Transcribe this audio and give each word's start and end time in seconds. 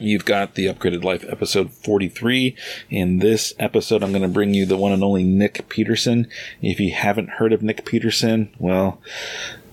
You've 0.00 0.24
got 0.24 0.54
the 0.54 0.66
Upgraded 0.66 1.02
Life 1.02 1.24
episode 1.28 1.72
43. 1.72 2.56
In 2.88 3.18
this 3.18 3.52
episode, 3.58 4.02
I'm 4.02 4.12
going 4.12 4.22
to 4.22 4.28
bring 4.28 4.54
you 4.54 4.64
the 4.64 4.76
one 4.76 4.92
and 4.92 5.02
only 5.02 5.24
Nic 5.24 5.68
Peterson. 5.68 6.28
If 6.62 6.78
you 6.78 6.92
haven't 6.92 7.30
heard 7.30 7.52
of 7.52 7.62
Nic 7.62 7.84
Peterson, 7.84 8.54
well, 8.60 9.00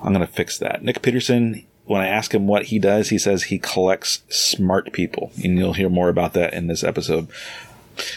I'm 0.01 0.13
going 0.13 0.25
to 0.25 0.31
fix 0.31 0.57
that. 0.57 0.83
Nic 0.83 1.03
Peterson, 1.03 1.63
when 1.85 2.01
I 2.01 2.07
ask 2.07 2.33
him 2.33 2.47
what 2.47 2.65
he 2.65 2.79
does, 2.79 3.09
he 3.09 3.19
says 3.19 3.43
he 3.43 3.59
collects 3.59 4.23
smart 4.29 4.91
people. 4.91 5.31
And 5.43 5.59
you'll 5.59 5.73
hear 5.73 5.89
more 5.89 6.09
about 6.09 6.33
that 6.33 6.55
in 6.55 6.65
this 6.65 6.83
episode. 6.83 7.27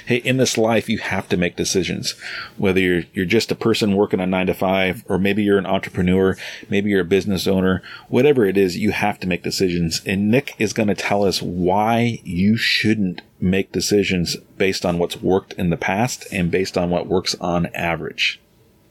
Hey, 0.06 0.16
in 0.16 0.36
this 0.36 0.58
life, 0.58 0.88
you 0.88 0.98
have 0.98 1.29
to 1.29 1.36
make 1.36 1.56
decisions. 1.56 2.14
Whether 2.56 2.80
you're, 2.80 3.02
you're 3.12 3.24
just 3.24 3.50
a 3.50 3.56
person 3.56 3.96
working 3.96 4.20
a 4.20 4.27
nine 4.27 4.46
to 4.46 4.54
five, 4.54 5.04
or 5.08 5.18
maybe 5.18 5.42
you're 5.42 5.58
an 5.58 5.66
entrepreneur, 5.66 6.36
maybe 6.68 6.90
you're 6.90 7.02
a 7.02 7.04
business 7.04 7.46
owner, 7.46 7.82
whatever 8.09 8.45
it 8.45 8.56
is, 8.56 8.77
you 8.77 8.91
have 8.91 9.18
to 9.20 9.27
make 9.27 9.42
decisions. 9.42 10.00
And 10.04 10.30
Nic 10.30 10.54
is 10.59 10.72
going 10.72 10.88
to 10.88 10.95
tell 10.95 11.24
us 11.24 11.41
why 11.42 12.20
you 12.24 12.56
shouldn't 12.56 13.22
make 13.41 13.72
decisions 13.72 14.37
based 14.56 14.84
on 14.84 14.98
what's 14.98 15.20
worked 15.23 15.52
in 15.54 15.70
the 15.70 15.77
past 15.77 16.26
and 16.32 16.51
based 16.51 16.76
on 16.76 16.90
what 16.90 17.06
works 17.06 17.34
on 17.40 17.66
average. 17.74 18.40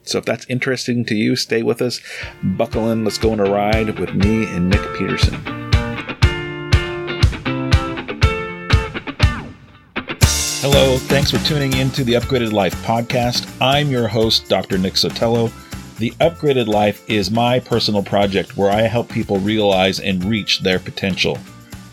So 0.03 0.19
if 0.19 0.25
that's 0.25 0.45
interesting 0.47 1.03
to 1.05 1.15
you, 1.15 1.35
stay 1.35 1.63
with 1.63 1.81
us. 1.81 1.99
Buckle 2.41 2.89
in. 2.91 3.03
Let's 3.03 3.17
go 3.17 3.33
on 3.33 3.41
a 3.41 3.43
ride 3.43 3.99
with 3.99 4.13
me 4.13 4.45
and 4.45 4.69
Nic 4.69 4.81
Peterson. 4.97 5.66
Hello, 10.59 10.97
thanks 10.97 11.29
for 11.29 11.37
tuning 11.45 11.73
in 11.73 11.91
to 11.91 12.03
the 12.03 12.13
Upgraded 12.13 12.51
Life 12.51 12.73
podcast. 12.83 13.47
I'm 13.61 13.91
your 13.91 14.07
host, 14.07 14.49
Dr. 14.49 14.79
Nick 14.79 14.95
Sotelo. 14.95 15.51
The 15.99 16.09
Upgraded 16.19 16.65
Life 16.65 17.07
is 17.07 17.29
my 17.29 17.59
personal 17.59 18.01
project 18.01 18.57
where 18.57 18.71
I 18.71 18.81
help 18.81 19.07
people 19.07 19.37
realize 19.37 19.99
and 19.99 20.25
reach 20.25 20.61
their 20.61 20.79
potential. 20.79 21.37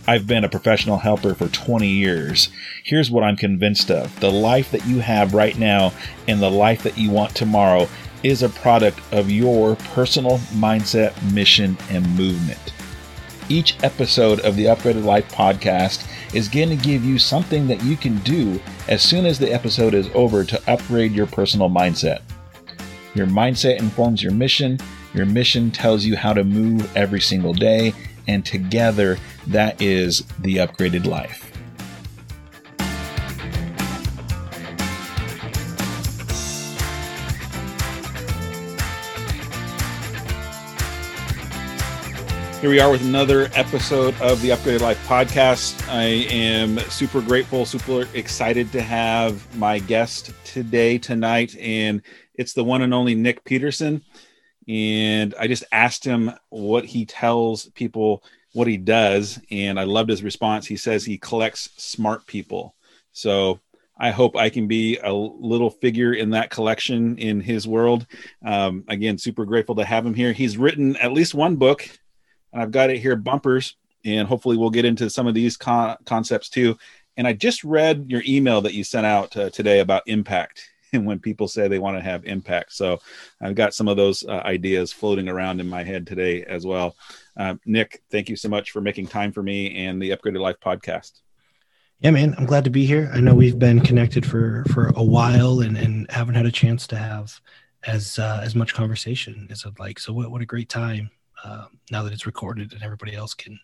I've 0.06 0.26
been 0.26 0.44
a 0.44 0.48
professional 0.48 0.96
helper 0.96 1.34
for 1.34 1.48
20 1.48 1.86
years. 1.86 2.48
Here's 2.82 3.10
what 3.10 3.22
I'm 3.22 3.36
convinced 3.36 3.90
of 3.90 4.18
the 4.20 4.32
life 4.32 4.70
that 4.70 4.86
you 4.86 5.00
have 5.00 5.34
right 5.34 5.58
now 5.58 5.92
and 6.26 6.40
the 6.40 6.50
life 6.50 6.82
that 6.84 6.96
you 6.96 7.10
want 7.10 7.34
tomorrow 7.34 7.86
is 8.22 8.42
a 8.42 8.48
product 8.48 8.98
of 9.12 9.30
your 9.30 9.76
personal 9.76 10.38
mindset, 10.54 11.12
mission, 11.34 11.76
and 11.90 12.16
movement. 12.16 12.73
Each 13.48 13.76
episode 13.84 14.40
of 14.40 14.56
the 14.56 14.64
Upgraded 14.64 15.04
Life 15.04 15.30
podcast 15.30 16.06
is 16.34 16.48
going 16.48 16.70
to 16.70 16.76
give 16.76 17.04
you 17.04 17.18
something 17.18 17.66
that 17.66 17.82
you 17.84 17.94
can 17.94 18.18
do 18.20 18.58
as 18.88 19.02
soon 19.02 19.26
as 19.26 19.38
the 19.38 19.52
episode 19.52 19.92
is 19.92 20.08
over 20.14 20.44
to 20.44 20.62
upgrade 20.70 21.12
your 21.12 21.26
personal 21.26 21.68
mindset. 21.68 22.22
Your 23.14 23.26
mindset 23.26 23.80
informs 23.80 24.22
your 24.22 24.32
mission, 24.32 24.78
your 25.12 25.26
mission 25.26 25.70
tells 25.70 26.04
you 26.06 26.16
how 26.16 26.32
to 26.32 26.42
move 26.42 26.90
every 26.96 27.20
single 27.20 27.52
day, 27.52 27.92
and 28.26 28.46
together 28.46 29.18
that 29.46 29.80
is 29.80 30.24
the 30.40 30.56
upgraded 30.56 31.04
life. 31.04 31.53
Here 42.64 42.70
we 42.70 42.80
are 42.80 42.90
with 42.90 43.04
another 43.04 43.50
episode 43.52 44.18
of 44.22 44.40
the 44.40 44.48
Upgraded 44.48 44.80
Life 44.80 45.06
podcast. 45.06 45.86
I 45.90 46.04
am 46.32 46.78
super 46.88 47.20
grateful, 47.20 47.66
super 47.66 48.08
excited 48.14 48.72
to 48.72 48.80
have 48.80 49.54
my 49.58 49.80
guest 49.80 50.32
today, 50.44 50.96
tonight, 50.96 51.54
and 51.58 52.00
it's 52.36 52.54
the 52.54 52.64
one 52.64 52.80
and 52.80 52.94
only 52.94 53.14
Nic 53.14 53.44
Peterson. 53.44 54.02
And 54.66 55.34
I 55.38 55.46
just 55.46 55.64
asked 55.72 56.06
him 56.06 56.30
what 56.48 56.86
he 56.86 57.04
tells 57.04 57.66
people, 57.72 58.24
what 58.54 58.66
he 58.66 58.78
does, 58.78 59.38
and 59.50 59.78
I 59.78 59.84
loved 59.84 60.08
his 60.08 60.22
response. 60.22 60.66
He 60.66 60.78
says 60.78 61.04
he 61.04 61.18
collects 61.18 61.68
smart 61.76 62.26
people. 62.26 62.74
So 63.12 63.60
I 63.98 64.10
hope 64.10 64.36
I 64.36 64.48
can 64.48 64.68
be 64.68 64.96
a 65.04 65.12
little 65.12 65.68
figure 65.68 66.14
in 66.14 66.30
that 66.30 66.48
collection 66.48 67.18
in 67.18 67.42
his 67.42 67.68
world. 67.68 68.06
Um, 68.42 68.84
again, 68.88 69.18
super 69.18 69.44
grateful 69.44 69.74
to 69.74 69.84
have 69.84 70.06
him 70.06 70.14
here. 70.14 70.32
He's 70.32 70.56
written 70.56 70.96
at 70.96 71.12
least 71.12 71.34
one 71.34 71.56
book 71.56 71.90
and 72.54 72.62
I've 72.62 72.70
got 72.70 72.88
it 72.88 72.98
here 72.98 73.16
bumpers, 73.16 73.76
and 74.04 74.26
hopefully 74.26 74.56
we'll 74.56 74.70
get 74.70 74.84
into 74.84 75.10
some 75.10 75.26
of 75.26 75.34
these 75.34 75.56
con- 75.56 75.96
concepts 76.06 76.48
too. 76.48 76.78
And 77.16 77.26
I 77.26 77.32
just 77.32 77.62
read 77.64 78.06
your 78.08 78.22
email 78.26 78.60
that 78.62 78.74
you 78.74 78.84
sent 78.84 79.04
out 79.04 79.36
uh, 79.36 79.50
today 79.50 79.80
about 79.80 80.02
impact 80.06 80.70
and 80.92 81.04
when 81.04 81.18
people 81.18 81.48
say 81.48 81.68
they 81.68 81.78
want 81.78 81.96
to 81.96 82.02
have 82.02 82.24
impact. 82.24 82.72
So 82.72 83.00
I've 83.40 83.54
got 83.54 83.74
some 83.74 83.88
of 83.88 83.96
those 83.96 84.24
uh, 84.24 84.42
ideas 84.44 84.92
floating 84.92 85.28
around 85.28 85.60
in 85.60 85.68
my 85.68 85.82
head 85.82 86.06
today 86.06 86.44
as 86.44 86.64
well. 86.64 86.96
Uh, 87.36 87.56
Nic, 87.66 88.02
thank 88.10 88.28
you 88.28 88.36
so 88.36 88.48
much 88.48 88.70
for 88.70 88.80
making 88.80 89.08
time 89.08 89.32
for 89.32 89.42
me 89.42 89.86
and 89.86 90.00
the 90.00 90.10
Upgraded 90.10 90.40
Life 90.40 90.56
podcast. 90.64 91.20
Yeah, 92.00 92.10
man, 92.10 92.34
I'm 92.36 92.46
glad 92.46 92.64
to 92.64 92.70
be 92.70 92.84
here. 92.84 93.10
I 93.14 93.20
know 93.20 93.34
we've 93.34 93.58
been 93.58 93.80
connected 93.80 94.26
for 94.26 94.64
for 94.72 94.92
a 94.94 95.02
while 95.02 95.60
and 95.60 95.76
and 95.76 96.10
haven't 96.10 96.34
had 96.34 96.44
a 96.44 96.52
chance 96.52 96.86
to 96.88 96.96
have 96.96 97.40
as 97.86 98.18
uh, 98.18 98.40
as 98.42 98.54
much 98.54 98.74
conversation 98.74 99.46
as 99.50 99.64
I'd 99.64 99.78
like. 99.78 99.98
So 99.98 100.12
what 100.12 100.30
what 100.30 100.42
a 100.42 100.46
great 100.46 100.68
time 100.68 101.10
uh, 101.42 101.66
now 101.90 102.02
that 102.02 102.12
it's 102.12 102.26
recorded 102.26 102.72
and 102.72 102.82
everybody 102.82 103.14
else 103.14 103.34
can 103.34 103.58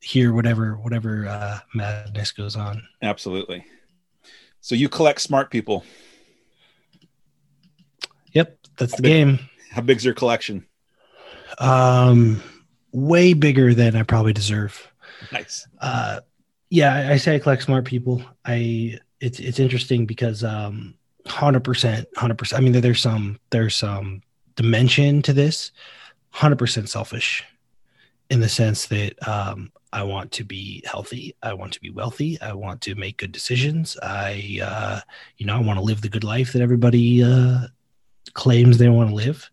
hear 0.00 0.32
whatever 0.32 0.76
whatever 0.76 1.28
uh, 1.28 1.60
madness 1.74 2.32
goes 2.32 2.56
on. 2.56 2.82
Absolutely. 3.02 3.64
So 4.60 4.74
you 4.74 4.88
collect 4.88 5.20
smart 5.20 5.50
people. 5.50 5.84
Yep, 8.32 8.58
that's 8.78 8.92
how 8.92 8.96
the 8.96 9.02
big, 9.02 9.10
game. 9.10 9.38
How 9.70 9.82
big's 9.82 10.04
your 10.04 10.14
collection? 10.14 10.66
Um, 11.58 12.42
way 12.92 13.34
bigger 13.34 13.74
than 13.74 13.96
I 13.96 14.02
probably 14.02 14.32
deserve. 14.32 14.90
Nice. 15.32 15.66
Uh, 15.80 16.20
yeah, 16.70 16.94
I, 16.94 17.12
I 17.12 17.16
say 17.16 17.34
I 17.34 17.38
collect 17.38 17.62
smart 17.62 17.84
people. 17.84 18.22
I 18.44 18.98
it's 19.20 19.38
it's 19.38 19.58
interesting 19.58 20.06
because 20.06 20.42
um, 20.42 20.94
hundred 21.26 21.64
percent, 21.64 22.08
hundred 22.16 22.38
percent. 22.38 22.60
I 22.60 22.64
mean, 22.64 22.80
there's 22.80 23.00
some 23.00 23.38
there's 23.50 23.76
some 23.76 24.22
dimension 24.56 25.22
to 25.22 25.32
this 25.32 25.72
100% 26.34 26.88
selfish 26.88 27.44
in 28.30 28.40
the 28.40 28.48
sense 28.48 28.86
that 28.86 29.28
um, 29.28 29.70
I 29.92 30.02
want 30.04 30.32
to 30.32 30.44
be 30.44 30.82
healthy. 30.86 31.34
I 31.42 31.52
want 31.52 31.72
to 31.74 31.80
be 31.80 31.90
wealthy. 31.90 32.40
I 32.40 32.54
want 32.54 32.80
to 32.82 32.94
make 32.94 33.18
good 33.18 33.32
decisions. 33.32 33.96
I, 34.02 34.60
uh, 34.62 35.00
you 35.36 35.44
know, 35.44 35.56
I 35.56 35.60
want 35.60 35.78
to 35.78 35.84
live 35.84 36.00
the 36.00 36.08
good 36.08 36.24
life 36.24 36.52
that 36.52 36.62
everybody 36.62 37.22
uh, 37.22 37.66
claims 38.32 38.78
they 38.78 38.88
want 38.88 39.10
to 39.10 39.14
live. 39.14 39.50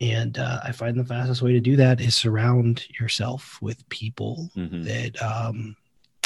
And 0.00 0.38
uh, 0.38 0.60
I 0.64 0.72
find 0.72 0.98
the 0.98 1.04
fastest 1.04 1.40
way 1.40 1.52
to 1.52 1.60
do 1.60 1.76
that 1.76 2.00
is 2.00 2.16
surround 2.16 2.84
yourself 2.98 3.58
with 3.62 3.88
people 3.90 4.50
mm-hmm. 4.56 4.82
that 4.82 5.22
um, 5.22 5.76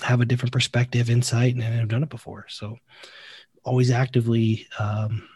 have 0.03 0.23
a 0.23 0.25
different 0.25 0.53
perspective, 0.53 1.11
insight, 1.11 1.55
and 1.55 1.63
have 1.63 1.89
done 1.89 2.03
it 2.03 2.09
before. 2.09 2.47
So 2.49 2.79
always 3.65 3.91
actively 3.91 4.67
um, 4.79 5.29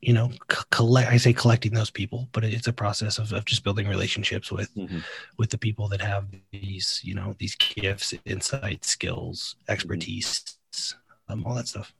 you 0.00 0.14
know 0.14 0.30
collect 0.70 1.10
i 1.10 1.16
say 1.16 1.32
collecting 1.32 1.72
those 1.72 1.90
people 1.90 2.28
but 2.32 2.42
it's 2.44 2.68
a 2.68 2.72
process 2.72 3.18
of, 3.18 3.32
of 3.32 3.44
just 3.44 3.64
building 3.64 3.86
relationships 3.86 4.50
with 4.50 4.74
mm-hmm. 4.74 4.98
with 5.36 5.50
the 5.50 5.58
people 5.58 5.88
that 5.88 6.00
have 6.00 6.26
these 6.52 7.00
you 7.04 7.14
know 7.14 7.34
these 7.38 7.54
gifts 7.56 8.14
insights 8.24 8.88
skills 8.88 9.56
mm-hmm. 9.58 9.72
expertise 9.72 10.56
mm-hmm. 10.72 11.32
um, 11.32 11.46
all 11.46 11.54
that 11.54 11.68
stuff 11.68 11.92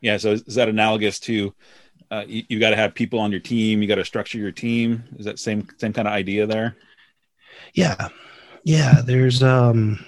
yeah 0.00 0.16
so 0.16 0.32
is, 0.32 0.44
that 0.44 0.68
analogous 0.68 1.18
to 1.18 1.52
uh, 2.12 2.24
you, 2.26 2.42
you 2.48 2.58
got 2.58 2.70
to 2.70 2.76
have 2.76 2.94
people 2.94 3.18
on 3.18 3.30
your 3.30 3.40
team 3.40 3.82
you 3.82 3.88
got 3.88 3.96
to 3.96 4.04
structure 4.04 4.38
your 4.38 4.52
team 4.52 5.02
is 5.18 5.24
that 5.24 5.38
same 5.38 5.66
same 5.78 5.92
kind 5.92 6.06
of 6.06 6.14
idea 6.14 6.46
there 6.46 6.76
yeah 7.74 8.08
yeah 8.64 9.00
there's 9.04 9.42
um 9.42 10.04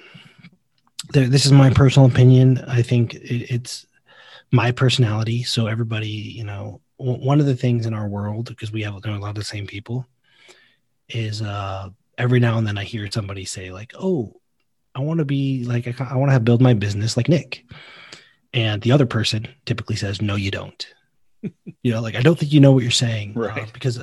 there, 1.10 1.26
this 1.26 1.46
is 1.46 1.52
my 1.52 1.70
personal 1.70 2.08
opinion 2.08 2.58
i 2.68 2.80
think 2.80 3.14
it, 3.14 3.52
it's 3.52 3.86
my 4.52 4.70
personality 4.70 5.42
so 5.42 5.66
everybody 5.66 6.08
you 6.08 6.44
know 6.44 6.80
one 7.02 7.40
of 7.40 7.46
the 7.46 7.56
things 7.56 7.86
in 7.86 7.94
our 7.94 8.08
world 8.08 8.48
because 8.48 8.72
we 8.72 8.82
have 8.82 8.94
a 8.94 9.18
lot 9.18 9.30
of 9.30 9.34
the 9.34 9.44
same 9.44 9.66
people 9.66 10.06
is 11.08 11.42
uh 11.42 11.88
every 12.18 12.40
now 12.40 12.58
and 12.58 12.66
then 12.66 12.78
I 12.78 12.84
hear 12.84 13.10
somebody 13.10 13.44
say 13.44 13.70
like, 13.70 13.92
"Oh, 13.98 14.40
I 14.94 15.00
want 15.00 15.18
to 15.18 15.24
be 15.24 15.64
like 15.64 15.86
I, 15.86 16.10
I 16.10 16.16
want 16.16 16.28
to 16.28 16.34
have 16.34 16.44
build 16.44 16.62
my 16.62 16.74
business 16.74 17.16
like 17.16 17.28
Nic," 17.28 17.64
and 18.52 18.80
the 18.82 18.92
other 18.92 19.06
person 19.06 19.48
typically 19.66 19.96
says, 19.96 20.22
"No, 20.22 20.36
you 20.36 20.50
don't." 20.50 20.86
you 21.82 21.92
know, 21.92 22.00
like 22.00 22.14
I 22.14 22.22
don't 22.22 22.38
think 22.38 22.52
you 22.52 22.60
know 22.60 22.72
what 22.72 22.82
you're 22.82 22.90
saying, 22.90 23.34
uh, 23.36 23.40
right? 23.40 23.62
Uh, 23.64 23.72
because 23.72 23.98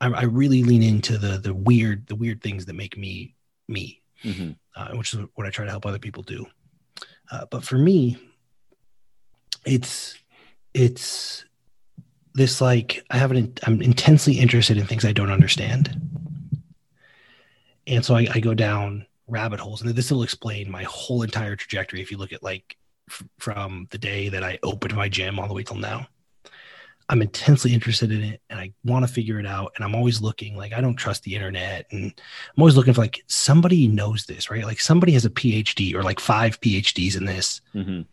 I, 0.00 0.08
I, 0.08 0.24
really 0.24 0.62
lean 0.62 0.82
into 0.82 1.18
the 1.18 1.38
the 1.38 1.54
weird 1.54 2.06
the 2.06 2.14
weird 2.14 2.42
things 2.42 2.66
that 2.66 2.74
make 2.74 2.96
me 2.96 3.34
me, 3.68 4.00
mm-hmm. 4.22 4.52
uh, 4.74 4.96
which 4.96 5.12
is 5.12 5.20
what 5.34 5.46
I 5.46 5.50
try 5.50 5.64
to 5.64 5.70
help 5.70 5.86
other 5.86 5.98
people 5.98 6.22
do. 6.22 6.46
Uh, 7.30 7.46
but 7.50 7.64
for 7.64 7.76
me, 7.76 8.18
it's 9.64 10.16
it's 10.74 11.44
this 12.36 12.60
like 12.60 13.04
I 13.10 13.18
have 13.18 13.32
an 13.32 13.52
I'm 13.64 13.82
intensely 13.82 14.38
interested 14.38 14.78
in 14.78 14.86
things 14.86 15.04
I 15.04 15.12
don't 15.12 15.32
understand, 15.32 16.00
and 17.86 18.04
so 18.04 18.14
I, 18.14 18.28
I 18.32 18.40
go 18.40 18.54
down 18.54 19.06
rabbit 19.26 19.58
holes, 19.58 19.82
and 19.82 19.90
this 19.90 20.10
will 20.10 20.22
explain 20.22 20.70
my 20.70 20.84
whole 20.84 21.22
entire 21.22 21.56
trajectory. 21.56 22.00
If 22.00 22.10
you 22.10 22.18
look 22.18 22.32
at 22.32 22.42
like 22.42 22.76
f- 23.10 23.24
from 23.38 23.88
the 23.90 23.98
day 23.98 24.28
that 24.28 24.44
I 24.44 24.58
opened 24.62 24.94
my 24.94 25.08
gym 25.08 25.38
all 25.38 25.48
the 25.48 25.54
way 25.54 25.64
till 25.64 25.76
now, 25.76 26.06
I'm 27.08 27.22
intensely 27.22 27.72
interested 27.72 28.10
in 28.10 28.22
it 28.22 28.40
and 28.50 28.58
I 28.58 28.72
want 28.84 29.06
to 29.06 29.12
figure 29.12 29.38
it 29.38 29.46
out. 29.46 29.72
And 29.76 29.84
I'm 29.84 29.94
always 29.94 30.20
looking, 30.20 30.56
like, 30.56 30.72
I 30.72 30.80
don't 30.80 30.96
trust 30.96 31.22
the 31.22 31.34
internet. 31.34 31.86
And 31.92 32.12
I'm 32.56 32.62
always 32.62 32.76
looking 32.76 32.94
for, 32.94 33.00
like, 33.00 33.22
somebody 33.28 33.86
knows 33.86 34.26
this, 34.26 34.50
right? 34.50 34.64
Like, 34.64 34.80
somebody 34.80 35.12
has 35.12 35.24
a 35.24 35.30
PhD 35.30 35.94
or 35.94 36.02
like 36.02 36.18
five 36.18 36.60
PhDs 36.60 37.16
in 37.16 37.24
this 37.24 37.60
mm-hmm. 37.74 37.90
and, 37.90 38.08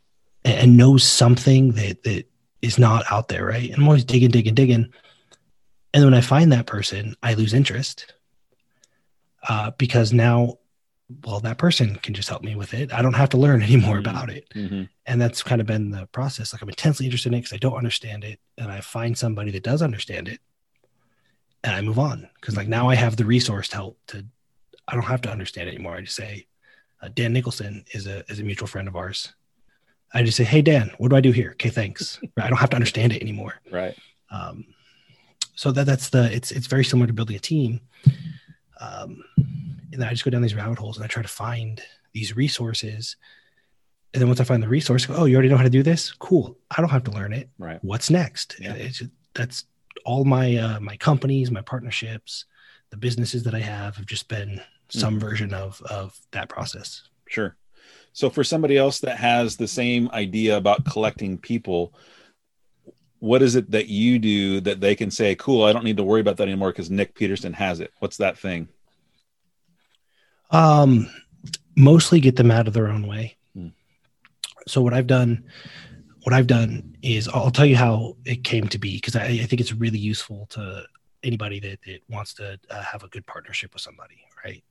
and 0.46 0.78
knows 0.78 1.04
something 1.04 1.72
that, 1.72 2.04
that 2.04 2.26
is 2.64 2.80
not 2.80 3.04
out 3.12 3.28
there, 3.28 3.46
right? 3.46 3.70
And 3.70 3.80
I'm 3.80 3.88
always 3.88 4.06
digging, 4.06 4.32
digging, 4.32 4.56
digging. 4.56 4.92
And 5.94 6.02
then 6.02 6.06
when 6.06 6.14
I 6.16 6.22
find 6.22 6.52
that 6.52 6.66
person, 6.66 7.16
I 7.22 7.36
lose 7.36 7.54
interest 7.54 8.14
uh, 9.48 9.72
because 9.78 10.12
now 10.12 10.58
well, 11.26 11.42
that 11.42 11.58
person 11.58 11.96
can 11.98 12.14
just 12.14 12.30
help 12.30 12.44
me 12.44 12.56
with 12.56 12.74
it. 12.74 12.94
I 12.94 13.02
don't 13.02 13.14
have 13.14 13.30
to 13.30 13.38
learn 13.38 13.62
anymore 13.64 13.98
mm-hmm. 13.98 14.10
about 14.10 14.30
it. 14.30 14.48
Mm-hmm. 14.56 14.84
And 15.06 15.22
that's 15.22 15.44
kind 15.44 15.62
of 15.62 15.68
been 15.68 15.92
the 15.92 16.08
process. 16.08 16.54
Like 16.54 16.62
I'm 16.62 16.70
intensely 16.70 17.06
interested 17.06 17.30
in 17.30 17.36
it 17.36 17.42
because 17.42 17.54
I 17.54 17.58
don't 17.58 17.76
understand 17.76 18.24
it. 18.24 18.40
And 18.58 18.72
I 18.72 18.82
find 18.82 19.18
somebody 19.18 19.52
that 19.52 19.64
does 19.64 19.82
understand 19.82 20.28
it 20.30 20.40
and 21.64 21.76
I 21.76 21.82
move 21.82 22.00
on. 22.00 22.30
Cause 22.42 22.58
like 22.58 22.68
now 22.68 22.90
I 22.90 22.96
have 22.96 23.18
the 23.18 23.26
resource 23.26 23.68
to 23.70 23.76
help 23.76 24.00
to, 24.08 24.26
I 24.88 24.96
don't 24.96 25.04
have 25.04 25.22
to 25.22 25.32
understand 25.32 25.70
it 25.70 25.76
anymore. 25.76 25.96
I 25.96 26.02
just 26.02 26.16
say, 26.16 26.48
uh, 27.02 27.10
Dan 27.14 27.34
Nicholson 27.34 27.84
is 27.92 28.08
a, 28.08 28.24
is 28.32 28.40
a 28.40 28.44
mutual 28.44 28.68
friend 28.68 28.88
of 28.88 28.96
ours. 28.96 29.34
I 30.14 30.24
just 30.24 30.38
say, 30.38 30.44
Hey, 30.44 30.62
Dan, 30.62 30.92
what 30.98 31.10
do 31.10 31.16
I 31.16 31.22
do 31.22 31.32
here? 31.32 31.52
Okay. 31.52 31.70
Thanks. 31.70 32.20
I 32.38 32.50
don't 32.50 32.60
have 32.60 32.70
to 32.72 32.76
understand 32.76 33.14
it 33.14 33.22
anymore. 33.22 33.56
Right. 33.72 33.96
Um, 34.30 34.66
so 35.56 35.72
that 35.72 35.86
that's 35.86 36.10
the, 36.10 36.34
it's, 36.34 36.52
it's 36.52 36.68
very 36.68 36.84
similar 36.84 37.08
to 37.08 37.14
building 37.14 37.36
a 37.36 37.40
team. 37.40 37.80
Um, 38.80 39.24
and 39.38 40.02
then 40.02 40.08
I 40.08 40.12
just 40.12 40.26
go 40.26 40.32
down 40.32 40.42
these 40.42 40.56
rabbit 40.56 40.80
holes 40.80 40.98
and 40.98 41.04
I 41.04 41.08
try 41.08 41.22
to 41.22 41.30
find 41.30 41.82
these 42.14 42.36
resources. 42.36 43.16
And 44.14 44.22
then 44.22 44.28
once 44.28 44.40
I 44.40 44.44
find 44.44 44.62
the 44.62 44.68
resource, 44.68 45.08
oh, 45.10 45.26
you 45.26 45.36
already 45.36 45.50
know 45.50 45.58
how 45.58 45.64
to 45.64 45.70
do 45.70 45.84
this? 45.84 46.12
Cool. 46.12 46.58
I 46.76 46.82
don't 46.82 46.90
have 46.90 47.04
to 47.06 47.12
learn 47.12 47.34
it. 47.34 47.50
Right. 47.58 47.80
What's 47.84 48.10
next? 48.10 48.56
Yeah. 48.60 48.74
It's 48.74 49.02
that's 49.34 49.66
all 50.06 50.26
my 50.26 50.56
uh, 50.58 50.80
my 50.80 50.98
companies, 50.98 51.52
my 51.52 51.62
partnerships, 51.62 52.46
the 52.90 52.98
businesses 52.98 53.44
that 53.44 53.56
I 53.56 53.60
have 53.60 53.96
have 53.96 54.06
just 54.06 54.28
been 54.28 54.62
some 54.90 55.16
mm-hmm. 55.16 55.28
version 55.28 55.54
of 55.54 55.82
of 55.84 56.20
that 56.32 56.50
process. 56.50 57.10
Sure. 57.28 57.56
So 58.14 58.30
for 58.30 58.44
somebody 58.44 58.78
else 58.78 59.00
that 59.00 59.18
has 59.18 59.58
the 59.58 59.68
same 59.68 60.10
idea 60.12 60.56
about 60.56 60.86
collecting 60.86 61.38
people, 61.38 61.94
what 63.20 63.42
is 63.42 63.56
it 63.56 63.72
that 63.72 63.88
you 63.88 64.20
do 64.20 64.62
that 64.62 64.82
they 64.82 64.96
can 64.96 65.10
say, 65.10 65.36
"Cool, 65.36 65.64
I 65.64 65.74
don't 65.74 65.84
need 65.84 65.98
to 65.98 66.04
worry 66.04 66.22
about 66.22 66.38
that 66.38 66.48
anymore 66.48 66.72
because 66.72 66.92
Nic 66.92 67.16
Peterson 67.16 67.54
has 67.54 67.80
it." 67.80 67.92
What's 68.00 68.18
that 68.18 68.38
thing? 68.38 68.70
Um, 70.52 71.10
mostly 71.76 72.20
get 72.20 72.36
them 72.36 72.52
out 72.52 72.68
of 72.68 72.74
their 72.74 72.88
own 72.88 73.08
way. 73.08 73.38
Hmm. 73.56 73.70
So 74.68 74.82
what 74.82 74.94
I've 74.94 75.08
done, 75.08 75.46
what 76.22 76.34
I've 76.34 76.48
done 76.48 76.96
is 77.02 77.28
I'll 77.28 77.50
tell 77.50 77.66
you 77.66 77.76
how 77.76 78.18
it 78.26 78.44
came 78.44 78.68
to 78.68 78.78
be 78.78 78.98
because 78.98 79.16
I, 79.16 79.26
I, 79.26 79.46
think 79.46 79.60
it's 79.60 79.74
really 79.74 79.98
useful 79.98 80.46
to 80.52 80.84
anybody 81.24 81.60
that, 81.62 81.80
that 81.88 82.02
wants 82.10 82.36
to 82.36 82.60
uh, 82.70 82.84
have 82.84 83.04
a 83.04 83.08
good 83.08 83.26
partnership 83.26 83.74
with 83.74 83.82
somebody, 83.82 84.20
right? 84.46 84.64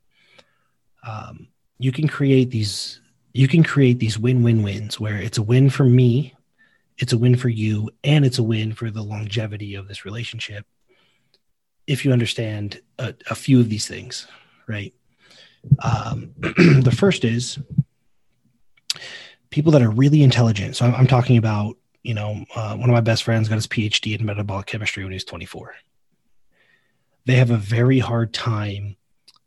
Um, 1.05 1.49
you 1.79 1.91
can 1.91 2.07
create 2.07 2.51
these 2.51 3.02
you 3.33 3.49
can 3.49 3.63
create 3.63 3.99
these 3.99 4.19
win-win-wins 4.19 5.01
where 5.01 5.17
it's 5.17 5.39
a 5.39 5.43
win 5.43 5.71
for 5.71 5.85
me 5.85 6.35
it's 6.99 7.13
a 7.13 7.19
win 7.19 7.37
for 7.37 7.49
you 7.49 7.91
and 8.05 8.25
it's 8.25 8.39
a 8.39 8.43
win 8.43 8.73
for 8.73 8.91
the 8.91 9.03
longevity 9.03 9.75
of 9.75 9.89
this 9.89 10.05
relationship 10.05 10.67
if 11.87 12.05
you 12.05 12.13
understand 12.13 12.81
a, 12.99 13.15
a 13.31 13.35
few 13.35 13.59
of 13.61 13.69
these 13.69 13.89
things 13.89 14.27
right 14.67 14.95
um, 15.83 16.33
the 16.41 16.95
first 16.97 17.25
is 17.25 17.59
people 19.53 19.71
that 19.73 19.83
are 19.83 19.91
really 19.91 20.23
intelligent. 20.23 20.77
So 20.77 20.87
I'm, 20.87 20.95
I'm 20.95 21.07
talking 21.07 21.37
about, 21.37 21.77
you 22.03 22.15
know, 22.15 22.45
uh, 22.57 22.75
one 22.77 22.91
of 22.91 22.95
my 22.95 23.01
best 23.01 23.23
friends 23.23 23.49
got 23.49 23.55
his 23.55 23.69
PhD 23.69 24.19
in 24.19 24.27
metabolic 24.27 24.67
chemistry 24.67 25.05
when 25.05 25.13
he 25.13 25.17
was 25.17 25.25
24. 25.25 25.75
They 27.27 27.35
have 27.35 27.51
a 27.51 27.57
very 27.57 28.01
hard 28.01 28.35
time 28.35 28.97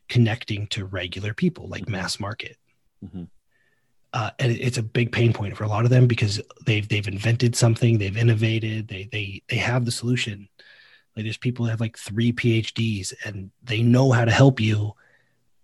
connecting 0.07 0.67
to 0.67 0.85
regular 0.85 1.33
people, 1.33 1.67
like 1.67 1.89
mass 1.89 2.19
market. 2.19 2.55
Mm-hmm. 3.03 3.23
Uh, 4.15 4.31
and 4.39 4.53
it's 4.53 4.77
a 4.77 4.81
big 4.81 5.11
pain 5.11 5.33
point 5.33 5.57
for 5.57 5.65
a 5.65 5.67
lot 5.67 5.83
of 5.83 5.89
them 5.89 6.07
because 6.07 6.39
they've 6.65 6.87
they've 6.87 7.09
invented 7.09 7.53
something, 7.53 7.97
they've 7.97 8.15
innovated, 8.15 8.87
they 8.87 9.09
they 9.11 9.43
they 9.49 9.57
have 9.57 9.83
the 9.83 9.91
solution. 9.91 10.47
Like 11.15 11.25
there's 11.25 11.35
people 11.35 11.65
that 11.65 11.71
have 11.71 11.81
like 11.81 11.97
three 11.97 12.31
PhDs 12.31 13.13
and 13.25 13.51
they 13.61 13.81
know 13.81 14.13
how 14.13 14.23
to 14.23 14.31
help 14.31 14.61
you, 14.61 14.93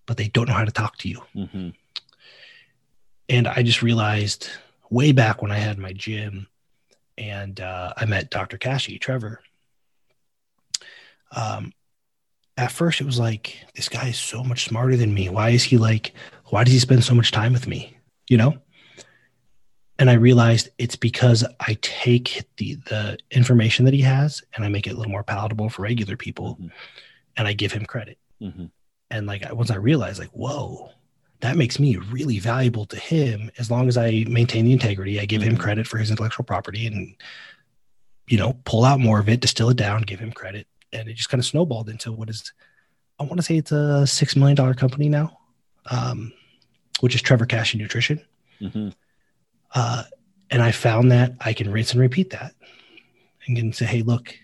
but 0.06 0.18
they 0.18 0.28
don't 0.28 0.50
know 0.50 0.54
how 0.54 0.66
to 0.66 0.72
talk 0.72 0.98
to 0.98 1.08
you. 1.08 1.22
Mm-hmm. 1.34 1.70
And 3.30 3.48
I 3.48 3.64
just 3.64 3.82
realized 3.82 4.50
way 4.90 5.14
back 5.14 5.42
when 5.42 5.52
I 5.52 5.58
had 5.58 5.78
my 5.78 5.94
gym 5.94 6.48
and 7.18 7.58
uh, 7.62 7.94
I 7.96 8.04
met 8.04 8.32
Dr. 8.32 8.58
Kashey, 8.58 9.00
Trevor. 9.00 9.42
Um, 11.34 11.72
at 12.58 12.74
first, 12.74 13.00
it 13.00 13.06
was 13.06 13.20
like, 13.20 13.56
this 13.76 13.88
guy 13.88 14.10
is 14.10 14.20
so 14.20 14.44
much 14.44 14.66
smarter 14.66 14.98
than 14.98 15.14
me. 15.14 15.30
Why 15.30 15.52
is 15.52 15.64
he 15.64 15.78
like, 15.78 16.14
why 16.48 16.66
does 16.66 16.74
he 16.74 16.80
spend 16.80 17.06
so 17.06 17.16
much 17.16 17.32
time 17.32 17.54
with 17.54 17.68
me? 17.68 17.98
You 18.32 18.38
know? 18.38 18.58
And 20.00 20.10
I 20.10 20.14
realized 20.14 20.70
it's 20.80 20.96
because 20.96 21.46
I 21.60 21.78
take 21.82 22.44
the, 22.58 22.76
the 22.88 23.20
information 23.30 23.86
that 23.86 23.94
he 23.94 24.02
has 24.02 24.42
and 24.56 24.66
I 24.66 24.70
make 24.70 24.88
it 24.88 24.92
a 24.92 24.96
little 24.96 25.12
more 25.12 25.24
palatable 25.24 25.70
for 25.70 25.84
regular 25.84 26.18
people 26.18 26.56
mm-hmm. 26.56 26.68
and 27.38 27.48
I 27.48 27.54
give 27.54 27.72
him 27.72 27.86
credit. 27.86 28.18
Mm-hmm 28.42 28.66
and 29.12 29.28
like 29.28 29.46
once 29.54 29.70
i 29.70 29.76
realized 29.76 30.20
like 30.20 30.30
whoa 30.30 30.90
that 31.42 31.58
makes 31.58 31.80
me 31.80 31.98
really 31.98 32.40
valuable 32.40 32.86
to 32.86 32.98
him 32.98 33.52
as 33.60 33.70
long 33.70 33.88
as 33.88 33.98
i 33.98 34.26
maintain 34.28 34.66
the 34.66 34.72
integrity 34.72 35.20
i 35.20 35.26
give 35.26 35.42
mm-hmm. 35.42 35.52
him 35.52 35.58
credit 35.58 35.86
for 35.86 35.98
his 35.98 36.10
intellectual 36.10 36.46
property 36.46 36.88
and 36.88 37.16
you 38.28 38.38
know 38.38 38.58
pull 38.64 38.86
out 38.86 39.00
more 39.00 39.20
of 39.20 39.30
it 39.30 39.42
distill 39.42 39.70
it 39.70 39.78
down 39.78 40.02
give 40.02 40.20
him 40.20 40.32
credit 40.32 40.66
and 40.94 41.08
it 41.08 41.14
just 41.14 41.30
kind 41.30 41.40
of 41.40 41.46
snowballed 41.46 41.90
into 41.90 42.12
what 42.12 42.30
is 42.30 42.52
i 43.20 43.24
want 43.24 43.38
to 43.38 43.44
say 43.44 43.58
it's 43.58 43.72
a 43.72 44.08
six 44.08 44.36
million 44.36 44.56
dollar 44.56 44.74
company 44.74 45.10
now 45.10 45.38
um, 45.90 46.32
which 47.00 47.16
is 47.16 47.22
trevor 47.22 47.46
Kashey 47.46 47.78
nutrition. 47.78 48.22
Mm-hmm. 48.62 48.90
uh, 49.74 50.04
and 50.52 50.62
i 50.62 50.72
found 50.72 51.12
that 51.12 51.32
i 51.40 51.52
can 51.52 51.72
rinse 51.72 51.94
and 51.94 52.00
repeat 52.02 52.30
that 52.30 52.54
and 53.48 53.58
can 53.58 53.74
say 53.74 53.86
hey 53.86 54.04
look 54.04 54.36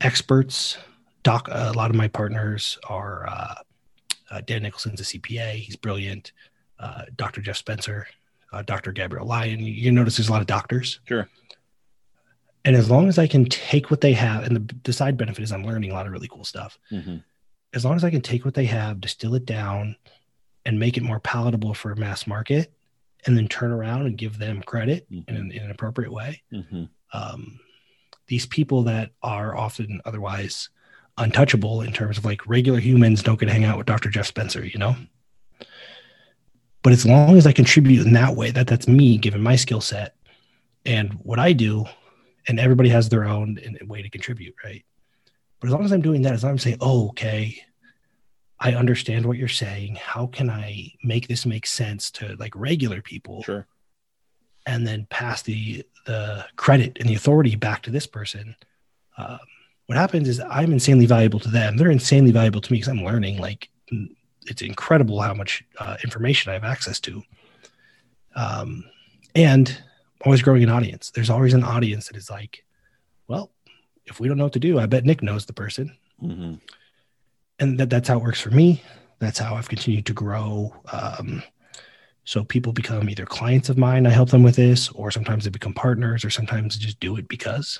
experts 0.00 0.78
doc 1.24 1.48
a 1.50 1.72
lot 1.72 1.90
of 1.90 1.96
my 1.96 2.06
partners 2.06 2.78
are 2.88 3.26
uh, 3.26 3.54
uh, 4.30 4.40
dan 4.42 4.62
nicholson's 4.62 5.00
a 5.00 5.04
cpa 5.04 5.54
he's 5.54 5.74
brilliant. 5.74 6.30
Uh, 6.78 7.02
dr 7.16 7.40
jeff 7.40 7.56
spencer 7.56 8.06
uh, 8.52 8.62
dr 8.62 8.92
Gabrielle 8.92 9.26
lyon. 9.26 9.58
You, 9.58 9.72
you, 9.72 9.90
notice 9.90 10.16
there's 10.16 10.28
a 10.28 10.32
lot 10.32 10.40
of 10.40 10.46
doctors. 10.46 11.00
Sure. 11.08 11.28
And 12.64 12.76
as 12.76 12.88
long 12.88 13.08
as 13.08 13.18
i 13.18 13.26
can 13.26 13.44
take 13.46 13.90
what 13.90 14.00
they 14.00 14.12
have 14.12 14.44
and 14.44 14.54
the, 14.56 14.74
the 14.84 14.92
side 14.92 15.16
benefit 15.16 15.42
is 15.42 15.50
i'm 15.50 15.64
learning 15.64 15.90
a 15.90 15.94
lot 15.94 16.06
of 16.06 16.12
really 16.12 16.28
cool 16.28 16.44
stuff. 16.44 16.78
Mm-hmm. 16.92 17.16
as 17.72 17.84
long 17.84 17.96
as 17.96 18.04
i 18.04 18.10
can 18.10 18.20
take 18.20 18.44
what 18.44 18.54
they 18.54 18.66
have 18.66 19.00
distill 19.00 19.34
it 19.34 19.46
down 19.46 19.96
and 20.64 20.78
make 20.78 20.96
it 20.96 21.02
more 21.02 21.20
palatable 21.20 21.74
for 21.74 21.92
a 21.92 21.96
mass 21.96 22.26
market 22.26 22.72
and 23.26 23.36
then 23.36 23.48
turn 23.48 23.70
around 23.70 24.06
and 24.06 24.18
give 24.18 24.38
them 24.38 24.62
credit 24.62 25.10
mm-hmm. 25.10 25.34
in, 25.34 25.52
in, 25.52 25.62
an 25.64 25.70
appropriate 25.70 26.12
way 26.12 26.42
mm-hmm. 26.52 26.84
um, 27.12 27.58
these 28.26 28.46
people 28.46 28.82
that 28.84 29.10
are 29.22 29.56
often 29.56 30.00
otherwise 30.04 30.70
untouchable 31.18 31.82
in 31.82 31.92
terms 31.92 32.18
of 32.18 32.24
like 32.24 32.46
regular 32.46 32.80
humans 32.80 33.22
don't 33.22 33.38
get 33.38 33.46
to 33.46 33.52
hang 33.52 33.64
out 33.64 33.78
with 33.78 33.86
Dr. 33.86 34.08
Jeff 34.08 34.26
Spencer, 34.26 34.64
you 34.64 34.78
know? 34.78 34.96
But 36.82 36.92
as 36.92 37.06
long 37.06 37.36
as 37.36 37.46
I 37.46 37.52
contribute 37.52 38.06
in 38.06 38.12
that 38.14 38.36
way, 38.36 38.50
that 38.50 38.66
that's 38.66 38.88
me 38.88 39.16
given 39.16 39.40
my 39.40 39.56
skill 39.56 39.80
set 39.80 40.16
and 40.84 41.14
what 41.22 41.38
I 41.38 41.52
do, 41.52 41.86
and 42.46 42.60
everybody 42.60 42.90
has 42.90 43.08
their 43.08 43.24
own 43.24 43.58
way 43.86 44.02
to 44.02 44.10
contribute, 44.10 44.54
right? 44.62 44.84
But 45.60 45.68
as 45.68 45.72
long 45.72 45.84
as 45.84 45.92
I'm 45.92 46.02
doing 46.02 46.22
that, 46.22 46.34
as 46.34 46.42
long 46.42 46.50
as 46.50 46.54
I'm 46.54 46.58
saying, 46.58 46.78
oh, 46.80 47.08
okay, 47.08 47.64
I 48.60 48.74
understand 48.74 49.26
what 49.26 49.36
you're 49.36 49.48
saying. 49.48 49.96
How 49.96 50.26
can 50.26 50.48
I 50.48 50.92
make 51.02 51.28
this 51.28 51.44
make 51.44 51.66
sense 51.66 52.10
to 52.12 52.36
like 52.38 52.54
regular 52.54 53.02
people? 53.02 53.42
Sure. 53.42 53.66
And 54.66 54.86
then 54.86 55.06
pass 55.10 55.42
the 55.42 55.84
the 56.06 56.44
credit 56.56 56.98
and 57.00 57.08
the 57.08 57.14
authority 57.14 57.56
back 57.56 57.82
to 57.82 57.90
this 57.90 58.06
person. 58.06 58.54
Um, 59.16 59.38
what 59.86 59.98
happens 59.98 60.28
is 60.28 60.40
I'm 60.40 60.72
insanely 60.72 61.06
valuable 61.06 61.40
to 61.40 61.48
them. 61.48 61.76
They're 61.76 61.90
insanely 61.90 62.32
valuable 62.32 62.60
to 62.60 62.72
me 62.72 62.78
because 62.78 62.88
I'm 62.88 63.04
learning. 63.04 63.38
Like 63.38 63.68
it's 64.46 64.62
incredible 64.62 65.20
how 65.20 65.34
much 65.34 65.64
uh, 65.78 65.96
information 66.02 66.50
I 66.50 66.54
have 66.54 66.64
access 66.64 67.00
to. 67.00 67.22
Um, 68.36 68.84
and 69.34 69.76
always 70.24 70.42
growing 70.42 70.62
an 70.62 70.70
audience. 70.70 71.10
There's 71.10 71.30
always 71.30 71.54
an 71.54 71.64
audience 71.64 72.08
that 72.08 72.16
is 72.16 72.30
like, 72.30 72.64
well, 73.28 73.50
if 74.06 74.20
we 74.20 74.28
don't 74.28 74.36
know 74.36 74.44
what 74.44 74.52
to 74.54 74.58
do, 74.58 74.78
I 74.78 74.86
bet 74.86 75.04
Nic 75.04 75.22
knows 75.22 75.46
the 75.46 75.52
person. 75.52 75.96
Mm-hmm. 76.22 76.54
And 77.58 77.78
that, 77.78 77.90
that's 77.90 78.08
how 78.08 78.18
it 78.18 78.22
works 78.22 78.40
for 78.40 78.50
me. 78.50 78.82
That's 79.18 79.38
how 79.38 79.54
I've 79.54 79.68
continued 79.68 80.06
to 80.06 80.12
grow. 80.12 80.74
Um, 80.92 81.42
so 82.24 82.42
people 82.42 82.72
become 82.72 83.08
either 83.08 83.26
clients 83.26 83.68
of 83.68 83.78
mine, 83.78 84.06
I 84.06 84.10
help 84.10 84.30
them 84.30 84.42
with 84.42 84.56
this, 84.56 84.88
or 84.90 85.10
sometimes 85.10 85.44
they 85.44 85.50
become 85.50 85.74
partners, 85.74 86.24
or 86.24 86.30
sometimes 86.30 86.76
just 86.76 86.98
do 86.98 87.16
it 87.16 87.28
because. 87.28 87.78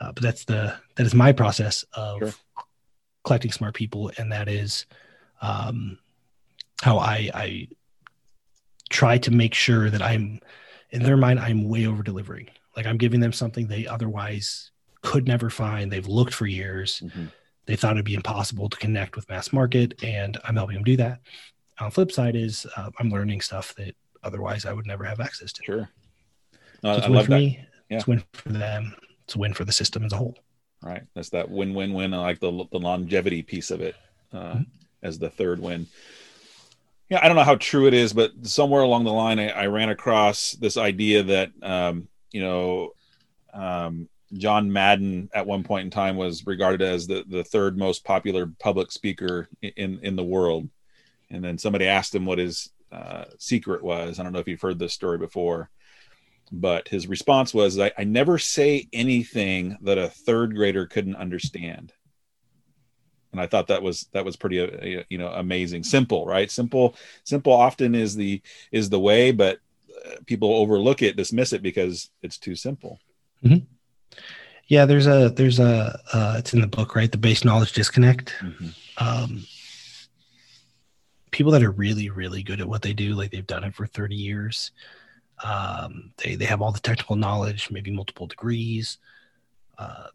Uh, 0.00 0.12
but 0.12 0.22
that's 0.22 0.44
the 0.44 0.74
that 0.96 1.06
is 1.06 1.14
my 1.14 1.32
process 1.32 1.84
of 1.94 2.18
sure. 2.18 2.32
collecting 3.24 3.52
smart 3.52 3.74
people, 3.74 4.10
and 4.18 4.32
that 4.32 4.48
is 4.48 4.86
um, 5.42 5.98
how 6.82 6.98
I, 6.98 7.30
I 7.34 7.68
try 8.90 9.18
to 9.18 9.30
make 9.30 9.54
sure 9.54 9.90
that 9.90 10.02
I'm 10.02 10.40
in 10.90 11.02
their 11.02 11.16
mind 11.16 11.38
I'm 11.38 11.68
way 11.68 11.86
over 11.86 12.02
delivering. 12.02 12.48
Like 12.76 12.86
I'm 12.86 12.98
giving 12.98 13.20
them 13.20 13.32
something 13.32 13.66
they 13.66 13.86
otherwise 13.86 14.70
could 15.02 15.26
never 15.26 15.50
find. 15.50 15.90
They've 15.90 16.06
looked 16.06 16.34
for 16.34 16.46
years. 16.46 17.00
Mm-hmm. 17.04 17.26
They 17.70 17.76
thought 17.76 17.92
it'd 17.92 18.04
be 18.04 18.14
impossible 18.14 18.68
to 18.68 18.76
connect 18.78 19.14
with 19.14 19.28
mass 19.28 19.52
market, 19.52 20.02
and 20.02 20.36
I'm 20.42 20.56
helping 20.56 20.74
them 20.74 20.82
do 20.82 20.96
that. 20.96 21.20
On 21.78 21.86
the 21.86 21.90
flip 21.92 22.10
side 22.10 22.34
is 22.34 22.66
uh, 22.76 22.90
I'm 22.98 23.10
learning 23.10 23.42
stuff 23.42 23.72
that 23.76 23.94
otherwise 24.24 24.66
I 24.66 24.72
would 24.72 24.88
never 24.88 25.04
have 25.04 25.20
access 25.20 25.52
to. 25.52 25.62
Sure. 25.62 25.88
So 26.52 26.58
No, 26.82 26.96
it's 26.96 27.06
I 27.06 27.10
win 27.10 27.24
for 27.24 27.30
that. 27.30 27.36
me. 27.38 27.64
Yeah. 27.88 27.98
It's 27.98 28.08
a 28.08 28.10
win 28.10 28.24
for 28.32 28.48
them. 28.48 28.92
It's 29.22 29.36
a 29.36 29.38
win 29.38 29.54
for 29.54 29.64
the 29.64 29.70
system 29.70 30.02
as 30.04 30.12
a 30.12 30.16
whole. 30.16 30.36
Right. 30.82 31.04
That's 31.14 31.28
that 31.28 31.48
win 31.48 31.72
win 31.72 31.92
win. 31.92 32.12
I 32.12 32.18
like 32.18 32.40
the 32.40 32.50
the 32.72 32.80
longevity 32.80 33.44
piece 33.44 33.70
of 33.70 33.80
it 33.80 33.94
uh, 34.32 34.54
Mhm. 34.54 34.66
as 35.04 35.20
the 35.20 35.30
third 35.30 35.60
win. 35.60 35.86
Yeah, 37.08 37.20
I 37.22 37.28
don't 37.28 37.36
know 37.36 37.44
how 37.44 37.54
true 37.54 37.86
it 37.86 37.94
is, 37.94 38.12
but 38.12 38.32
somewhere 38.42 38.82
along 38.82 39.04
the 39.04 39.12
line, 39.12 39.38
I, 39.38 39.50
I 39.50 39.66
ran 39.66 39.90
across 39.90 40.52
this 40.54 40.76
idea 40.76 41.22
that 41.22 41.52
um, 41.62 42.08
you 42.32 42.42
know 42.42 42.94
um, 43.54 44.08
John 44.32 44.72
Madden 44.72 45.28
at 45.34 45.46
one 45.46 45.64
point 45.64 45.84
in 45.84 45.90
time 45.90 46.16
was 46.16 46.46
regarded 46.46 46.82
as 46.82 47.06
the 47.06 47.24
the 47.26 47.44
third 47.44 47.76
most 47.76 48.04
popular 48.04 48.46
public 48.58 48.92
speaker 48.92 49.48
in 49.60 49.98
in 50.02 50.16
the 50.16 50.24
world, 50.24 50.68
and 51.30 51.42
then 51.42 51.58
somebody 51.58 51.86
asked 51.86 52.14
him 52.14 52.26
what 52.26 52.38
his 52.38 52.70
uh, 52.92 53.24
secret 53.38 53.82
was. 53.82 54.18
I 54.18 54.22
don't 54.22 54.32
know 54.32 54.38
if 54.38 54.48
you've 54.48 54.60
heard 54.60 54.78
this 54.78 54.94
story 54.94 55.18
before, 55.18 55.70
but 56.52 56.88
his 56.88 57.08
response 57.08 57.52
was, 57.52 57.78
I, 57.78 57.92
"I 57.98 58.04
never 58.04 58.38
say 58.38 58.88
anything 58.92 59.76
that 59.82 59.98
a 59.98 60.08
third 60.08 60.54
grader 60.54 60.86
couldn't 60.86 61.16
understand." 61.16 61.92
And 63.32 63.40
I 63.40 63.46
thought 63.46 63.68
that 63.68 63.82
was 63.82 64.06
that 64.12 64.24
was 64.24 64.36
pretty 64.36 64.60
uh, 64.60 65.04
you 65.08 65.18
know 65.18 65.28
amazing, 65.28 65.82
simple, 65.84 66.24
right? 66.24 66.50
Simple, 66.50 66.94
simple 67.24 67.52
often 67.52 67.96
is 67.96 68.14
the 68.14 68.42
is 68.70 68.90
the 68.90 69.00
way, 69.00 69.32
but 69.32 69.58
uh, 70.06 70.16
people 70.26 70.52
overlook 70.52 71.02
it, 71.02 71.16
dismiss 71.16 71.52
it 71.52 71.62
because 71.62 72.10
it's 72.22 72.38
too 72.38 72.54
simple. 72.54 73.00
Yeah, 74.70 74.86
there's 74.86 75.08
a 75.08 75.30
there's 75.30 75.58
a 75.58 76.00
uh, 76.12 76.36
it's 76.38 76.54
in 76.54 76.60
the 76.60 76.68
book, 76.68 76.94
right? 76.94 77.10
The 77.10 77.18
base 77.18 77.44
knowledge 77.44 77.72
disconnect. 77.72 78.32
Um, 78.98 79.44
people 81.32 81.50
that 81.50 81.64
are 81.64 81.72
really 81.72 82.08
really 82.08 82.44
good 82.44 82.60
at 82.60 82.68
what 82.68 82.82
they 82.82 82.92
do, 82.92 83.14
like 83.14 83.32
they've 83.32 83.46
done 83.46 83.64
it 83.64 83.74
for 83.74 83.84
30 83.84 84.14
years. 84.14 84.70
Um, 85.42 86.12
they 86.18 86.36
they 86.36 86.44
have 86.44 86.62
all 86.62 86.70
the 86.70 86.78
technical 86.78 87.16
knowledge, 87.16 87.68
maybe 87.72 87.90
multiple 87.90 88.28
degrees. 88.28 88.98
Uh, 89.76 90.06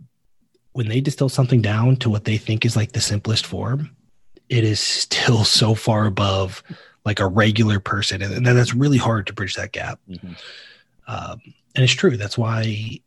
when 0.72 0.88
they 0.88 1.02
distill 1.02 1.28
something 1.28 1.62
down 1.62 1.98
to 1.98 2.10
what 2.10 2.24
they 2.24 2.38
think 2.38 2.64
is 2.64 2.78
like 2.78 2.94
the 2.94 3.02
simplest 3.02 3.46
form, 3.46 3.94
it 4.48 4.64
is 4.64 4.80
still 4.80 5.44
so 5.60 5.76
far 5.76 6.06
above 6.06 6.64
like 7.04 7.20
a 7.20 7.28
regular 7.28 7.82
person, 7.82 8.22
and, 8.22 8.34
and 8.34 8.46
that's 8.46 8.74
really 8.74 8.98
hard 8.98 9.28
to 9.28 9.34
bridge 9.34 9.56
that 9.56 9.74
gap. 9.74 10.00
Mhm. 10.10 10.38
Um, 11.08 11.42
and 11.76 11.84
it's 11.84 11.92
true. 11.92 12.16
That's 12.16 12.38
why 12.38 13.02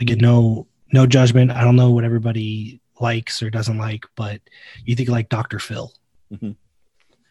again, 0.00 0.18
no 0.18 0.66
no 0.92 1.06
judgment. 1.06 1.50
I 1.50 1.62
don't 1.62 1.76
know 1.76 1.90
what 1.90 2.04
everybody 2.04 2.80
likes 3.00 3.42
or 3.42 3.50
doesn't 3.50 3.78
like, 3.78 4.04
but 4.16 4.40
you 4.84 4.94
think 4.96 5.08
like 5.08 5.28
Dr. 5.28 5.58
Phil. 5.58 5.92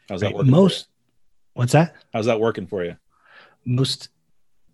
How's 0.09 0.21
that 0.21 0.27
right? 0.27 0.35
working? 0.35 0.51
Most 0.51 0.87
what's 1.53 1.73
that? 1.73 1.95
How's 2.13 2.25
that 2.27 2.39
working 2.39 2.67
for 2.67 2.83
you? 2.83 2.95
Most 3.65 4.09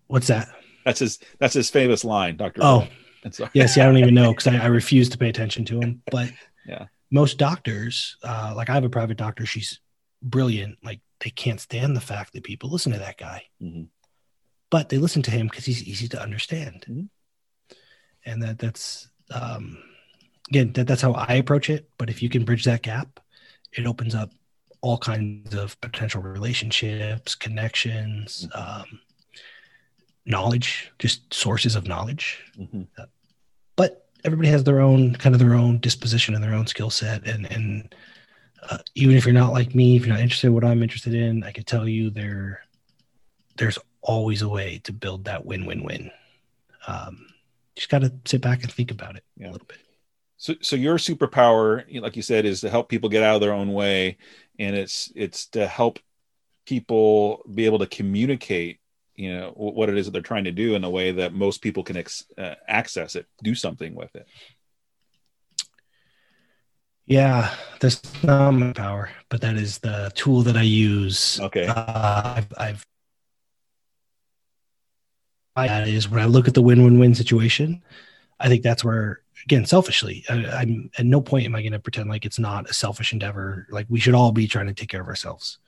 what's 0.08 0.28
that? 0.28 0.50
That's 0.86 1.00
his 1.00 1.20
that's 1.40 1.54
his 1.54 1.70
famous 1.70 2.04
line, 2.06 2.38
Doctor. 2.38 2.62
Oh, 2.64 2.88
yes. 3.24 3.42
yeah. 3.78 3.84
I 3.84 3.86
don't 3.88 3.98
even 3.98 4.14
know 4.14 4.32
because 4.32 4.48
I, 4.48 4.58
I 4.58 4.66
refuse 4.68 5.10
to 5.10 5.18
pay 5.18 5.30
attention 5.30 5.66
to 5.66 5.80
him. 5.80 6.02
But 6.12 6.30
Yeah. 6.66 6.86
most 7.12 7.38
doctors, 7.38 8.16
uh, 8.24 8.54
like 8.56 8.70
I 8.70 8.74
have 8.74 8.86
a 8.86 8.90
private 8.90 9.18
doctor, 9.18 9.46
she's 9.46 9.80
brilliant. 10.22 10.78
Like 10.84 11.02
they 11.20 11.30
can't 11.30 11.60
stand 11.60 11.96
the 11.96 12.02
fact 12.02 12.34
that 12.34 12.44
people 12.44 12.70
listen 12.70 12.92
to 12.94 13.00
that 13.00 13.18
guy, 13.18 13.44
Mhm. 13.62 13.88
but 14.70 14.88
they 14.90 14.98
listen 14.98 15.22
to 15.24 15.32
him 15.32 15.48
because 15.48 15.66
he's 15.66 15.84
easy 15.84 16.08
to 16.10 16.22
understand. 16.22 16.86
Mhm. 16.90 17.10
And 18.26 18.42
that 18.42 18.60
that's 18.60 19.10
um, 19.32 19.78
again 20.50 20.72
that, 20.74 20.88
that's 20.88 21.02
how 21.02 21.14
I 21.14 21.36
approach 21.36 21.70
it. 21.70 21.90
But 21.98 22.10
if 22.10 22.22
you 22.22 22.30
can 22.30 22.46
bridge 22.46 22.64
that 22.66 22.82
gap, 22.84 23.20
it 23.74 23.86
opens 23.86 24.16
up 24.16 24.32
all 24.82 24.98
kinds 24.98 25.56
of 25.56 25.80
potential 25.82 26.22
relationships, 26.22 27.36
connections, 27.36 28.48
um, 28.54 29.00
knowledge, 30.26 30.92
just 31.00 31.34
sources 31.34 31.76
of 31.76 31.88
knowledge 31.88 32.40
Mhm. 32.60 32.88
but 33.76 34.08
everybody 34.24 34.48
has 34.50 34.64
their 34.64 34.80
own 34.80 35.16
kind 35.16 35.36
of 35.36 35.40
their 35.40 35.54
own 35.54 35.80
disposition 35.80 36.34
and 36.34 36.44
their 36.44 36.54
own 36.54 36.68
skill 36.68 36.90
set 36.90 37.26
and 37.28 37.46
and 37.52 37.94
uh, 38.70 38.78
even 38.96 39.18
if 39.18 39.26
you're 39.26 39.34
not 39.34 39.52
like 39.52 39.76
me 39.76 39.98
if 39.98 40.06
you're 40.06 40.14
not 40.16 40.22
interested 40.22 40.48
in 40.48 40.54
what 40.54 40.64
i'm 40.64 40.82
interested 40.82 41.14
in 41.14 41.44
i 41.44 41.52
can 41.52 41.66
tell 41.66 41.88
you 41.88 42.10
there 42.10 42.62
there's 43.58 43.78
always 44.02 44.42
a 44.42 44.48
way 44.48 44.80
to 44.86 44.94
build 44.94 45.26
that 45.26 45.46
win-win-win 45.46 46.10
um, 46.88 47.26
just 47.76 47.90
got 47.90 48.02
to 48.02 48.14
sit 48.26 48.42
back 48.42 48.64
and 48.64 48.72
think 48.72 48.92
about 48.92 49.16
it 49.16 49.24
Yeah. 49.38 49.50
a 49.50 49.52
little 49.52 49.68
bit 49.68 49.80
So, 50.38 50.56
so 50.62 50.76
your 50.76 50.98
superpower, 50.98 51.84
like 52.02 52.16
you 52.16 52.22
said, 52.22 52.46
is 52.46 52.62
to 52.62 52.70
help 52.70 52.90
people 52.90 53.10
get 53.10 53.24
out 53.24 53.36
of 53.36 53.42
their 53.42 53.54
own 53.54 53.72
way, 53.74 54.18
and 54.60 54.76
it's 54.76 55.12
it's 55.16 55.48
to 55.50 55.66
help 55.68 56.00
people 56.66 57.44
be 57.54 57.66
able 57.66 57.80
to 57.80 57.88
communicate, 57.88 58.80
you 59.16 59.34
know, 59.34 59.52
what 59.56 59.90
it 59.90 59.98
is 59.98 60.06
that 60.06 60.12
they're 60.12 60.22
trying 60.22 60.46
to 60.46 60.52
do 60.52 60.76
in 60.76 60.84
a 60.84 60.90
way 60.90 61.12
that 61.12 61.34
most 61.34 61.62
people 61.62 61.84
can 61.84 61.98
ex- 61.98 62.26
uh, 62.38 62.56
access 62.68 63.16
it, 63.16 63.26
do 63.44 63.54
something 63.56 63.96
with 63.96 64.16
it. 64.16 64.28
yeah 67.06 67.54
that's 67.82 68.02
not 68.24 68.52
my 68.52 68.72
power 68.72 69.10
but 69.30 69.42
that 69.42 69.56
is 69.58 69.80
the 69.80 70.10
tool 70.16 70.42
that 70.42 70.56
i 70.56 70.62
use 70.62 71.38
Okay. 71.42 71.66
uh, 71.68 72.34
i've, 72.38 72.54
I've 72.58 72.86
that 75.56 75.88
is 75.88 76.10
when 76.10 76.22
I 76.22 76.26
look 76.26 76.48
at 76.48 76.54
the 76.54 76.62
win-win-win 76.62 77.16
situation. 77.16 77.84
I 78.40 78.48
think 78.48 78.64
that's 78.64 78.84
where, 78.84 79.22
again, 79.46 79.66
selfishly, 79.66 80.26
I, 80.30 80.46
I'm 80.48 80.90
at 80.98 81.06
no 81.06 81.22
point 81.22 81.46
am 81.46 81.56
I 81.56 81.62
going 81.62 81.74
to 81.74 81.80
pretend 81.80 82.10
like 82.10 82.26
it's 82.26 82.40
not 82.40 82.70
a 82.70 82.74
selfish 82.74 83.14
endeavor. 83.14 83.68
Like 83.70 83.86
we 83.90 84.00
should 84.00 84.16
all 84.16 84.32
be 84.32 84.48
trying 84.48 84.68
to 84.68 84.74
take 84.74 84.90
care 84.90 85.02
of 85.02 85.08
ourselves. 85.08 85.60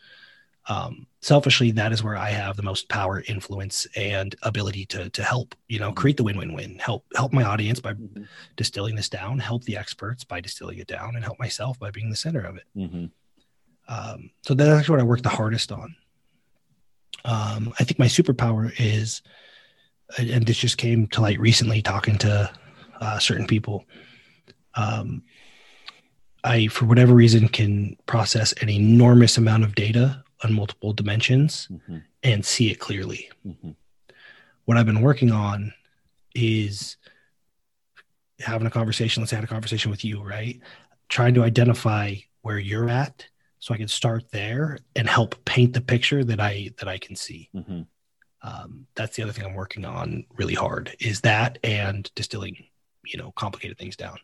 Um, 0.68 1.06
selfishly, 1.22 1.70
that 1.72 1.92
is 1.92 2.04
where 2.04 2.18
I 2.18 2.32
have 2.32 2.56
the 2.58 2.64
most 2.64 2.90
power, 2.90 3.24
influence, 3.28 3.86
and 3.96 4.36
ability 4.42 4.88
to 4.88 5.12
to 5.12 5.24
help. 5.24 5.54
You 5.68 5.78
know, 5.78 5.92
create 5.92 6.18
the 6.18 6.24
win-win-win. 6.24 6.80
Help 6.80 7.06
help 7.16 7.32
my 7.34 7.44
audience 7.44 7.80
by 7.80 7.94
Mhm. 7.94 8.28
distilling 8.56 8.96
this 8.96 9.08
down. 9.08 9.38
Help 9.38 9.64
the 9.66 9.78
experts 9.78 10.24
by 10.24 10.42
distilling 10.42 10.80
it 10.80 10.88
down, 10.88 11.16
and 11.16 11.24
help 11.24 11.38
myself 11.40 11.78
by 11.78 11.92
being 11.92 12.10
the 12.10 12.16
center 12.16 12.42
of 12.42 12.58
it. 12.58 12.64
Mhm. 12.76 13.12
Um, 13.88 14.32
so 14.42 14.56
that's 14.56 14.80
actually 14.80 14.94
what 14.94 15.02
I 15.02 15.04
work 15.04 15.22
the 15.22 15.30
hardest 15.30 15.72
on. 15.72 15.96
Um, 17.24 17.72
I 17.80 17.84
think 17.84 18.00
my 18.00 18.08
superpower 18.08 18.74
is, 18.80 19.22
and 20.18 20.46
this 20.46 20.58
just 20.58 20.78
came 20.78 21.08
to 21.08 21.22
light 21.22 21.40
recently 21.40 21.82
talking 21.82 22.18
to 22.20 22.52
uh, 23.02 23.20
certain 23.20 23.48
people. 23.48 23.86
Um, 24.76 25.24
I, 26.44 26.68
for 26.68 26.86
whatever 26.86 27.14
reason, 27.14 27.48
can 27.48 27.98
process 28.06 28.54
an 28.62 28.70
enormous 28.70 29.38
amount 29.38 29.64
of 29.64 29.74
data 29.76 30.24
on 30.44 30.54
multiple 30.54 30.94
dimensions 30.94 31.68
Mhm. 31.72 32.04
and 32.24 32.46
see 32.46 32.70
it 32.72 32.80
clearly. 32.80 33.30
Mhm. 33.46 33.76
What 34.66 34.78
I've 34.78 34.86
been 34.86 35.02
working 35.02 35.32
on 35.32 35.74
is 36.36 36.98
having 38.40 38.68
a 38.68 38.72
conversation. 38.72 39.22
Let's 39.22 39.32
say 39.32 39.38
I 39.38 39.40
had 39.40 39.46
a 39.46 39.48
conversation 39.48 39.90
with 39.92 40.04
you, 40.04 40.22
right? 40.22 40.60
Trying 41.10 41.34
to 41.36 41.44
identify 41.44 42.16
where 42.42 42.60
you're 42.60 42.90
at 42.90 43.26
so 43.60 43.74
I 43.74 43.78
can 43.78 43.88
start 43.88 44.30
there 44.32 44.78
and 44.96 45.08
help 45.10 45.44
paint 45.46 45.74
the 45.74 45.82
picture 45.82 46.24
that 46.24 46.40
I 46.40 46.72
that 46.78 46.88
I 46.88 46.98
can 47.00 47.16
see. 47.16 47.50
Mhm. 47.56 47.88
Um, 48.46 48.86
that's 48.94 49.16
the 49.16 49.24
other 49.24 49.32
thing 49.32 49.44
I'm 49.44 49.56
working 49.56 49.86
on 49.86 50.24
really 50.36 50.54
hard 50.54 50.96
is 51.00 51.22
that 51.22 51.58
and 51.64 52.12
distilling, 52.14 52.56
you 53.04 53.18
know, 53.18 53.32
complicated 53.32 53.80
things 53.80 53.96
down. 53.96 54.20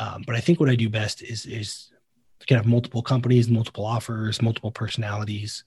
Um, 0.00 0.24
but 0.26 0.34
I 0.34 0.40
think 0.40 0.58
what 0.58 0.70
I 0.70 0.74
do 0.74 0.88
best 0.88 1.22
is 1.22 1.44
is 1.44 1.92
can 2.46 2.56
have 2.56 2.66
multiple 2.66 3.02
companies, 3.02 3.48
multiple 3.48 3.84
offers, 3.84 4.40
multiple 4.40 4.70
personalities, 4.70 5.64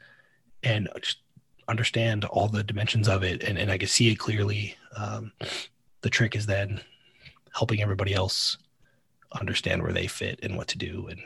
and 0.63 0.89
just 1.01 1.19
understand 1.67 2.25
all 2.25 2.47
the 2.47 2.63
dimensions 2.63 3.07
of 3.07 3.23
it, 3.23 3.43
and, 3.43 3.57
and 3.57 3.69
I 3.69 3.77
can 3.77 3.87
see 3.87 4.09
it 4.09 4.15
clearly. 4.15 4.75
Um, 4.95 5.31
the 6.01 6.09
trick 6.09 6.35
is 6.35 6.45
then 6.45 6.81
helping 7.53 7.81
everybody 7.81 8.13
else 8.13 8.57
understand 9.39 9.83
where 9.83 9.93
they 9.93 10.07
fit 10.07 10.39
and 10.41 10.55
what 10.57 10.69
to 10.69 10.77
do 10.77 11.07
and 11.07 11.19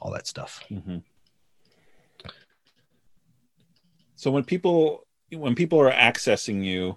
all 0.00 0.10
that 0.12 0.26
stuff. 0.26 0.64
Mhm. 0.70 1.02
So 4.16 4.32
when 4.32 4.44
people 4.44 5.06
when 5.32 5.54
people 5.54 5.78
are 5.80 5.92
accessing 5.92 6.64
you, 6.64 6.96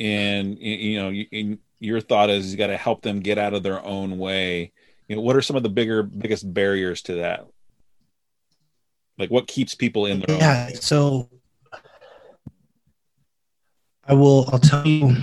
and 0.00 0.58
you 0.58 1.00
know, 1.00 1.22
and 1.32 1.58
your 1.80 2.00
thought 2.00 2.30
is 2.30 2.50
you 2.52 2.58
got 2.58 2.68
to 2.68 2.76
help 2.76 3.02
them 3.02 3.20
get 3.20 3.38
out 3.38 3.54
of 3.54 3.62
their 3.62 3.84
own 3.84 4.18
way. 4.18 4.72
You 5.08 5.16
know, 5.16 5.22
what 5.22 5.36
are 5.36 5.42
some 5.42 5.56
of 5.56 5.62
the 5.62 5.68
bigger 5.68 6.02
biggest 6.02 6.52
barriers 6.52 7.02
to 7.02 7.14
that? 7.16 7.46
Like, 9.18 9.30
what 9.30 9.46
keeps 9.46 9.74
people 9.74 10.06
in 10.06 10.20
their 10.20 10.30
own? 10.34 10.40
yeah 10.40 10.70
so 10.80 11.28
i 14.04 14.12
will 14.14 14.48
i'll 14.52 14.58
tell 14.58 14.84
you 14.86 15.14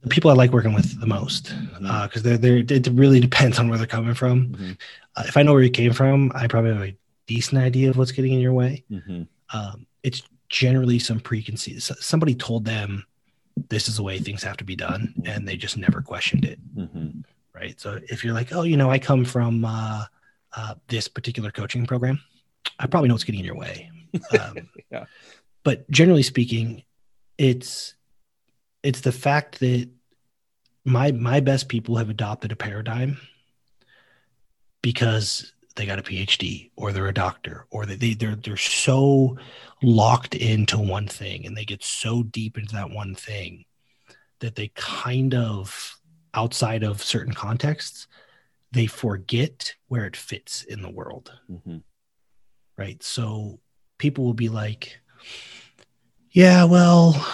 the 0.00 0.08
people 0.08 0.30
i 0.30 0.34
like 0.34 0.50
working 0.50 0.72
with 0.74 0.98
the 1.00 1.06
most 1.06 1.54
because 2.04 2.22
they're 2.22 2.38
they're 2.38 2.58
it 2.58 2.88
really 2.92 3.20
depends 3.20 3.58
on 3.58 3.68
where 3.68 3.78
they're 3.78 3.86
coming 3.86 4.14
from 4.14 4.48
Mhm. 4.48 4.76
uh, 5.16 5.24
if 5.26 5.36
i 5.36 5.42
know 5.42 5.52
where 5.52 5.62
you 5.62 5.70
came 5.70 5.92
from 5.92 6.32
i 6.34 6.46
probably 6.46 6.72
have 6.72 6.82
a 6.82 6.96
decent 7.26 7.62
idea 7.62 7.90
of 7.90 7.96
what's 7.96 8.10
getting 8.12 8.32
in 8.32 8.40
your 8.40 8.52
way 8.52 8.84
Mhm. 8.90 9.28
Um, 9.52 9.86
it's 10.02 10.22
generally 10.48 10.98
some 10.98 11.20
preconceived. 11.20 11.82
Somebody 11.82 12.34
told 12.34 12.64
them 12.64 13.04
this 13.68 13.88
is 13.88 13.96
the 13.96 14.02
way 14.02 14.18
things 14.18 14.42
have 14.42 14.56
to 14.58 14.64
be 14.64 14.76
done, 14.76 15.14
and 15.24 15.46
they 15.46 15.56
just 15.56 15.76
never 15.76 16.00
questioned 16.00 16.44
it. 16.44 16.58
Mm-hmm. 16.76 17.20
Right. 17.54 17.78
So 17.80 17.98
if 18.08 18.24
you're 18.24 18.34
like, 18.34 18.52
oh, 18.52 18.62
you 18.62 18.76
know, 18.76 18.90
I 18.90 18.98
come 18.98 19.24
from 19.24 19.64
uh, 19.64 20.04
uh, 20.56 20.74
this 20.86 21.08
particular 21.08 21.50
coaching 21.50 21.86
program, 21.86 22.20
I 22.78 22.86
probably 22.86 23.08
know 23.08 23.14
what's 23.14 23.24
getting 23.24 23.40
in 23.40 23.46
your 23.46 23.56
way. 23.56 23.90
Um, 24.38 24.68
yeah. 24.92 25.06
But 25.64 25.90
generally 25.90 26.22
speaking, 26.22 26.84
it's 27.36 27.94
it's 28.82 29.00
the 29.00 29.12
fact 29.12 29.60
that 29.60 29.88
my 30.84 31.12
my 31.12 31.40
best 31.40 31.68
people 31.68 31.96
have 31.96 32.10
adopted 32.10 32.52
a 32.52 32.56
paradigm 32.56 33.18
because 34.82 35.52
they 35.78 35.86
got 35.86 35.98
a 35.98 36.02
PhD 36.02 36.70
or 36.76 36.92
they're 36.92 37.06
a 37.06 37.14
doctor 37.14 37.66
or 37.70 37.86
they, 37.86 37.94
they 37.94 38.14
they're 38.14 38.34
they're 38.34 38.56
so 38.56 39.38
locked 39.82 40.34
into 40.34 40.76
one 40.76 41.06
thing 41.06 41.46
and 41.46 41.56
they 41.56 41.64
get 41.64 41.82
so 41.82 42.24
deep 42.24 42.58
into 42.58 42.74
that 42.74 42.90
one 42.90 43.14
thing 43.14 43.64
that 44.40 44.56
they 44.56 44.68
kind 44.74 45.34
of 45.34 45.96
outside 46.34 46.82
of 46.82 47.02
certain 47.02 47.32
contexts 47.32 48.08
they 48.72 48.86
forget 48.86 49.74
where 49.86 50.04
it 50.04 50.14
fits 50.14 50.62
in 50.64 50.82
the 50.82 50.90
world. 50.90 51.32
Mm-hmm. 51.50 51.78
right? 52.76 53.02
So 53.02 53.60
people 53.96 54.24
will 54.24 54.34
be 54.34 54.48
like 54.50 55.00
yeah 56.30 56.62
well 56.64 57.26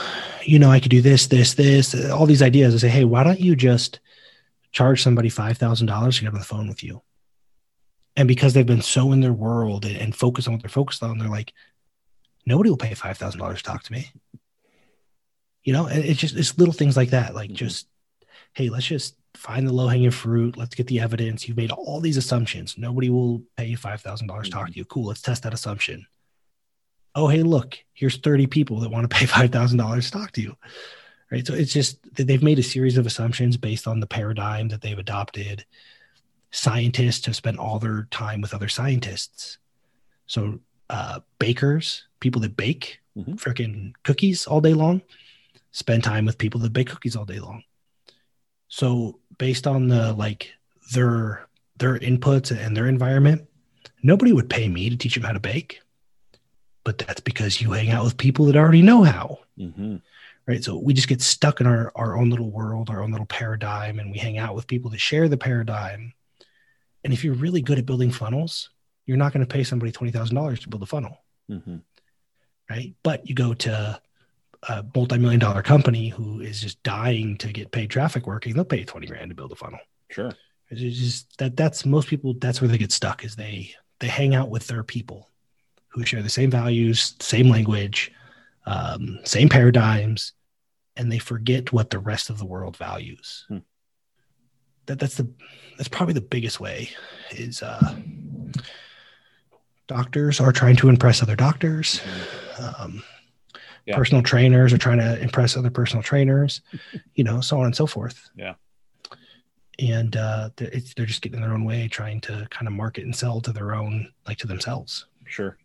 you 0.44 0.58
know 0.58 0.70
i 0.70 0.78
could 0.78 0.90
do 0.90 1.02
this 1.02 1.26
this 1.26 1.54
this 1.54 2.08
all 2.10 2.26
these 2.26 2.42
ideas. 2.42 2.74
I 2.74 2.78
say 2.78 2.88
hey 2.88 3.04
why 3.04 3.24
don't 3.24 3.40
you 3.40 3.56
just 3.56 4.00
charge 4.72 5.02
somebody 5.02 5.30
$5000 5.30 5.78
to 5.78 6.20
get 6.20 6.32
on 6.32 6.38
the 6.38 6.44
phone 6.44 6.68
with 6.68 6.82
you 6.82 7.00
and 8.16 8.28
because 8.28 8.54
they've 8.54 8.66
been 8.66 8.82
so 8.82 9.12
in 9.12 9.20
their 9.20 9.32
world 9.32 9.84
and, 9.84 9.96
and 9.96 10.14
focused 10.14 10.46
on 10.46 10.54
what 10.54 10.62
they're 10.62 10.68
focused 10.68 11.02
on, 11.02 11.18
they're 11.18 11.28
like, 11.28 11.52
nobody 12.46 12.70
will 12.70 12.76
pay 12.76 12.94
five 12.94 13.18
thousand 13.18 13.40
dollars 13.40 13.58
to 13.58 13.64
talk 13.64 13.82
to 13.84 13.92
me. 13.92 14.10
You 15.64 15.72
know, 15.72 15.86
and 15.86 16.04
it's 16.04 16.20
just 16.20 16.36
it's 16.36 16.58
little 16.58 16.74
things 16.74 16.96
like 16.96 17.10
that. 17.10 17.34
Like 17.34 17.50
mm-hmm. 17.50 17.56
just, 17.56 17.88
hey, 18.52 18.68
let's 18.68 18.86
just 18.86 19.16
find 19.34 19.66
the 19.66 19.72
low 19.72 19.88
hanging 19.88 20.10
fruit. 20.10 20.56
Let's 20.56 20.74
get 20.74 20.86
the 20.86 21.00
evidence. 21.00 21.48
You've 21.48 21.56
made 21.56 21.72
all 21.72 22.00
these 22.00 22.16
assumptions. 22.16 22.78
Nobody 22.78 23.10
will 23.10 23.42
pay 23.56 23.66
you 23.66 23.76
five 23.76 24.00
thousand 24.00 24.28
dollars 24.28 24.48
to 24.48 24.52
talk 24.52 24.66
to 24.66 24.70
mm-hmm. 24.72 24.80
you. 24.80 24.84
Cool. 24.84 25.06
Let's 25.06 25.22
test 25.22 25.42
that 25.42 25.54
assumption. 25.54 26.06
Oh, 27.16 27.28
hey, 27.28 27.44
look, 27.44 27.78
here's 27.92 28.16
30 28.16 28.48
people 28.48 28.80
that 28.80 28.90
want 28.90 29.08
to 29.08 29.16
pay 29.16 29.26
five 29.26 29.50
thousand 29.50 29.78
dollars 29.78 30.06
to 30.06 30.18
talk 30.18 30.32
to 30.32 30.42
you. 30.42 30.56
Right. 31.32 31.44
So 31.44 31.54
it's 31.54 31.72
just 31.72 31.98
they've 32.14 32.42
made 32.42 32.60
a 32.60 32.62
series 32.62 32.96
of 32.96 33.06
assumptions 33.06 33.56
based 33.56 33.88
on 33.88 33.98
the 33.98 34.06
paradigm 34.06 34.68
that 34.68 34.82
they've 34.82 34.98
adopted 34.98 35.64
scientists 36.54 37.26
have 37.26 37.34
spent 37.34 37.58
all 37.58 37.80
their 37.80 38.06
time 38.12 38.40
with 38.40 38.54
other 38.54 38.68
scientists. 38.68 39.58
So 40.26 40.60
uh, 40.88 41.20
bakers, 41.40 42.04
people 42.20 42.40
that 42.42 42.56
bake 42.56 43.00
mm-hmm. 43.18 43.34
freaking 43.34 43.92
cookies 44.04 44.46
all 44.46 44.60
day 44.60 44.72
long, 44.72 45.02
spend 45.72 46.04
time 46.04 46.24
with 46.24 46.38
people 46.38 46.60
that 46.60 46.72
bake 46.72 46.88
cookies 46.88 47.16
all 47.16 47.24
day 47.24 47.40
long. 47.40 47.64
So 48.68 49.18
based 49.36 49.66
on 49.66 49.88
the 49.88 50.12
like 50.12 50.52
their 50.92 51.46
their 51.76 51.98
inputs 51.98 52.56
and 52.56 52.76
their 52.76 52.86
environment, 52.86 53.48
nobody 54.04 54.32
would 54.32 54.48
pay 54.48 54.68
me 54.68 54.88
to 54.90 54.96
teach 54.96 55.14
them 55.14 55.24
how 55.24 55.32
to 55.32 55.40
bake. 55.40 55.80
But 56.84 56.98
that's 56.98 57.20
because 57.20 57.60
you 57.60 57.72
hang 57.72 57.90
out 57.90 58.04
with 58.04 58.16
people 58.16 58.46
that 58.46 58.56
already 58.56 58.82
know 58.82 59.02
how. 59.02 59.40
Mm-hmm. 59.58 59.96
Right. 60.46 60.62
So 60.62 60.76
we 60.76 60.92
just 60.94 61.08
get 61.08 61.22
stuck 61.22 61.60
in 61.60 61.66
our, 61.66 61.90
our 61.96 62.16
own 62.16 62.30
little 62.30 62.50
world, 62.50 62.90
our 62.90 63.02
own 63.02 63.10
little 63.10 63.26
paradigm, 63.26 63.98
and 63.98 64.12
we 64.12 64.18
hang 64.18 64.38
out 64.38 64.54
with 64.54 64.66
people 64.66 64.90
that 64.90 65.00
share 65.00 65.26
the 65.26 65.38
paradigm 65.38 66.12
and 67.04 67.12
if 67.12 67.22
you're 67.22 67.34
really 67.34 67.60
good 67.60 67.78
at 67.78 67.86
building 67.86 68.10
funnels, 68.10 68.70
you're 69.06 69.18
not 69.18 69.32
going 69.32 69.46
to 69.46 69.52
pay 69.52 69.62
somebody 69.62 69.92
$20,000 69.92 70.60
to 70.60 70.68
build 70.68 70.82
a 70.82 70.86
funnel. 70.86 71.18
Mm-hmm. 71.50 71.76
Right. 72.70 72.94
But 73.02 73.28
you 73.28 73.34
go 73.34 73.52
to 73.52 74.00
a 74.68 74.84
multi-million 74.94 75.38
dollar 75.38 75.62
company 75.62 76.08
who 76.08 76.40
is 76.40 76.62
just 76.62 76.82
dying 76.82 77.36
to 77.38 77.52
get 77.52 77.70
paid 77.70 77.90
traffic 77.90 78.26
working, 78.26 78.54
they'll 78.54 78.64
pay 78.64 78.84
20 78.84 79.06
grand 79.06 79.28
to 79.30 79.34
build 79.34 79.52
a 79.52 79.56
funnel. 79.56 79.80
Sure. 80.08 80.32
It's 80.70 80.80
just 80.80 81.36
that 81.36 81.56
that's 81.56 81.84
most 81.84 82.08
people, 82.08 82.34
that's 82.34 82.62
where 82.62 82.68
they 82.68 82.78
get 82.78 82.90
stuck 82.90 83.22
is 83.22 83.36
they, 83.36 83.74
they 84.00 84.08
hang 84.08 84.34
out 84.34 84.48
with 84.48 84.66
their 84.66 84.82
people 84.82 85.28
who 85.88 86.06
share 86.06 86.22
the 86.22 86.30
same 86.30 86.50
values, 86.50 87.14
same 87.20 87.50
language, 87.50 88.10
um, 88.64 89.20
same 89.24 89.50
paradigms, 89.50 90.32
and 90.96 91.12
they 91.12 91.18
forget 91.18 91.70
what 91.70 91.90
the 91.90 91.98
rest 91.98 92.30
of 92.30 92.38
the 92.38 92.46
world 92.46 92.78
values. 92.78 93.44
Hmm 93.48 93.58
that 94.86 94.98
that's 94.98 95.16
the 95.16 95.28
that's 95.76 95.88
probably 95.88 96.14
the 96.14 96.20
biggest 96.20 96.60
way 96.60 96.90
is 97.32 97.62
uh, 97.62 97.94
doctors 99.86 100.40
are 100.40 100.52
trying 100.52 100.76
to 100.76 100.88
impress 100.88 101.22
other 101.22 101.36
doctors. 101.36 102.00
Um, 102.58 103.02
yeah. 103.86 103.96
Personal 103.96 104.22
trainers 104.22 104.72
are 104.72 104.78
trying 104.78 104.98
to 104.98 105.20
impress 105.20 105.56
other 105.56 105.70
personal 105.70 106.02
trainers, 106.02 106.62
you 107.14 107.24
know, 107.24 107.40
so 107.40 107.58
on 107.58 107.66
and 107.66 107.76
so 107.76 107.86
forth. 107.86 108.30
Yeah. 108.34 108.54
And 109.78 110.16
uh, 110.16 110.50
they're 110.56 111.04
just 111.04 111.20
getting 111.20 111.36
in 111.36 111.42
their 111.42 111.52
own 111.52 111.64
way, 111.64 111.88
trying 111.88 112.20
to 112.22 112.46
kind 112.50 112.66
of 112.66 112.72
market 112.72 113.04
and 113.04 113.14
sell 113.14 113.40
to 113.42 113.52
their 113.52 113.74
own, 113.74 114.10
like 114.26 114.38
to 114.38 114.46
themselves. 114.46 115.06
Sure. 115.26 115.58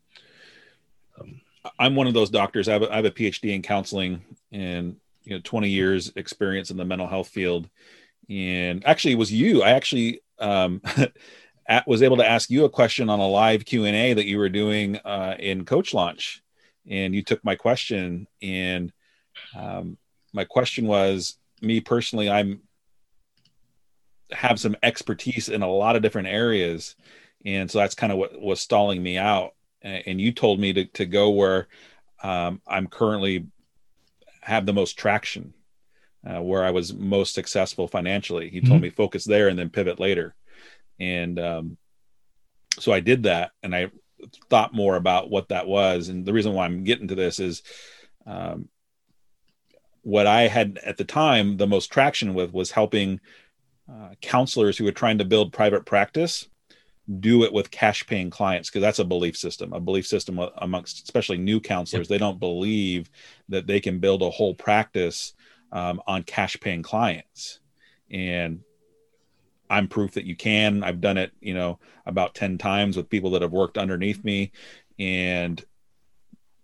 Um, 1.19 1.39
I'm 1.77 1.95
one 1.95 2.07
of 2.07 2.13
those 2.13 2.29
doctors. 2.29 2.67
I 2.67 2.73
have, 2.73 2.81
a, 2.81 2.91
I 2.91 2.95
have 2.97 3.05
a 3.05 3.11
PhD 3.11 3.53
in 3.53 3.61
counseling 3.61 4.21
and 4.51 4.97
you 5.23 5.35
know 5.35 5.41
20 5.43 5.69
years 5.69 6.11
experience 6.15 6.71
in 6.71 6.77
the 6.77 6.85
mental 6.85 7.07
health 7.07 7.29
field 7.29 7.69
and 8.29 8.85
actually 8.85 9.13
it 9.13 9.17
was 9.17 9.33
you. 9.33 9.63
I 9.63 9.71
actually 9.71 10.21
um, 10.37 10.81
at, 11.67 11.87
was 11.87 12.01
able 12.01 12.17
to 12.17 12.29
ask 12.29 12.49
you 12.49 12.65
a 12.65 12.69
question 12.69 13.09
on 13.09 13.19
a 13.19 13.27
live 13.27 13.65
q&a 13.65 14.13
that 14.13 14.25
you 14.25 14.37
were 14.37 14.49
doing 14.49 14.97
uh, 14.97 15.35
in 15.39 15.65
coach 15.65 15.93
launch. 15.93 16.43
And 16.87 17.13
you 17.13 17.23
took 17.23 17.43
my 17.43 17.55
question. 17.55 18.27
And 18.41 18.91
um, 19.55 19.97
my 20.33 20.45
question 20.45 20.85
was 20.85 21.37
me 21.61 21.81
personally 21.81 22.29
i'm 22.29 22.61
have 24.31 24.59
some 24.59 24.75
expertise 24.83 25.49
in 25.49 25.63
a 25.63 25.69
lot 25.69 25.95
of 25.95 26.03
different 26.03 26.27
areas. 26.27 26.95
And 27.45 27.69
so 27.69 27.79
that's 27.79 27.95
kind 27.95 28.11
of 28.13 28.19
what 28.19 28.39
was 28.39 28.61
stalling 28.61 29.01
me 29.01 29.17
out. 29.17 29.55
And 29.81 30.21
you 30.21 30.31
told 30.31 30.59
me 30.59 30.71
to, 30.73 30.85
to 30.85 31.05
go 31.05 31.31
where 31.31 31.67
um, 32.21 32.61
i'm 32.67 32.87
currently 32.87 33.47
have 34.41 34.65
the 34.65 34.73
most 34.73 34.97
traction 34.97 35.53
uh, 36.25 36.41
where 36.41 36.63
I 36.63 36.71
was 36.71 36.93
most 36.93 37.33
successful 37.33 37.87
financially. 37.87 38.49
He 38.49 38.61
told 38.61 38.73
mm-hmm. 38.73 38.83
me 38.83 38.89
focus 38.89 39.25
there 39.25 39.47
and 39.47 39.57
then 39.57 39.69
pivot 39.69 39.99
later. 39.99 40.35
And 40.99 41.39
um, 41.39 41.77
so 42.79 42.91
I 42.91 42.99
did 42.99 43.23
that 43.23 43.51
and 43.63 43.75
I 43.75 43.91
thought 44.49 44.73
more 44.73 44.95
about 44.95 45.29
what 45.29 45.49
that 45.49 45.67
was. 45.67 46.09
And 46.09 46.25
the 46.25 46.33
reason 46.33 46.53
why 46.53 46.65
I'm 46.65 46.83
getting 46.83 47.07
to 47.07 47.15
this 47.15 47.39
is 47.39 47.63
um, 48.25 48.67
what 50.01 50.27
I 50.27 50.47
had 50.47 50.79
at 50.83 50.97
the 50.97 51.05
time 51.05 51.57
the 51.57 51.67
most 51.67 51.91
traction 51.91 52.33
with 52.33 52.53
was 52.53 52.71
helping 52.71 53.19
uh, 53.89 54.09
counselors 54.21 54.77
who 54.77 54.85
were 54.85 54.91
trying 54.91 55.17
to 55.17 55.25
build 55.25 55.53
private 55.53 55.85
practice 55.85 56.47
do 57.19 57.43
it 57.43 57.51
with 57.51 57.71
cash 57.71 58.05
paying 58.05 58.29
clients 58.29 58.69
because 58.69 58.81
that's 58.81 58.99
a 58.99 59.03
belief 59.03 59.35
system 59.35 59.73
a 59.73 59.79
belief 59.79 60.05
system 60.05 60.39
amongst 60.57 61.03
especially 61.03 61.39
new 61.39 61.59
counselors 61.59 62.07
yep. 62.07 62.09
they 62.09 62.23
don't 62.23 62.39
believe 62.39 63.09
that 63.47 63.65
they 63.65 63.79
can 63.79 63.97
build 63.97 64.21
a 64.21 64.29
whole 64.29 64.53
practice 64.53 65.33
um, 65.71 66.01
on 66.07 66.23
cash 66.23 66.57
paying 66.59 66.83
clients. 66.83 67.59
And 68.09 68.61
I'm 69.69 69.87
proof 69.87 70.13
that 70.13 70.25
you 70.25 70.35
can. 70.35 70.83
I've 70.83 71.01
done 71.01 71.17
it, 71.17 71.31
you 71.41 71.53
know, 71.53 71.79
about 72.05 72.35
10 72.35 72.57
times 72.57 72.97
with 72.97 73.09
people 73.09 73.31
that 73.31 73.41
have 73.41 73.51
worked 73.51 73.77
underneath 73.77 74.23
me. 74.23 74.51
And, 74.97 75.63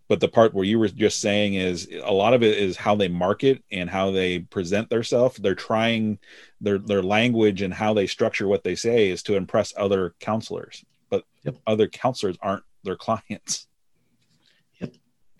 but 0.07 0.19
the 0.19 0.27
part 0.27 0.53
where 0.53 0.65
you 0.65 0.79
were 0.79 0.87
just 0.87 1.21
saying 1.21 1.53
is 1.53 1.87
a 2.03 2.11
lot 2.11 2.33
of 2.33 2.43
it 2.43 2.57
is 2.57 2.77
how 2.77 2.95
they 2.95 3.07
market 3.07 3.63
and 3.71 3.89
how 3.89 4.11
they 4.11 4.39
present 4.39 4.89
themselves. 4.89 5.37
They're 5.37 5.55
trying 5.55 6.19
their, 6.61 6.79
their 6.79 7.03
language 7.03 7.61
and 7.61 7.73
how 7.73 7.93
they 7.93 8.07
structure 8.07 8.47
what 8.47 8.63
they 8.63 8.75
say 8.75 9.09
is 9.09 9.23
to 9.23 9.35
impress 9.35 9.73
other 9.77 10.15
counselors, 10.19 10.83
but 11.09 11.23
yep. 11.43 11.57
other 11.65 11.87
counselors 11.87 12.37
aren't 12.41 12.63
their 12.83 12.95
clients 12.95 13.67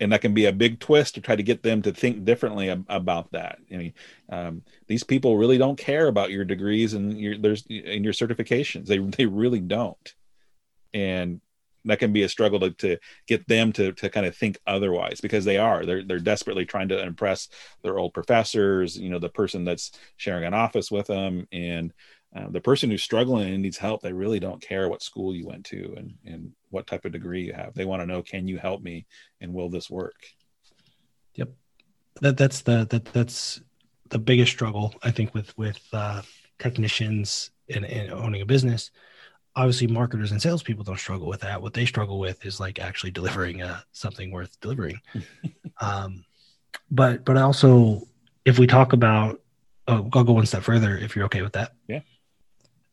and 0.00 0.12
that 0.12 0.20
can 0.20 0.34
be 0.34 0.46
a 0.46 0.52
big 0.52 0.78
twist 0.78 1.14
to 1.14 1.20
try 1.20 1.36
to 1.36 1.42
get 1.42 1.62
them 1.62 1.82
to 1.82 1.92
think 1.92 2.24
differently 2.24 2.70
ab- 2.70 2.84
about 2.88 3.32
that. 3.32 3.58
I 3.72 3.76
mean, 3.76 3.92
um, 4.28 4.62
these 4.86 5.04
people 5.04 5.38
really 5.38 5.58
don't 5.58 5.78
care 5.78 6.08
about 6.08 6.30
your 6.30 6.44
degrees 6.44 6.94
and 6.94 7.18
your 7.18 7.38
there's 7.38 7.64
and 7.68 8.04
your 8.04 8.12
certifications. 8.12 8.86
They 8.86 8.98
they 8.98 9.26
really 9.26 9.60
don't, 9.60 10.14
and 10.92 11.40
that 11.84 12.00
can 12.00 12.12
be 12.12 12.24
a 12.24 12.28
struggle 12.28 12.58
to, 12.60 12.70
to 12.70 12.98
get 13.26 13.46
them 13.48 13.72
to 13.72 13.92
to 13.92 14.10
kind 14.10 14.26
of 14.26 14.36
think 14.36 14.58
otherwise 14.66 15.20
because 15.20 15.44
they 15.44 15.56
are 15.56 15.86
they're 15.86 16.04
they're 16.04 16.18
desperately 16.18 16.66
trying 16.66 16.88
to 16.88 17.02
impress 17.02 17.48
their 17.82 17.98
old 17.98 18.12
professors. 18.12 18.98
You 18.98 19.10
know, 19.10 19.18
the 19.18 19.28
person 19.28 19.64
that's 19.64 19.92
sharing 20.16 20.44
an 20.44 20.54
office 20.54 20.90
with 20.90 21.06
them 21.06 21.48
and. 21.52 21.92
Uh, 22.36 22.48
the 22.50 22.60
person 22.60 22.90
who's 22.90 23.02
struggling 23.02 23.52
and 23.52 23.62
needs 23.62 23.78
help, 23.78 24.02
they 24.02 24.12
really 24.12 24.38
don't 24.38 24.60
care 24.60 24.88
what 24.88 25.02
school 25.02 25.34
you 25.34 25.46
went 25.46 25.64
to 25.64 25.94
and, 25.96 26.14
and 26.26 26.52
what 26.68 26.86
type 26.86 27.04
of 27.06 27.12
degree 27.12 27.46
you 27.46 27.52
have. 27.52 27.72
They 27.72 27.86
want 27.86 28.02
to 28.02 28.06
know, 28.06 28.22
can 28.22 28.46
you 28.46 28.58
help 28.58 28.82
me 28.82 29.06
and 29.40 29.54
will 29.54 29.70
this 29.70 29.88
work? 29.88 30.26
Yep. 31.34 31.50
That 32.20 32.36
that's 32.36 32.60
the 32.62 32.86
that 32.90 33.06
that's 33.06 33.60
the 34.08 34.18
biggest 34.18 34.52
struggle 34.52 34.94
I 35.02 35.10
think 35.10 35.34
with 35.34 35.56
with 35.56 35.80
uh, 35.92 36.22
technicians 36.58 37.50
and, 37.68 37.84
in 37.84 38.10
owning 38.10 38.42
a 38.42 38.46
business. 38.46 38.90
obviously 39.54 39.86
marketers 39.86 40.32
and 40.32 40.40
salespeople 40.40 40.84
don't 40.84 40.98
struggle 40.98 41.28
with 41.28 41.40
that. 41.40 41.60
What 41.62 41.72
they 41.72 41.86
struggle 41.86 42.18
with 42.18 42.44
is 42.44 42.60
like 42.60 42.78
actually 42.78 43.12
delivering 43.12 43.62
uh, 43.62 43.80
something 43.92 44.30
worth 44.30 44.60
delivering. 44.60 45.00
um, 45.80 46.24
but 46.90 47.24
but 47.24 47.36
also, 47.36 48.02
if 48.44 48.58
we 48.58 48.66
talk 48.66 48.92
about, 48.92 49.40
oh, 49.88 50.08
I'll 50.12 50.24
go 50.24 50.32
one 50.34 50.46
step 50.46 50.62
further 50.62 50.98
if 50.98 51.16
you're 51.16 51.24
okay 51.26 51.42
with 51.42 51.54
that. 51.54 51.72
Yeah. 51.88 52.00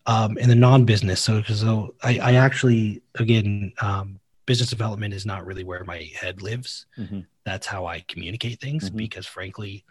Um, 0.06 0.38
in 0.38 0.50
the 0.50 0.56
non-business, 0.56 1.22
so 1.22 1.42
so 1.44 1.96
I, 2.04 2.20
I 2.20 2.34
actually 2.34 3.02
again, 3.16 3.72
um, 3.82 4.20
business 4.46 4.70
development 4.70 5.13
is 5.13 5.26
not 5.26 5.46
really 5.46 5.63
where 5.63 5.84
my 5.86 6.10
head 6.20 6.42
lives. 6.42 6.86
Mm-hmm. 6.98 7.22
That's 7.46 7.66
how 7.68 7.86
I 7.86 8.02
communicate 8.10 8.60
things 8.60 8.89
Mhm. 8.89 8.98
because 8.98 9.26
frankly, 9.26 9.86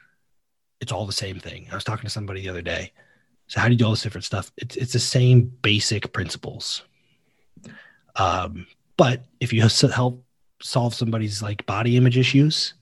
it's 0.83 0.93
all 0.93 1.07
the 1.07 1.13
same 1.13 1.39
thing. 1.41 1.67
I 1.73 1.75
was 1.75 1.85
talking 1.85 2.05
to 2.05 2.11
somebody 2.11 2.43
the 2.43 2.51
other 2.51 2.61
day. 2.63 2.93
So 3.47 3.61
how 3.61 3.67
do 3.69 3.73
you 3.73 3.79
do 3.79 3.85
all 3.87 3.93
this 3.93 4.03
different 4.03 4.25
stuff? 4.25 4.53
It's 4.59 4.77
it's 4.77 4.93
the 4.93 4.99
same 4.99 5.51
basic 5.63 6.13
principles. 6.13 6.83
Um, 8.17 8.67
but 8.99 9.25
if 9.41 9.53
you 9.53 9.63
help 9.63 10.25
solve 10.61 10.95
somebody's 10.95 11.43
like 11.43 11.65
body 11.67 11.97
image 11.97 12.19
issues, 12.19 12.75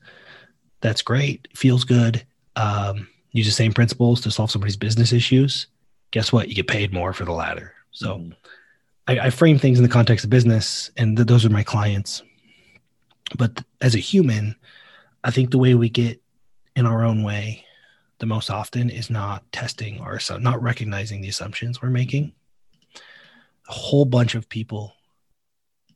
that's 0.81 1.03
great. 1.03 1.47
Feels 1.55 1.85
good. 1.85 2.25
Um, 2.57 3.09
use 3.33 3.47
the 3.47 3.53
same 3.53 3.73
principles 3.73 4.21
to 4.23 4.31
solve 4.31 4.51
somebody's 4.51 4.77
business 4.77 5.13
issues. 5.13 5.69
Guess 6.13 6.33
what? 6.33 6.49
You 6.49 6.55
get 6.55 6.67
paid 6.67 6.93
more 6.93 7.13
for 7.13 7.25
the 7.25 7.33
latter. 7.33 7.75
So 7.93 8.19
Mhm. 8.19 8.35
I, 9.07 9.19
I 9.27 9.31
frame 9.31 9.59
things 9.59 9.79
in 9.79 9.83
the 9.83 9.89
context 9.89 10.25
of 10.25 10.31
business, 10.31 10.91
and 10.97 11.17
th- 11.17 11.27
those 11.27 11.45
are 11.45 11.51
my 11.51 11.63
clients. 11.63 12.23
But 13.37 13.63
as 13.81 13.95
a 13.95 13.99
human, 13.99 14.57
I 15.25 15.31
think 15.31 15.51
the 15.51 15.59
way 15.59 15.75
we 15.75 15.89
get 15.89 16.21
in 16.77 16.87
our 16.87 17.05
own 17.05 17.23
way 17.23 17.65
the 18.19 18.27
most 18.27 18.51
often 18.51 18.91
is 18.91 19.09
not 19.11 19.51
testing 19.53 19.99
our 20.01 20.19
not 20.41 20.63
recognizing 20.63 21.21
the 21.21 21.29
assumptions 21.29 21.81
we're 21.81 21.91
making. 21.91 22.33
A 23.69 23.73
whole 23.73 24.05
bunch 24.05 24.35
of 24.35 24.49
people, 24.49 24.93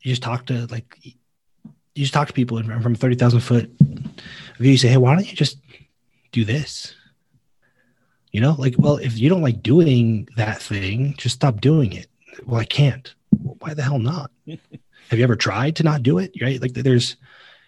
you 0.03 0.11
just 0.13 0.23
talk 0.23 0.47
to 0.47 0.67
like, 0.67 0.97
you 1.05 1.13
just 1.97 2.15
talk 2.15 2.29
to 2.29 2.33
people 2.35 2.57
and 2.59 2.83
from 2.83 2.95
thirty 2.95 3.15
thousand 3.17 3.41
foot 3.41 3.71
view. 4.59 4.73
You 4.73 4.79
say, 4.79 4.89
"Hey, 4.89 4.97
why 4.97 5.15
don't 5.15 5.29
you 5.29 5.37
just 5.37 5.59
do 6.33 6.45
this?" 6.45 6.95
You 8.35 8.41
know, 8.41 8.57
like, 8.59 8.75
well, 8.79 8.97
if 8.97 9.17
you 9.17 9.29
don't 9.29 9.43
like 9.43 9.63
doing 9.63 10.29
that 10.37 10.61
thing, 10.61 11.15
just 11.17 11.37
stop 11.37 11.61
doing 11.61 11.93
it. 11.93 12.09
Well, 12.45 12.61
I 12.61 12.65
can't. 12.65 13.15
Well, 13.39 13.55
why 13.61 13.75
the 13.75 13.83
hell 13.85 14.01
not? 14.01 14.33
Have 14.47 14.59
you 15.19 15.23
ever 15.23 15.37
tried 15.37 15.77
to 15.77 15.85
not 15.85 16.03
do 16.03 16.19
it? 16.19 16.33
Right? 16.43 16.61
Like, 16.61 16.73
there's 16.73 17.15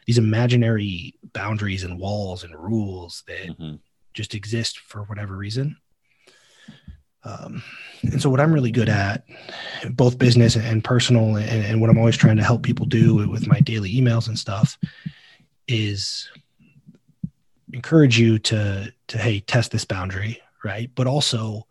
these 0.06 0.18
imaginary 0.18 1.14
boundaries 1.32 1.84
and 1.84 2.00
walls 2.00 2.42
and 2.42 2.52
rules 2.52 3.22
that 3.28 3.56
Mhm. 3.56 3.78
just 4.12 4.34
exist 4.34 4.80
for 4.80 5.04
whatever 5.04 5.36
reason. 5.36 5.76
Um, 7.22 7.62
and 8.02 8.20
so, 8.20 8.28
what 8.28 8.40
I'm 8.40 8.52
really 8.52 8.72
good 8.72 8.88
at, 8.88 9.24
both 9.90 10.18
business 10.18 10.56
and 10.56 10.82
personal, 10.82 11.36
and, 11.36 11.64
and 11.64 11.80
what 11.80 11.90
I'm 11.90 11.98
always 11.98 12.16
trying 12.16 12.38
to 12.38 12.44
help 12.44 12.64
people 12.64 12.86
do 12.86 13.14
with 13.28 13.46
my 13.46 13.60
daily 13.60 13.94
emails 13.94 14.26
and 14.26 14.36
stuff, 14.36 14.76
is 15.68 16.28
encourage 17.72 18.18
you 18.18 18.40
to 18.40 18.92
to 19.06 19.18
hey 19.18 19.38
test 19.40 19.70
this 19.70 19.84
boundary, 19.84 20.40
right? 20.66 20.90
But 20.94 21.06
also 21.06 21.66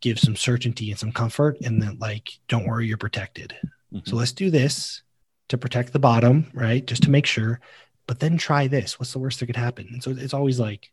give 0.00 0.18
some 0.18 0.36
certainty 0.36 0.90
and 0.90 0.98
some 0.98 1.12
comfort, 1.12 1.58
and 1.64 1.82
then 1.82 1.98
like 1.98 2.30
don't 2.48 2.66
worry, 2.66 2.86
you're 2.86 2.96
protected. 2.96 3.56
Mhm. 3.92 4.06
So 4.06 4.16
let's 4.16 4.32
do 4.32 4.50
this 4.50 5.02
to 5.48 5.58
protect 5.58 5.92
the 5.92 5.98
bottom, 5.98 6.50
right? 6.54 6.86
Just 6.86 7.02
to 7.04 7.10
make 7.10 7.26
sure. 7.26 7.60
But 8.06 8.20
then 8.20 8.36
try 8.38 8.66
this. 8.68 8.98
What's 8.98 9.12
the 9.12 9.18
worst 9.18 9.40
that 9.40 9.46
could 9.46 9.56
happen? 9.56 9.88
And 9.92 10.02
so 10.02 10.10
it's 10.10 10.34
always 10.34 10.58
like 10.60 10.92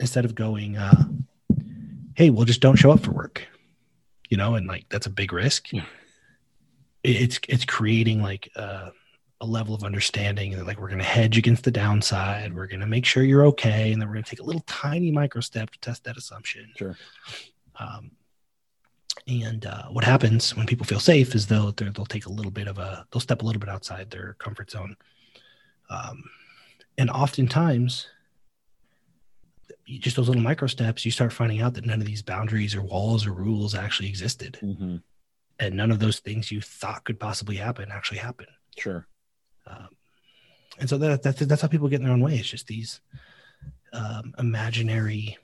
instead 0.00 0.24
of 0.24 0.34
going, 0.34 0.76
uh, 0.76 1.04
hey, 2.14 2.30
well, 2.30 2.44
just 2.44 2.60
don't 2.60 2.76
show 2.76 2.90
up 2.90 3.00
for 3.00 3.12
work, 3.12 3.46
you 4.28 4.36
know, 4.36 4.54
and 4.54 4.66
like 4.66 4.86
that's 4.88 5.06
a 5.06 5.10
big 5.10 5.32
risk. 5.32 5.72
Yeah. 5.72 5.84
It's 7.02 7.38
it's 7.48 7.64
creating 7.64 8.22
like 8.22 8.50
uh, 8.56 8.90
a 9.40 9.46
level 9.46 9.74
of 9.74 9.84
understanding 9.84 10.52
that 10.52 10.66
like 10.66 10.80
we're 10.80 10.88
going 10.88 10.98
to 10.98 11.04
hedge 11.04 11.36
against 11.36 11.64
the 11.64 11.70
downside. 11.70 12.54
We're 12.54 12.66
going 12.66 12.80
to 12.80 12.86
make 12.86 13.04
sure 13.04 13.22
you're 13.22 13.44
okay, 13.46 13.92
and 13.92 14.00
then 14.00 14.08
we're 14.08 14.14
going 14.14 14.24
to 14.24 14.30
take 14.30 14.40
a 14.40 14.44
little 14.44 14.64
tiny 14.66 15.10
micro 15.10 15.40
step 15.40 15.70
to 15.70 15.78
test 15.80 16.04
that 16.04 16.16
assumption. 16.16 16.72
Sure. 16.76 16.96
Um, 17.78 18.12
and 19.28 19.66
uh, 19.66 19.88
what 19.88 20.04
happens 20.04 20.56
when 20.56 20.66
people 20.66 20.86
feel 20.86 21.00
safe 21.00 21.34
is 21.34 21.46
they'll 21.46 21.72
they'll 21.72 22.06
take 22.06 22.26
a 22.26 22.32
little 22.32 22.50
bit 22.52 22.68
of 22.68 22.78
a 22.78 23.06
they'll 23.10 23.20
step 23.20 23.42
a 23.42 23.44
little 23.44 23.60
bit 23.60 23.68
outside 23.68 24.10
their 24.10 24.34
comfort 24.38 24.70
zone, 24.70 24.96
um, 25.90 26.22
and 26.96 27.10
oftentimes, 27.10 28.06
just 29.86 30.16
those 30.16 30.28
little 30.28 30.42
micro 30.42 30.66
steps, 30.68 31.04
you 31.04 31.10
start 31.10 31.32
finding 31.32 31.60
out 31.60 31.74
that 31.74 31.84
none 31.84 32.00
of 32.00 32.06
these 32.06 32.22
boundaries 32.22 32.74
or 32.74 32.82
walls 32.82 33.26
or 33.26 33.32
rules 33.32 33.74
actually 33.74 34.08
existed, 34.08 34.58
Mhm. 34.62 35.02
and 35.58 35.76
none 35.76 35.90
of 35.90 35.98
those 35.98 36.20
things 36.20 36.50
you 36.50 36.60
thought 36.60 37.04
could 37.04 37.20
possibly 37.20 37.56
happen 37.56 37.90
actually 37.90 38.18
happen. 38.18 38.46
Sure. 38.78 39.06
Um, 39.66 39.88
and 40.78 40.88
so 40.88 40.98
that, 40.98 41.22
that's 41.22 41.40
that's 41.40 41.62
how 41.62 41.68
people 41.68 41.88
get 41.88 42.00
in 42.00 42.04
their 42.04 42.12
own 42.12 42.20
way. 42.20 42.36
It's 42.36 42.48
just 42.48 42.66
these 42.66 43.00
um, 43.92 44.34
imaginary 44.38 45.38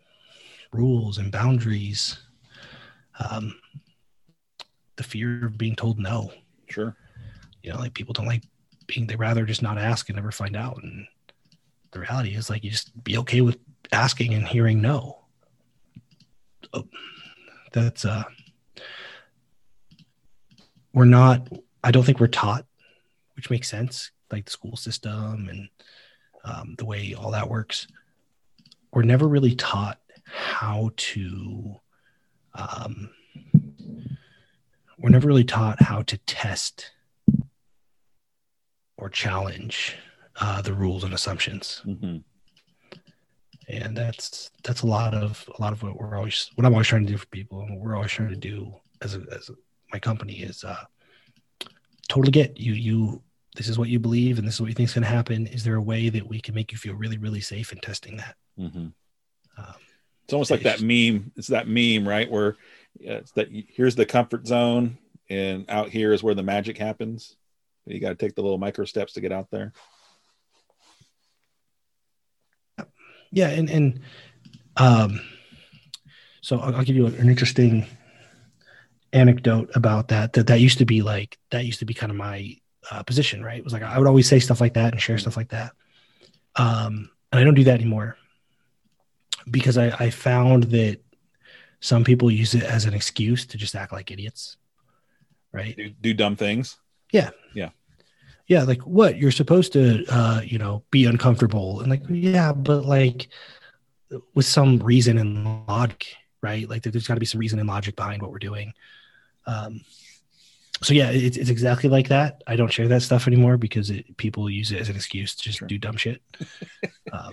rules 0.72 1.18
and 1.18 1.32
boundaries. 1.32 2.18
Um, 3.18 3.54
the 4.96 5.02
fear 5.02 5.46
of 5.46 5.58
being 5.58 5.76
told 5.76 5.98
no. 5.98 6.32
Sure. 6.68 6.96
You 7.62 7.72
know, 7.72 7.78
like 7.78 7.94
people 7.94 8.12
don't 8.12 8.26
like 8.26 8.42
being. 8.86 9.06
They 9.06 9.16
rather 9.16 9.44
just 9.44 9.62
not 9.62 9.78
ask 9.78 10.08
and 10.08 10.16
never 10.16 10.32
find 10.32 10.56
out. 10.56 10.82
And 10.82 11.06
the 11.92 12.00
reality 12.00 12.34
is, 12.34 12.50
like, 12.50 12.64
you 12.64 12.70
just 12.70 13.02
be 13.04 13.18
okay 13.18 13.40
with 13.40 13.58
asking 13.92 14.34
and 14.34 14.46
hearing 14.46 14.80
no. 14.80 15.18
So 16.74 16.88
that's 17.72 18.04
uh, 18.04 18.24
we're 20.92 21.04
not. 21.04 21.48
I 21.84 21.90
don't 21.90 22.04
think 22.04 22.20
we're 22.20 22.26
taught 22.28 22.66
which 23.42 23.50
makes 23.50 23.68
sense, 23.68 24.12
like 24.30 24.44
the 24.44 24.52
school 24.52 24.76
system 24.76 25.48
and 25.50 25.68
um, 26.44 26.76
the 26.78 26.84
way 26.84 27.12
all 27.12 27.32
that 27.32 27.50
works. 27.50 27.88
We're 28.92 29.02
never 29.02 29.26
really 29.26 29.56
taught 29.56 29.98
how 30.24 30.90
to. 30.96 31.74
Um, 32.54 33.10
we're 34.96 35.10
never 35.10 35.26
really 35.26 35.42
taught 35.42 35.82
how 35.82 36.02
to 36.02 36.16
test 36.18 36.92
or 38.96 39.08
challenge 39.08 39.96
uh, 40.40 40.62
the 40.62 40.72
rules 40.74 41.02
and 41.02 41.12
assumptions, 41.14 41.82
Mhm. 41.84 42.22
and 43.68 43.96
that's 43.96 44.52
that's 44.62 44.82
a 44.82 44.86
lot 44.86 45.14
of 45.14 45.48
a 45.58 45.60
lot 45.60 45.72
of 45.72 45.82
what 45.82 45.96
we're 45.98 46.14
always 46.16 46.48
what 46.54 46.64
I'm 46.64 46.74
always 46.74 46.86
trying 46.86 47.06
to 47.06 47.12
do 47.12 47.18
for 47.18 47.26
people, 47.26 47.62
and 47.62 47.70
what 47.70 47.80
we're 47.80 47.96
always 47.96 48.12
trying 48.12 48.28
to 48.30 48.36
do 48.36 48.72
as 49.00 49.16
a, 49.16 49.22
as 49.34 49.48
a, 49.48 49.54
my 49.92 49.98
company 49.98 50.34
is 50.42 50.62
uh, 50.62 50.84
totally 52.08 52.30
get 52.30 52.60
you 52.60 52.74
you 52.74 53.22
this 53.56 53.68
is 53.68 53.78
what 53.78 53.88
you 53.88 53.98
believe 53.98 54.38
and 54.38 54.46
this 54.46 54.54
is 54.54 54.60
what 54.60 54.68
you 54.68 54.74
think 54.74 54.88
is 54.88 54.94
going 54.94 55.02
to 55.02 55.08
happen 55.08 55.46
is 55.46 55.62
there 55.64 55.76
a 55.76 55.82
way 55.82 56.08
that 56.08 56.26
we 56.26 56.40
can 56.40 56.54
make 56.54 56.72
you 56.72 56.78
feel 56.78 56.94
really 56.94 57.18
really 57.18 57.40
safe 57.40 57.72
in 57.72 57.78
testing 57.78 58.16
that 58.16 58.36
Mhm. 58.58 58.92
um, 59.58 59.74
It's 60.24 60.32
almost 60.32 60.50
like 60.50 60.62
that 60.62 60.80
meme. 60.80 61.32
It's 61.36 61.48
that 61.48 61.66
meme, 61.68 62.06
right? 62.08 62.30
Where 62.30 62.56
yeah, 62.98 63.14
it's 63.14 63.32
that 63.32 63.48
here's 63.50 63.94
the 63.96 64.06
comfort 64.06 64.46
zone, 64.46 64.98
and 65.28 65.64
out 65.68 65.88
here 65.90 66.12
is 66.12 66.22
where 66.22 66.34
the 66.34 66.42
magic 66.42 66.76
happens. 66.78 67.36
You 67.86 67.98
got 68.00 68.10
to 68.10 68.14
take 68.14 68.34
the 68.34 68.42
little 68.42 68.58
micro 68.58 68.84
steps 68.84 69.14
to 69.14 69.20
get 69.20 69.32
out 69.32 69.50
there. 69.50 69.72
yeah 73.34 73.48
and 73.48 73.70
and 73.70 74.00
um 74.76 75.20
so 76.42 76.58
i'll, 76.58 76.76
I'll 76.76 76.84
give 76.84 76.96
you 76.96 77.06
an 77.06 77.28
interesting 77.30 77.86
anecdote 79.14 79.70
about 79.74 80.08
that 80.08 80.34
that 80.34 80.46
that 80.48 80.60
used 80.60 80.78
to 80.78 80.84
be 80.84 81.00
like 81.02 81.38
that 81.50 81.64
used 81.64 81.78
to 81.78 81.86
be 81.86 81.94
kind 81.94 82.10
of 82.12 82.16
my 82.16 82.56
uh, 82.90 83.02
position 83.02 83.44
right? 83.44 83.58
It 83.58 83.64
was 83.64 83.72
like 83.72 83.82
i 83.82 83.98
would 83.98 84.08
always 84.08 84.28
say 84.28 84.38
stuff 84.38 84.60
like 84.60 84.74
that 84.74 84.92
and 84.92 85.00
share 85.00 85.18
stuff 85.18 85.36
like 85.36 85.50
that. 85.50 85.72
Um 86.56 87.10
and 87.30 87.40
i 87.40 87.44
don't 87.44 87.54
do 87.54 87.64
that 87.64 87.80
anymore 87.80 88.16
because 89.50 89.78
i 89.78 89.86
i 89.98 90.10
found 90.10 90.64
that 90.64 91.00
some 91.80 92.04
people 92.04 92.30
use 92.30 92.54
it 92.54 92.62
as 92.62 92.84
an 92.84 92.94
excuse 92.94 93.44
to 93.46 93.58
just 93.58 93.74
act 93.74 93.92
like 93.92 94.10
idiots 94.10 94.56
right? 95.52 95.76
Do, 95.76 95.90
do 95.90 96.14
dumb 96.14 96.36
things. 96.36 96.78
yeah. 97.12 97.30
Yeah. 97.54 97.70
Yeah. 98.48 98.64
like 98.64 98.80
what? 98.82 99.18
You're 99.18 99.30
supposed 99.30 99.72
to 99.74 100.04
uh 100.08 100.40
you 100.44 100.58
know 100.58 100.82
be 100.90 101.04
uncomfortable 101.04 101.80
and 101.80 101.90
like 101.90 102.02
yeah 102.08 102.52
but 102.52 102.84
like 102.84 103.28
with 104.34 104.46
some 104.46 104.78
reason 104.78 105.18
and 105.18 105.66
logic 105.68 106.16
right? 106.42 106.68
Like 106.68 106.82
there's 106.82 107.06
got 107.06 107.14
to 107.14 107.20
be 107.20 107.26
some 107.26 107.38
reason 107.38 107.60
and 107.60 107.68
logic 107.68 107.94
behind 107.94 108.20
what 108.20 108.30
we're 108.32 108.38
doing. 108.38 108.74
Um 109.46 109.82
so 110.82 110.94
yeah 110.94 111.10
it's, 111.10 111.36
it's 111.36 111.50
exactly 111.50 111.88
like 111.88 112.08
that 112.08 112.42
i 112.46 112.56
don't 112.56 112.72
share 112.72 112.88
that 112.88 113.02
stuff 113.02 113.26
anymore 113.26 113.56
because 113.56 113.90
it, 113.90 114.16
people 114.16 114.50
use 114.50 114.72
it 114.72 114.80
as 114.80 114.88
an 114.88 114.96
excuse 114.96 115.34
to 115.34 115.42
just 115.42 115.58
Sure. 115.58 115.68
do 115.68 115.78
dumb 115.78 115.96
shit 115.96 116.20
um, 117.12 117.32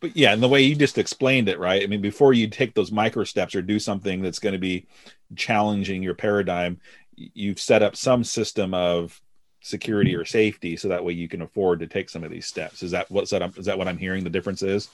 But 0.00 0.16
yeah, 0.16 0.32
and 0.32 0.40
the 0.40 0.48
way 0.48 0.62
you 0.62 0.76
just 0.76 0.96
explained 0.96 1.48
it, 1.48 1.58
right? 1.58 1.82
I 1.82 1.86
mean, 1.88 2.00
before 2.00 2.32
you 2.32 2.46
take 2.48 2.72
those 2.72 2.92
micro 2.92 3.24
steps 3.24 3.56
or 3.56 3.62
do 3.62 3.80
something 3.80 4.22
that's 4.22 4.38
going 4.38 4.52
to 4.52 4.58
be 4.58 4.86
challenging 5.34 6.04
your 6.04 6.14
paradigm, 6.14 6.78
you've 7.16 7.58
set 7.58 7.82
up 7.82 7.96
some 7.96 8.22
system 8.22 8.74
of 8.74 9.20
security 9.60 10.14
or 10.14 10.24
safety, 10.24 10.76
so 10.76 10.86
that 10.86 11.04
way 11.04 11.14
you 11.14 11.26
can 11.28 11.42
afford 11.42 11.80
to 11.80 11.88
take 11.88 12.10
some 12.10 12.22
of 12.22 12.30
these 12.30 12.46
steps. 12.46 12.84
Is 12.84 12.92
that 12.92 13.10
what's 13.10 13.32
that? 13.32 13.42
Is 13.58 13.66
that 13.66 13.76
what 13.76 13.88
I'm 13.88 13.98
hearing? 13.98 14.22
The 14.22 14.30
difference 14.30 14.62
is. 14.62 14.88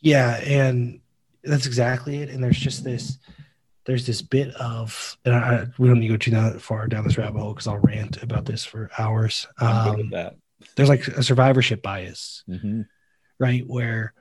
yeah 0.00 0.36
and 0.44 1.00
that's 1.42 1.66
exactly 1.66 2.18
it 2.22 2.28
and 2.30 2.42
there's 2.42 2.58
just 2.58 2.84
this 2.84 3.18
there's 3.86 4.04
this 4.06 4.20
bit 4.20 4.54
of, 4.56 5.16
and 5.24 5.34
I, 5.34 5.66
we 5.78 5.88
don't 5.88 6.00
need 6.00 6.08
to 6.08 6.14
go 6.14 6.18
too 6.18 6.32
down, 6.32 6.58
far 6.58 6.86
down 6.88 7.04
this 7.04 7.16
rabbit 7.16 7.38
hole 7.40 7.54
because 7.54 7.68
I'll 7.68 7.78
rant 7.78 8.22
about 8.22 8.44
this 8.44 8.64
for 8.64 8.90
hours. 8.98 9.46
Um, 9.60 10.12
there's 10.74 10.88
like 10.88 11.06
a 11.08 11.22
survivorship 11.22 11.82
bias, 11.82 12.44
hmm 12.46 12.82
right? 13.38 13.66
Where 13.66 14.14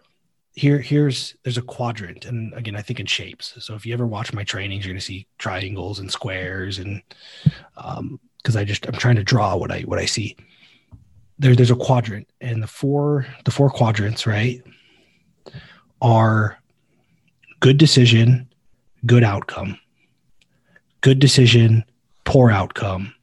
here, 0.54 0.80
here's 0.80 1.36
there's 1.44 1.58
a 1.58 1.62
quadrant, 1.62 2.26
and 2.26 2.54
again, 2.54 2.76
I 2.76 2.82
think 2.82 3.00
in 3.00 3.06
shapes. 3.06 3.56
So 3.60 3.76
if 3.76 3.86
you 3.86 3.94
ever 3.94 4.06
watch 4.06 4.34
my 4.34 4.44
trainings, 4.44 4.86
you're 4.86 4.94
gonna 4.94 5.02
see 5.02 5.28
triangles 5.38 6.00
and 6.00 6.12
squares, 6.12 6.80
and 6.80 7.02
um, 7.78 8.20
because 8.38 8.56
I 8.56 8.64
just 8.64 8.86
I'm 8.88 8.94
trying 8.94 9.16
to 9.16 9.24
draw 9.24 9.56
what 9.56 9.72
I 9.72 9.82
what 9.82 10.00
I 10.00 10.06
see. 10.06 10.36
There, 11.40 11.56
there's 11.56 11.72
a 11.72 11.76
quadrant, 11.76 12.30
and 12.40 12.62
the 12.64 12.68
four 12.68 13.26
the 13.44 13.52
four 13.52 13.70
quadrants, 13.70 14.28
right, 14.28 14.62
are 16.02 16.58
good 17.60 17.78
decision, 17.78 18.48
good 19.06 19.24
outcome, 19.24 19.78
good 21.02 21.20
decision, 21.20 21.84
poor 22.24 22.50
outcome, 22.52 23.14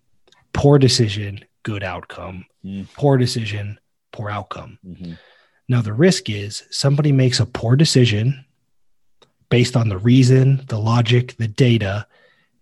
poor 0.53 0.79
decision, 0.79 1.45
good 1.63 1.83
outcome, 1.83 2.45
Mm. 2.65 2.87
poor 2.95 3.17
decision, 3.19 3.79
poor 4.13 4.31
outcome. 4.31 4.79
hmm 4.85 5.15
Now, 5.69 5.81
the 5.83 5.93
risk 5.93 6.29
is 6.31 6.65
somebody 6.71 7.13
makes 7.13 7.41
a 7.41 7.47
poor 7.47 7.77
decision 7.77 8.45
based 9.49 9.77
on 9.77 9.89
the 9.89 9.99
reason, 9.99 10.65
the 10.69 10.79
logic, 10.79 11.37
the 11.39 11.49
data, 11.49 12.07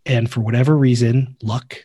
and 0.07 0.31
for 0.31 0.41
whatever 0.41 0.77
reason, 0.77 1.37
luck, 1.43 1.77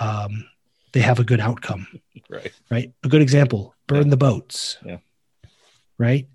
um, 0.00 0.44
they 0.92 1.00
have 1.00 1.18
a 1.18 1.24
good 1.24 1.40
outcome, 1.40 1.86
Right. 2.30 2.52
right? 2.70 2.92
A 3.04 3.08
good 3.08 3.22
example 3.22 3.74
burn 3.86 4.08
the 4.10 4.16
boats. 4.16 4.78
Yeah. 4.84 4.98
Right. 5.98 6.26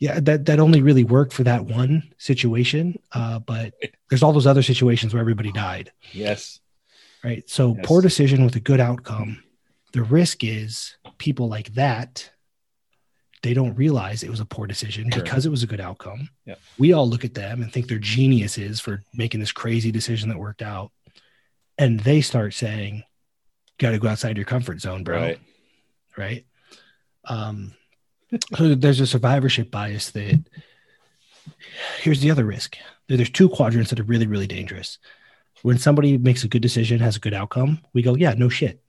Yeah, 0.00 0.20
that, 0.20 0.46
that 0.46 0.60
only 0.60 0.80
really 0.80 1.02
worked 1.04 1.32
for 1.32 1.42
that 1.44 1.64
one 1.64 2.04
situation. 2.18 2.98
Uh, 3.12 3.40
but 3.40 3.74
there's 4.08 4.22
all 4.22 4.32
those 4.32 4.46
other 4.46 4.62
situations 4.62 5.12
where 5.12 5.20
everybody 5.20 5.50
died 5.50 5.90
Yes. 6.12 6.60
right? 7.24 7.48
So 7.50 7.74
Yes. 7.76 7.84
poor 7.86 8.00
decision 8.00 8.44
with 8.44 8.54
a 8.54 8.60
good 8.60 8.78
outcome. 8.80 9.42
The 9.92 10.02
risk 10.04 10.44
is 10.44 10.96
people 11.18 11.48
like 11.48 11.74
that, 11.74 12.30
they 13.42 13.54
don't 13.54 13.74
realize 13.74 14.22
it 14.22 14.30
was 14.30 14.40
a 14.40 14.44
poor 14.44 14.66
decision 14.68 15.10
Sure. 15.10 15.22
because 15.22 15.46
it 15.46 15.50
was 15.50 15.62
a 15.64 15.66
good 15.66 15.80
outcome. 15.80 16.28
Yeah. 16.44 16.56
We 16.78 16.92
all 16.92 17.08
look 17.08 17.24
at 17.24 17.34
them 17.34 17.62
and 17.62 17.72
think 17.72 17.88
they're 17.88 17.98
geniuses 17.98 18.80
for 18.80 19.02
making 19.14 19.40
this 19.40 19.52
crazy 19.52 19.90
decision 19.90 20.28
that 20.28 20.38
worked 20.38 20.62
out. 20.62 20.92
And 21.76 22.00
they 22.00 22.20
start 22.20 22.54
saying, 22.54 23.02
got 23.78 23.92
to 23.92 23.98
go 23.98 24.08
outside 24.08 24.36
your 24.36 24.44
comfort 24.46 24.80
zone, 24.80 25.02
bro. 25.04 25.20
Right. 25.20 25.38
Right. 26.16 26.46
Um, 27.24 27.74
so 28.56 28.74
there's 28.74 29.00
a 29.00 29.06
survivorship 29.06 29.70
bias 29.70 30.10
that 30.10 30.40
here's 32.00 32.20
the 32.20 32.30
other 32.30 32.44
risk. 32.44 32.76
There's 33.08 33.30
two 33.30 33.48
quadrants 33.48 33.90
that 33.90 34.00
are 34.00 34.04
really, 34.04 34.26
really 34.26 34.46
dangerous. 34.46 34.98
When 35.62 35.78
somebody 35.78 36.18
makes 36.18 36.44
a 36.44 36.48
good 36.48 36.62
decision, 36.62 37.00
has 37.00 37.16
a 37.16 37.20
good 37.20 37.34
outcome, 37.34 37.80
we 37.92 38.02
go, 38.02 38.14
yeah, 38.14 38.34
no 38.36 38.48
shit. 38.48 38.82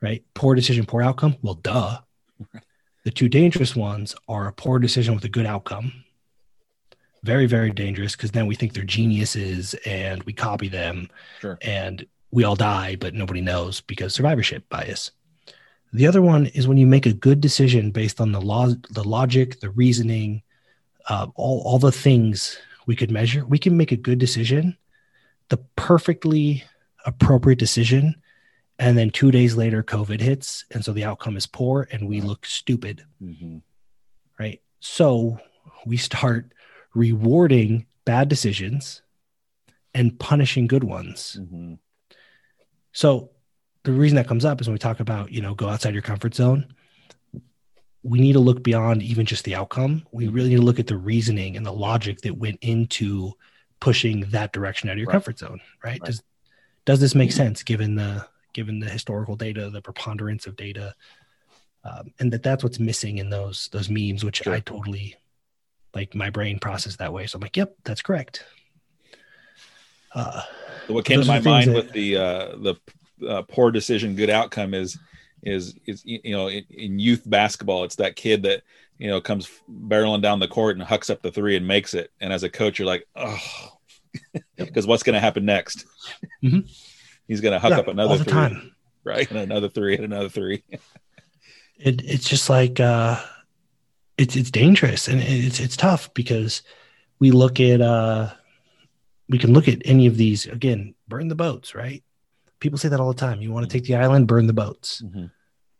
Right? 0.00 0.24
Poor 0.34 0.54
decision, 0.54 0.86
poor 0.86 1.02
outcome. 1.02 1.36
Well, 1.42 1.54
duh. 1.54 1.98
The 3.04 3.10
two 3.10 3.28
dangerous 3.28 3.74
ones 3.74 4.14
are 4.28 4.46
a 4.46 4.52
poor 4.52 4.78
decision 4.78 5.14
with 5.14 5.24
a 5.24 5.28
good 5.28 5.46
outcome. 5.46 5.92
Very, 7.24 7.46
very 7.46 7.70
dangerous 7.70 8.16
because 8.16 8.30
then 8.32 8.46
we 8.46 8.54
think 8.54 8.72
they're 8.72 8.84
geniuses 8.84 9.74
and 9.86 10.22
we 10.24 10.32
copy 10.32 10.68
them 10.68 11.08
Sure. 11.40 11.58
and 11.62 12.06
we 12.30 12.44
all 12.44 12.56
die, 12.56 12.96
but 12.96 13.14
nobody 13.14 13.40
knows 13.40 13.80
because 13.80 14.14
survivorship 14.14 14.68
bias. 14.68 15.10
The 15.92 16.06
other 16.06 16.22
one 16.22 16.46
is 16.46 16.66
when 16.66 16.78
you 16.78 16.86
make 16.86 17.06
a 17.06 17.12
good 17.12 17.40
decision 17.40 17.90
based 17.90 18.20
on 18.20 18.32
the 18.32 18.40
law, 18.40 18.68
the 18.90 19.04
logic, 19.04 19.60
the 19.60 19.70
reasoning, 19.70 20.42
uh, 21.08 21.26
all 21.34 21.62
all 21.64 21.78
the 21.78 21.92
things 21.92 22.58
we 22.86 22.96
could 22.96 23.10
measure. 23.10 23.44
We 23.44 23.58
can 23.58 23.76
make 23.76 23.92
a 23.92 23.96
good 23.96 24.18
decision, 24.18 24.76
the 25.48 25.58
perfectly 25.76 26.64
appropriate 27.04 27.58
decision, 27.58 28.14
and 28.78 28.96
then 28.96 29.10
two 29.10 29.30
days 29.30 29.56
later, 29.56 29.82
COVID 29.82 30.20
hits, 30.20 30.64
and 30.70 30.84
so 30.84 30.92
the 30.92 31.04
outcome 31.04 31.36
is 31.36 31.46
poor, 31.46 31.88
and 31.92 32.08
we 32.08 32.20
look 32.20 32.46
stupid 32.46 33.04
hmm 33.18 33.58
right? 34.38 34.60
So 34.80 35.38
we 35.86 35.96
start 35.96 36.52
rewarding 36.94 37.86
bad 38.04 38.28
decisions 38.28 39.02
and 39.94 40.18
punishing 40.18 40.66
good 40.66 40.84
ones. 40.84 41.34
hmm 41.34 41.74
So 42.92 43.30
the 43.84 43.92
reason 43.92 44.16
that 44.16 44.28
comes 44.28 44.44
up 44.44 44.60
is 44.60 44.68
when 44.68 44.74
we 44.74 44.78
talk 44.78 45.00
about, 45.00 45.32
you 45.32 45.40
know, 45.40 45.54
go 45.54 45.68
outside 45.68 45.92
your 45.92 46.02
comfort 46.02 46.34
zone. 46.34 46.72
We 48.04 48.20
need 48.20 48.32
to 48.32 48.40
look 48.40 48.62
beyond 48.62 49.02
even 49.02 49.26
just 49.26 49.44
the 49.44 49.54
outcome. 49.54 50.06
We 50.12 50.28
really 50.28 50.48
need 50.50 50.56
to 50.56 50.62
look 50.62 50.78
at 50.80 50.86
the 50.88 50.96
reasoning 50.96 51.56
and 51.56 51.64
the 51.64 51.72
logic 51.72 52.20
that 52.22 52.36
went 52.36 52.58
into 52.62 53.32
pushing 53.80 54.20
that 54.30 54.52
direction 54.52 54.88
out 54.88 54.92
of 54.92 54.98
your 54.98 55.06
Right. 55.08 55.12
comfort 55.14 55.38
zone, 55.38 55.60
right? 55.84 56.00
Right. 56.00 56.02
Does 56.04 56.22
does 56.84 56.98
this 57.00 57.14
make 57.14 57.30
sense 57.30 57.62
given 57.62 57.94
the 57.94 58.26
given 58.54 58.80
the 58.80 58.88
historical 58.88 59.36
data, 59.36 59.70
the 59.70 59.80
preponderance 59.80 60.46
of 60.46 60.56
data, 60.56 60.94
um, 61.84 62.12
and 62.18 62.32
that 62.32 62.42
that's 62.42 62.62
what's 62.64 62.80
missing 62.80 63.18
in 63.18 63.30
those 63.30 63.68
those 63.72 63.88
memes, 63.88 64.24
which 64.24 64.38
Sure. 64.42 64.52
I 64.54 64.60
totally 64.60 65.14
like 65.94 66.14
my 66.14 66.28
brain 66.30 66.58
processed 66.58 66.98
that 66.98 67.12
way. 67.12 67.26
So 67.26 67.36
I'm 67.36 67.42
like, 67.42 67.56
yep, 67.56 67.74
that's 67.84 68.02
correct. 68.02 68.44
Uh, 70.14 70.42
what 70.88 71.04
came 71.04 71.20
to 71.20 71.26
my 71.26 71.40
mind 71.40 71.70
that- 71.70 71.74
with 71.74 71.92
the 71.92 72.16
uh, 72.16 72.56
the 72.56 72.74
uh, 73.26 73.42
poor 73.42 73.70
decision, 73.70 74.14
good 74.14 74.30
outcome 74.30 74.74
is 74.74 74.98
is 75.42 75.74
is 75.86 76.02
you 76.04 76.32
know 76.32 76.48
in, 76.48 76.64
in 76.70 76.98
youth 76.98 77.22
basketball, 77.26 77.84
it's 77.84 77.96
that 77.96 78.16
kid 78.16 78.42
that 78.44 78.62
you 78.98 79.08
know 79.08 79.20
comes 79.20 79.50
barreling 79.70 80.22
down 80.22 80.38
the 80.38 80.48
court 80.48 80.76
and 80.76 80.84
hucks 80.84 81.10
up 81.10 81.22
the 81.22 81.30
three 81.30 81.56
and 81.56 81.66
makes 81.66 81.94
it. 81.94 82.10
And 82.20 82.32
as 82.32 82.42
a 82.42 82.50
coach, 82.50 82.78
you're 82.78 82.86
like, 82.86 83.06
oh, 83.16 83.38
because 84.56 84.86
what's 84.88 85.02
going 85.02 85.14
to 85.14 85.20
happen 85.20 85.44
next? 85.44 85.84
Mhm. 86.42 86.68
He's 87.28 87.40
going 87.40 87.52
to 87.52 87.58
huck 87.58 87.70
yeah, 87.70 87.78
up 87.78 87.88
another 87.88 88.10
all 88.10 88.18
the 88.18 88.24
three, 88.24 88.32
time. 88.32 88.74
right? 89.04 89.28
And 89.30 89.38
another 89.38 89.68
three, 89.68 89.94
and 89.94 90.04
another 90.04 90.28
three. 90.28 90.62
it, 91.82 92.02
it's 92.04 92.28
just 92.28 92.48
like 92.48 92.80
uh 92.80 93.20
it's 94.16 94.36
it's 94.36 94.50
dangerous 94.50 95.08
and 95.08 95.20
it's 95.20 95.60
it's 95.60 95.76
tough 95.76 96.12
because 96.14 96.62
we 97.18 97.30
look 97.30 97.60
at 97.60 97.80
uh 97.80 98.30
we 99.28 99.38
can 99.38 99.52
look 99.52 99.68
at 99.68 99.82
any 99.84 100.06
of 100.06 100.16
these 100.16 100.46
again 100.46 100.94
burn 101.08 101.28
the 101.28 101.34
boats 101.34 101.74
right 101.74 102.02
people 102.62 102.78
say 102.78 102.88
that 102.88 103.00
all 103.00 103.12
the 103.12 103.18
time. 103.26 103.42
You 103.42 103.52
want 103.52 103.68
to 103.68 103.72
take 103.72 103.84
the 103.86 103.96
island 103.96 104.26
burn 104.26 104.46
the 104.46 104.52
boats. 104.64 105.02
Mhm. 105.04 105.30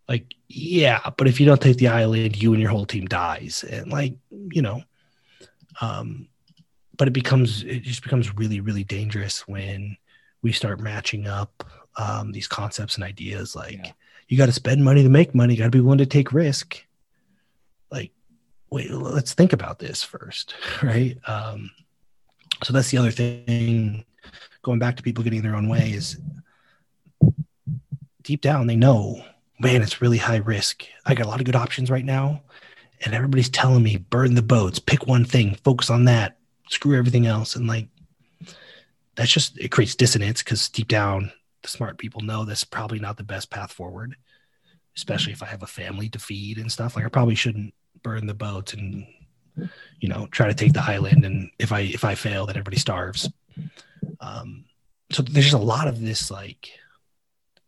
like 0.08 0.26
yeah 0.48 1.00
but 1.16 1.28
if 1.28 1.38
you 1.40 1.46
don't 1.46 1.62
take 1.62 1.76
the 1.78 1.88
island 1.88 2.32
you 2.42 2.52
and 2.52 2.60
your 2.60 2.70
whole 2.74 2.84
team 2.94 3.06
dies. 3.06 3.64
And 3.74 3.90
like 3.90 4.14
you 4.56 4.60
know 4.62 4.82
um 5.80 6.28
but 6.98 7.08
it 7.08 7.12
becomes 7.14 7.62
it 7.62 7.80
just 7.82 8.02
becomes 8.02 8.34
really 8.36 8.60
really 8.60 8.84
dangerous 8.84 9.46
when 9.48 9.96
we 10.42 10.52
start 10.52 10.80
matching 10.80 11.26
up 11.26 11.52
um 11.96 12.32
these 12.32 12.48
concepts 12.48 12.96
and 12.96 13.04
ideas. 13.04 13.54
Like 13.56 13.78
Yeah. 13.86 13.92
you 14.28 14.36
got 14.36 14.46
to 14.46 14.52
spend 14.62 14.84
money 14.84 15.02
to 15.02 15.08
make 15.08 15.34
money. 15.34 15.54
You 15.54 15.58
got 15.58 15.70
to 15.72 15.78
be 15.78 15.80
willing 15.80 15.98
to 16.06 16.06
take 16.16 16.32
risk. 16.32 16.84
Like 17.90 18.10
wait 18.70 18.90
let's 18.90 19.34
think 19.34 19.52
about 19.52 19.78
this 19.78 20.02
first 20.02 20.54
right? 20.82 21.16
Um 21.26 21.70
so 22.64 22.72
that's 22.72 22.90
the 22.90 22.98
other 22.98 23.10
thing. 23.12 24.04
Going 24.62 24.78
back 24.78 24.96
to 24.96 25.02
people 25.02 25.24
getting 25.24 25.40
in 25.40 25.44
their 25.44 25.56
own 25.56 25.68
way 25.68 25.90
is 25.90 26.18
deep 28.22 28.40
down 28.40 28.66
they 28.66 28.76
know 28.76 29.22
man 29.60 29.82
it's 29.82 30.02
really 30.02 30.18
high 30.18 30.36
risk. 30.36 30.84
I 31.06 31.14
got 31.14 31.26
a 31.26 31.28
lot 31.28 31.40
of 31.40 31.46
good 31.46 31.56
options 31.56 31.90
right 31.90 32.04
now 32.04 32.42
and 33.04 33.14
everybody's 33.14 33.48
telling 33.48 33.82
me 33.82 33.96
burn 33.96 34.34
the 34.34 34.42
boats 34.42 34.78
pick 34.78 35.06
one 35.06 35.24
thing 35.24 35.54
focus 35.64 35.90
on 35.90 36.04
that 36.04 36.38
screw 36.68 36.96
everything 36.96 37.26
else. 37.26 37.56
And 37.56 37.66
like 37.66 37.88
that's 39.14 39.30
just 39.30 39.58
it 39.58 39.70
creates 39.70 39.94
dissonance 39.94 40.42
because 40.42 40.68
deep 40.68 40.88
down 40.88 41.30
the 41.62 41.68
smart 41.68 41.98
people 41.98 42.22
know 42.22 42.44
that's 42.44 42.64
probably 42.64 42.98
not 42.98 43.16
the 43.16 43.22
best 43.22 43.50
path 43.50 43.72
forward 43.72 44.16
especially 44.96 45.32
if 45.32 45.42
i 45.42 45.46
have 45.46 45.62
a 45.62 45.66
family 45.66 46.08
to 46.08 46.18
feed 46.18 46.58
and 46.58 46.70
stuff. 46.70 46.96
Like 46.96 47.04
i 47.04 47.08
probably 47.08 47.34
shouldn't 47.34 47.74
burn 48.02 48.26
the 48.26 48.34
boats 48.34 48.72
and 48.74 49.06
you 50.00 50.08
know 50.08 50.26
try 50.30 50.48
to 50.48 50.54
take 50.54 50.72
the 50.72 50.82
island 50.82 51.24
and 51.24 51.50
if 51.58 51.72
i 51.72 51.80
if 51.80 52.04
i 52.04 52.14
fail 52.14 52.46
then 52.46 52.56
everybody 52.56 52.78
starves. 52.78 53.28
Um 54.20 54.64
so 55.10 55.22
there's 55.22 55.46
just 55.46 55.56
a 55.56 55.64
lot 55.64 55.88
of 55.88 56.00
this 56.00 56.30
like 56.30 56.70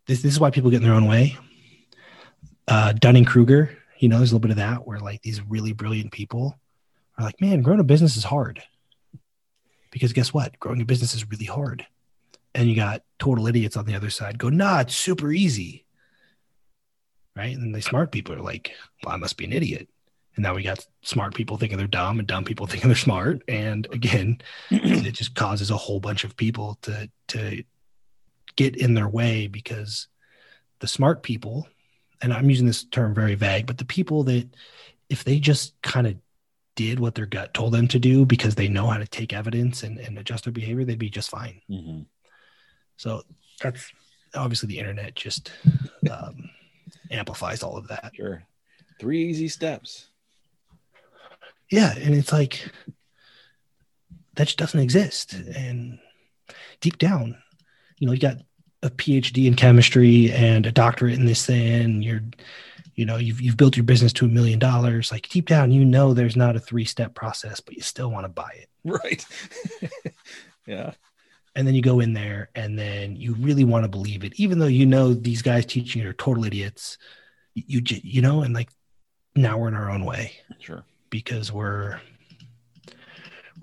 this, 0.07 0.21
this 0.21 0.33
is 0.33 0.39
why 0.39 0.51
people 0.51 0.69
get 0.69 0.77
in 0.77 0.83
their 0.83 0.93
own 0.93 1.07
way. 1.07 1.37
Uh 2.67 2.93
dunning 2.93 3.25
kruger 3.25 3.77
you 3.99 4.09
know 4.09 4.17
there's 4.17 4.31
a 4.31 4.35
little 4.35 4.47
bit 4.47 4.51
of 4.51 4.57
that 4.57 4.85
where 4.85 4.99
like 4.99 5.21
these 5.21 5.41
really 5.41 5.73
brilliant 5.73 6.11
people 6.11 6.59
are 7.17 7.25
like 7.25 7.39
man 7.41 7.61
growing 7.61 7.79
a 7.79 7.83
business 7.83 8.17
is 8.17 8.23
hard. 8.23 8.61
Because 9.91 10.11
guess 10.13 10.33
what? 10.33 10.59
Growing 10.59 10.81
a 10.81 10.85
business 10.85 11.13
is 11.13 11.29
really 11.29 11.45
hard. 11.45 11.85
And 12.53 12.69
you 12.69 12.75
got 12.75 13.03
total 13.17 13.47
idiots 13.47 13.77
on 13.77 13.85
the 13.85 13.95
other 13.95 14.09
side 14.09 14.37
go 14.37 14.49
nah 14.49 14.81
it's 14.81 14.95
super 14.95 15.31
easy. 15.31 15.85
Right? 17.35 17.55
And 17.55 17.73
the 17.73 17.81
smart 17.81 18.11
people 18.11 18.33
are 18.35 18.41
like 18.41 18.73
well 19.03 19.13
i 19.13 19.17
must 19.17 19.37
be 19.37 19.45
an 19.45 19.53
idiot. 19.53 19.89
And 20.35 20.43
now 20.43 20.53
we 20.53 20.63
got 20.63 20.85
smart 21.01 21.33
people 21.33 21.55
thinking 21.55 21.77
they're 21.77 21.87
dumb 21.87 22.19
and 22.19 22.27
dumb 22.27 22.43
people 22.43 22.67
thinking 22.67 22.89
they're 22.89 22.97
smart. 22.97 23.41
And 23.47 23.87
again 23.91 24.39
it 24.69 25.13
just 25.13 25.35
causes 25.35 25.71
a 25.71 25.77
whole 25.77 25.99
bunch 25.99 26.23
of 26.23 26.35
people 26.35 26.77
to 26.83 27.09
to 27.29 27.63
get 28.55 28.75
in 28.75 28.93
their 28.93 29.07
way 29.07 29.47
because 29.47 30.07
the 30.79 30.87
smart 30.87 31.23
people 31.23 31.67
and 32.21 32.33
i'm 32.33 32.49
using 32.49 32.67
this 32.67 32.83
term 32.83 33.13
very 33.13 33.35
vague 33.35 33.65
but 33.65 33.77
the 33.77 33.85
people 33.85 34.23
that 34.23 34.47
if 35.09 35.23
they 35.23 35.39
just 35.39 35.79
kind 35.81 36.07
of 36.07 36.15
did 36.75 36.99
what 36.99 37.15
their 37.15 37.25
gut 37.25 37.53
told 37.53 37.73
them 37.73 37.87
to 37.87 37.99
do 37.99 38.25
because 38.25 38.55
they 38.55 38.67
know 38.67 38.87
how 38.87 38.97
to 38.97 39.07
take 39.07 39.33
evidence 39.33 39.83
and, 39.83 39.97
and 39.99 40.17
adjust 40.17 40.43
their 40.43 40.53
behavior, 40.53 40.83
they'd 40.83 40.99
be 40.99 41.09
just 41.09 41.29
fine. 41.29 41.61
Mm-hmm. 41.69 42.01
So 42.97 43.23
that's 43.61 43.91
obviously 44.35 44.67
the 44.67 44.79
internet 44.79 45.15
just 45.15 45.51
um, 46.11 46.49
amplifies 47.09 47.63
all 47.63 47.77
of 47.77 47.87
that. 47.87 48.11
Sure. 48.15 48.43
Three 48.99 49.25
easy 49.25 49.47
steps. 49.47 50.09
Yeah. 51.71 51.93
And 51.95 52.13
it's 52.13 52.31
like, 52.31 52.69
that 54.35 54.45
just 54.45 54.57
doesn't 54.57 54.79
exist. 54.79 55.33
And 55.33 55.99
deep 56.81 56.97
down, 56.97 57.37
you 57.97 58.07
know, 58.07 58.13
you 58.13 58.19
got 58.19 58.37
a 58.83 58.89
PhD 58.89 59.47
in 59.47 59.55
chemistry 59.55 60.31
and 60.31 60.65
a 60.65 60.71
doctorate 60.71 61.15
in 61.15 61.25
this 61.25 61.45
thing, 61.45 62.01
you're, 62.01 62.21
you 62.93 63.05
know, 63.05 63.17
you've, 63.17 63.41
you've 63.41 63.57
built 63.57 63.75
your 63.75 63.83
business 63.83 64.13
to 64.13 64.25
a 64.25 64.29
million 64.29 64.59
dollars. 64.59 65.11
Like 65.11 65.27
deep 65.27 65.47
down, 65.47 65.71
you 65.71 65.83
know, 65.83 66.13
there's 66.13 66.35
not 66.35 66.55
a 66.55 66.59
three 66.59 66.85
step 66.85 67.15
process, 67.15 67.59
but 67.59 67.75
you 67.75 67.81
still 67.81 68.11
want 68.11 68.25
to 68.25 68.29
buy 68.29 68.51
it. 68.53 68.69
Right. 68.83 69.25
yeah. 70.67 70.91
And 71.55 71.65
then 71.65 71.73
you 71.73 71.81
go 71.81 71.99
in 71.99 72.13
there 72.13 72.49
and 72.53 72.77
then 72.77 73.15
you 73.15 73.33
really 73.35 73.63
want 73.63 73.83
to 73.83 73.89
believe 73.89 74.23
it, 74.23 74.39
even 74.39 74.59
though 74.59 74.67
you 74.67 74.85
know 74.85 75.13
these 75.13 75.41
guys 75.41 75.65
teaching 75.65 76.01
it 76.01 76.07
are 76.07 76.13
total 76.13 76.45
idiots. 76.45 76.97
You, 77.53 77.81
you, 77.87 77.99
you 78.03 78.21
know, 78.21 78.41
and 78.41 78.53
like 78.53 78.69
now 79.35 79.57
we're 79.57 79.69
in 79.69 79.73
our 79.73 79.89
own 79.89 80.05
way. 80.05 80.33
Sure. 80.59 80.83
Because 81.09 81.51
we're, 81.51 81.99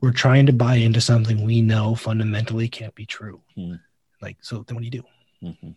we're 0.00 0.12
trying 0.12 0.46
to 0.46 0.52
buy 0.52 0.76
into 0.76 1.00
something 1.00 1.44
we 1.44 1.60
know 1.62 1.94
fundamentally 1.94 2.68
can't 2.68 2.94
be 2.94 3.06
true. 3.06 3.40
Hmm. 3.54 3.74
Like, 4.22 4.38
so 4.40 4.64
then 4.66 4.76
what 4.76 4.80
do 4.80 4.84
you 4.84 4.90
do? 4.90 5.02
Mm-hmm. 5.42 5.70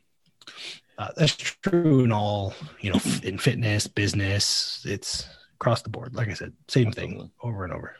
Uh, 0.98 1.10
that's 1.18 1.36
true 1.36 2.06
in 2.06 2.12
all, 2.12 2.54
you 2.80 2.94
know, 2.94 3.00
in 3.24 3.38
fitness, 3.38 3.88
business. 3.88 4.86
It's 4.88 5.28
across 5.56 5.82
the 5.82 5.90
board. 5.90 6.16
Like 6.16 6.30
I 6.30 6.34
said, 6.34 6.54
same 6.68 6.88
Absolutely. 6.88 7.18
thing 7.18 7.32
over 7.42 7.64
and 7.64 7.74
over. 7.74 7.96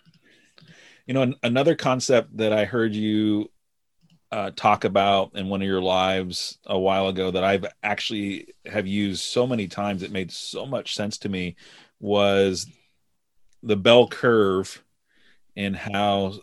You 1.06 1.14
know, 1.14 1.24
an- 1.24 1.36
another 1.44 1.76
concept 1.76 2.38
that 2.38 2.54
I 2.54 2.66
heard 2.66 2.94
you 2.94 3.52
uh, 4.32 4.52
talk 4.56 4.84
about 4.84 5.32
in 5.36 5.50
one 5.50 5.62
of 5.62 5.68
your 5.68 5.82
lives 5.82 6.58
a 6.66 6.78
while 6.78 7.08
ago 7.08 7.32
that 7.32 7.44
I've 7.44 7.66
actually 7.84 8.54
have 8.66 8.88
used 8.88 9.24
so 9.24 9.46
many 9.46 9.68
times 9.68 10.04
it 10.04 10.12
made 10.12 10.32
so 10.32 10.66
much 10.66 10.96
sense 10.96 11.18
to 11.20 11.30
me 11.30 11.56
was 12.00 12.68
the 13.64 13.78
bell 13.78 14.08
curve 14.08 14.84
and 15.56 15.76
how 15.76 16.34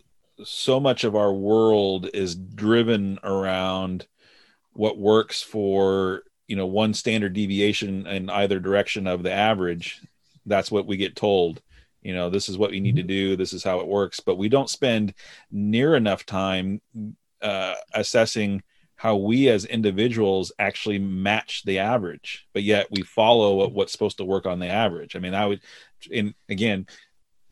so 0.44 0.80
much 0.80 1.04
of 1.04 1.14
our 1.14 1.32
world 1.32 2.08
is 2.14 2.34
driven 2.34 3.18
around 3.22 4.06
what 4.72 4.98
works 4.98 5.42
for 5.42 6.22
you 6.46 6.56
know 6.56 6.66
one 6.66 6.94
standard 6.94 7.32
deviation 7.32 8.06
in 8.06 8.30
either 8.30 8.58
direction 8.58 9.06
of 9.06 9.22
the 9.22 9.32
average. 9.32 10.00
That's 10.46 10.70
what 10.70 10.86
we 10.86 10.96
get 10.96 11.16
told 11.16 11.62
you 12.02 12.14
know 12.14 12.28
this 12.28 12.48
is 12.48 12.58
what 12.58 12.72
we 12.72 12.80
need 12.80 12.96
to 12.96 13.02
do 13.02 13.36
this 13.36 13.52
is 13.52 13.64
how 13.64 13.80
it 13.80 13.86
works. 13.86 14.20
But 14.20 14.36
we 14.36 14.48
don't 14.48 14.70
spend 14.70 15.14
near 15.50 15.94
enough 15.94 16.26
time 16.26 16.80
uh, 17.40 17.74
assessing 17.94 18.62
how 18.96 19.16
we 19.16 19.48
as 19.48 19.64
individuals 19.64 20.52
actually 20.60 20.98
match 20.98 21.62
the 21.64 21.80
average 21.80 22.46
but 22.52 22.62
yet 22.62 22.86
we 22.92 23.02
follow 23.02 23.56
what, 23.56 23.72
what's 23.72 23.90
supposed 23.90 24.18
to 24.18 24.24
work 24.24 24.46
on 24.46 24.60
the 24.60 24.68
average. 24.68 25.16
I 25.16 25.18
mean 25.18 25.34
i 25.34 25.46
would 25.46 25.60
in 26.10 26.34
again 26.48 26.86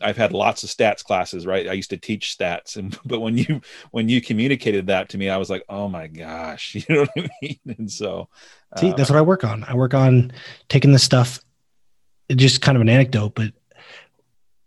I've 0.00 0.16
had 0.16 0.32
lots 0.32 0.62
of 0.62 0.70
stats 0.70 1.04
classes, 1.04 1.46
right? 1.46 1.68
I 1.68 1.72
used 1.72 1.90
to 1.90 1.96
teach 1.96 2.36
stats, 2.36 2.76
and 2.76 2.96
but 3.04 3.20
when 3.20 3.36
you 3.36 3.60
when 3.90 4.08
you 4.08 4.20
communicated 4.20 4.86
that 4.88 5.08
to 5.10 5.18
me, 5.18 5.28
I 5.28 5.36
was 5.36 5.50
like, 5.50 5.64
oh 5.68 5.88
my 5.88 6.06
gosh, 6.06 6.74
you 6.74 6.84
know 6.88 7.00
what 7.00 7.10
I 7.16 7.28
mean? 7.42 7.58
And 7.78 7.90
so, 7.90 8.28
See, 8.78 8.90
uh, 8.90 8.94
that's 8.94 9.10
what 9.10 9.18
I 9.18 9.22
work 9.22 9.44
on. 9.44 9.64
I 9.64 9.74
work 9.74 9.94
on 9.94 10.32
taking 10.68 10.92
this 10.92 11.02
stuff. 11.02 11.40
It's 12.28 12.40
just 12.40 12.62
kind 12.62 12.76
of 12.76 12.82
an 12.82 12.88
anecdote, 12.88 13.34
but 13.34 13.52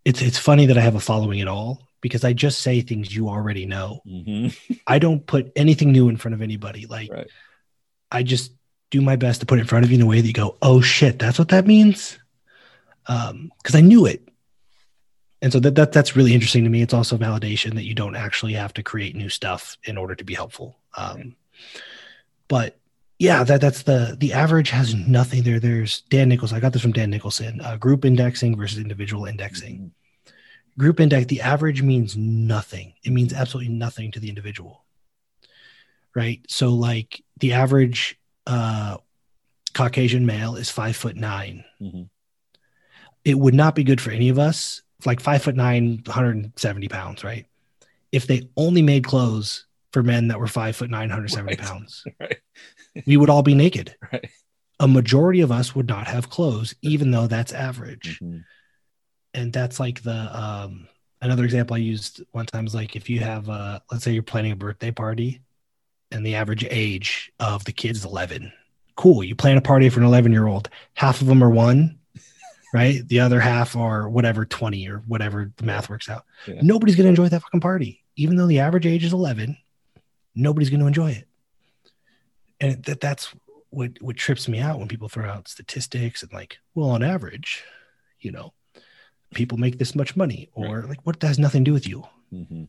it's 0.05 0.21
it's 0.21 0.37
funny 0.37 0.65
that 0.67 0.77
I 0.77 0.81
have 0.81 0.95
a 0.95 0.99
following 0.99 1.41
at 1.41 1.47
all 1.47 1.87
because 2.01 2.23
I 2.25 2.33
just 2.33 2.59
say 2.59 2.81
things 2.81 3.15
you 3.15 3.29
already 3.29 3.65
know. 3.65 4.01
mhm, 4.05 4.55
I 4.87 4.99
don't 4.99 5.25
put 5.25 5.51
anything 5.55 5.91
new 5.91 6.09
in 6.09 6.17
front 6.17 6.35
of 6.35 6.41
anybody. 6.41 6.85
Like 6.85 7.11
right, 7.11 7.27
I 8.11 8.23
just 8.23 8.51
do 8.91 9.01
my 9.01 9.15
best 9.15 9.39
to 9.39 9.45
put 9.45 9.57
it 9.57 9.61
in 9.61 9.67
front 9.67 9.85
of 9.85 9.91
you 9.91 9.95
in 9.95 10.03
a 10.03 10.05
way 10.05 10.21
that 10.21 10.27
you 10.27 10.33
go, 10.33 10.57
"Oh 10.61 10.81
shit, 10.81 11.17
that's 11.19 11.39
what 11.39 11.49
that 11.49 11.65
means," 11.65 12.19
because 13.07 13.75
I 13.75 13.81
knew 13.81 14.05
it. 14.05 14.27
And 15.43 15.51
so 15.51 15.59
that, 15.59 15.75
that 15.75 15.91
that's 15.91 16.15
really 16.15 16.33
interesting 16.33 16.63
to 16.63 16.69
me. 16.69 16.81
It's 16.81 16.93
also 16.93 17.17
validation 17.17 17.75
that 17.75 17.83
you 17.83 17.93
don't 17.93 18.15
actually 18.15 18.53
have 18.53 18.73
to 18.75 18.83
create 18.83 19.13
new 19.15 19.29
stuff 19.29 19.77
in 19.83 19.97
order 19.97 20.15
to 20.15 20.23
be 20.23 20.33
helpful. 20.33 20.77
Um, 20.97 21.35
But 22.47 22.79
yeah, 23.19 23.43
that 23.43 23.61
that's 23.61 23.83
the 23.83 24.15
the 24.19 24.33
average 24.33 24.69
has 24.71 24.95
nothing 24.95 25.43
there. 25.43 25.59
There's 25.59 26.01
Dan 26.09 26.29
Nichols. 26.29 26.53
I 26.53 26.59
got 26.61 26.73
this 26.73 26.81
from 26.81 26.93
Dan 26.93 27.09
Nicholson. 27.09 27.61
Uh, 27.61 27.77
group 27.77 28.05
indexing 28.05 28.57
versus 28.57 28.79
individual 28.79 29.25
indexing. 29.25 29.75
Mhm, 29.79 29.91
Group 30.77 30.99
index, 30.99 31.27
the 31.27 31.41
average 31.41 31.81
means 31.83 32.15
nothing. 32.17 32.93
It 33.03 33.11
means 33.11 33.33
absolutely 33.33 33.73
nothing 33.73 34.11
to 34.13 34.19
the 34.19 34.29
individual. 34.29 34.83
Right. 36.15 36.39
So 36.47 36.69
like 36.69 37.21
the 37.39 37.53
average 37.53 38.17
uh 38.47 38.97
Caucasian 39.73 40.25
male 40.25 40.55
is 40.55 40.69
five 40.69 40.95
foot 40.95 41.15
nine. 41.17 41.65
mhm, 41.81 42.09
It 43.25 43.37
would 43.37 43.55
not 43.55 43.75
be 43.75 43.83
good 43.83 43.99
for 44.01 44.11
any 44.11 44.29
of 44.29 44.37
us, 44.39 44.82
like 45.05 45.19
five 45.19 45.41
foot 45.43 45.55
nine, 45.55 46.01
170 46.05 46.87
pounds, 46.87 47.23
right? 47.23 47.45
If 48.11 48.27
they 48.27 48.49
only 48.57 48.81
made 48.81 49.03
clothes 49.03 49.65
for 49.91 50.03
men 50.03 50.27
that 50.29 50.39
were 50.39 50.47
five 50.47 50.75
foot 50.75 50.89
nine, 50.89 51.09
170 51.09 51.51
Right. 51.51 51.57
pounds, 51.57 52.03
right, 52.19 52.37
we 53.05 53.17
would 53.17 53.29
all 53.29 53.43
be 53.43 53.55
naked. 53.55 53.95
right, 54.13 54.29
A 54.79 54.87
majority 54.87 55.41
of 55.41 55.51
us 55.51 55.75
would 55.75 55.87
not 55.87 56.07
have 56.07 56.29
clothes, 56.29 56.75
even 56.81 57.11
though 57.11 57.27
that's 57.27 57.53
average. 57.53 58.19
mhm, 58.21 58.43
and 59.33 59.51
that's 59.51 59.79
like 59.79 60.01
the 60.03 60.39
um 60.39 60.87
another 61.21 61.43
example 61.43 61.73
i 61.75 61.79
used 61.79 62.21
one 62.31 62.45
time 62.45 62.65
is 62.67 62.75
like 62.75 62.95
if 62.95 63.09
you 63.09 63.19
have 63.19 63.49
uh 63.49 63.79
let's 63.91 64.03
say 64.03 64.11
you're 64.11 64.21
planning 64.23 64.51
a 64.51 64.55
birthday 64.55 64.91
party 64.91 65.41
and 66.11 66.25
the 66.25 66.35
average 66.35 66.65
age 66.69 67.31
of 67.39 67.63
the 67.65 67.71
kids 67.71 67.99
is 67.99 68.05
11 68.05 68.51
cool 68.95 69.23
you 69.23 69.35
plan 69.35 69.57
a 69.57 69.61
party 69.61 69.89
for 69.89 69.99
an 69.99 70.05
11 70.05 70.31
year 70.31 70.45
old 70.47 70.69
half 70.93 71.21
of 71.21 71.27
them 71.27 71.43
are 71.43 71.49
one 71.49 71.97
right? 72.73 73.07
The 73.07 73.19
other 73.21 73.39
half 73.39 73.75
are 73.77 74.09
whatever 74.09 74.45
20 74.45 74.89
or 74.89 74.97
whatever 75.07 75.51
the 75.55 75.63
math 75.63 75.89
works 75.89 76.09
out. 76.09 76.25
Yeah. 76.47 76.59
nobody's 76.61 76.95
going 76.97 77.05
to 77.05 77.09
enjoy 77.09 77.29
that 77.29 77.41
fucking 77.41 77.61
party. 77.61 78.03
Even 78.17 78.35
though 78.35 78.47
the 78.47 78.59
average 78.59 78.85
age 78.85 79.05
is 79.05 79.13
11 79.13 79.55
nobody's 80.35 80.69
going 80.71 80.79
to 80.79 80.87
enjoy 80.87 81.11
it. 81.11 81.27
And 82.59 82.83
that 82.85 82.99
that's 82.99 83.33
what 83.69 83.91
what 84.01 84.15
trips 84.17 84.47
me 84.47 84.59
out 84.59 84.79
when 84.79 84.87
people 84.87 85.09
throw 85.09 85.29
out 85.29 85.47
statistics 85.47 86.21
and 86.23 86.31
like 86.33 86.57
well 86.75 86.91
on 86.91 87.01
average 87.01 87.63
you 88.19 88.31
know 88.31 88.53
people 89.33 89.57
make 89.57 89.79
this 89.79 89.95
much 89.95 90.15
money 90.15 90.47
or 90.53 90.83
like 90.83 90.99
what 91.05 91.19
that 91.19 91.27
has 91.27 91.39
nothing 91.39 91.63
to 91.65 91.69
do 91.69 91.73
with 91.73 91.87
you. 91.87 92.03
Mhm, 92.31 92.67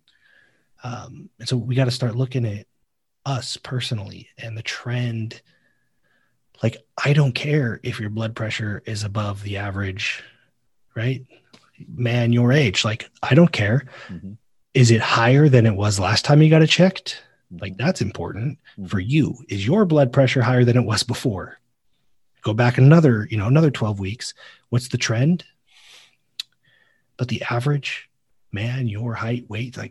um, 0.82 1.28
and 1.38 1.48
so 1.48 1.56
we 1.56 1.74
got 1.74 1.84
to 1.86 1.90
start 1.90 2.16
looking 2.16 2.46
at 2.46 2.66
us 3.26 3.56
personally 3.58 4.28
and 4.38 4.56
the 4.56 4.62
trend 4.62 5.40
like 6.62 6.76
i 7.02 7.12
don't 7.12 7.34
care 7.34 7.80
if 7.82 7.98
your 8.00 8.10
blood 8.10 8.34
pressure 8.34 8.82
is 8.86 9.02
above 9.04 9.42
the 9.42 9.56
average 9.56 10.22
right? 10.94 11.26
Man 11.88 12.32
your 12.32 12.52
age 12.52 12.84
like 12.84 13.10
i 13.22 13.34
don't 13.34 13.50
care. 13.52 13.84
Mhm, 14.08 14.36
is 14.74 14.90
it 14.90 15.00
higher 15.00 15.48
than 15.48 15.66
it 15.66 15.74
was 15.74 15.98
last 15.98 16.24
time 16.24 16.40
you 16.40 16.50
got 16.50 16.62
it 16.62 16.68
checked? 16.68 17.22
Like 17.60 17.74
mhm, 17.74 17.78
that's 17.78 18.00
important 18.00 18.58
mhm. 18.78 18.88
for 18.88 19.00
you. 19.00 19.36
Is 19.48 19.66
your 19.66 19.84
blood 19.84 20.12
pressure 20.12 20.42
higher 20.42 20.64
than 20.64 20.76
it 20.76 20.84
was 20.84 21.02
before? 21.02 21.58
Go 22.42 22.54
back 22.54 22.78
another 22.78 23.26
you 23.30 23.36
know 23.36 23.48
another 23.48 23.70
12 23.70 23.98
weeks. 23.98 24.34
What's 24.68 24.88
the 24.88 24.98
trend? 24.98 25.44
But 27.16 27.28
the 27.28 27.42
average 27.50 28.08
man 28.52 28.86
your 28.86 29.14
height 29.14 29.50
weight 29.50 29.76
like 29.76 29.90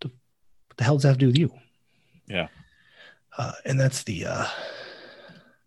the, 0.00 0.08
what 0.08 0.76
the 0.76 0.84
hell 0.84 0.94
does 0.94 1.02
that 1.02 1.08
have 1.08 1.18
to 1.18 1.20
do 1.20 1.26
with 1.26 1.38
you? 1.38 1.52
Yeah. 2.28 2.46
uh, 3.36 3.52
and 3.64 3.78
that's 3.78 4.04
the 4.04 4.26
uh 4.26 4.46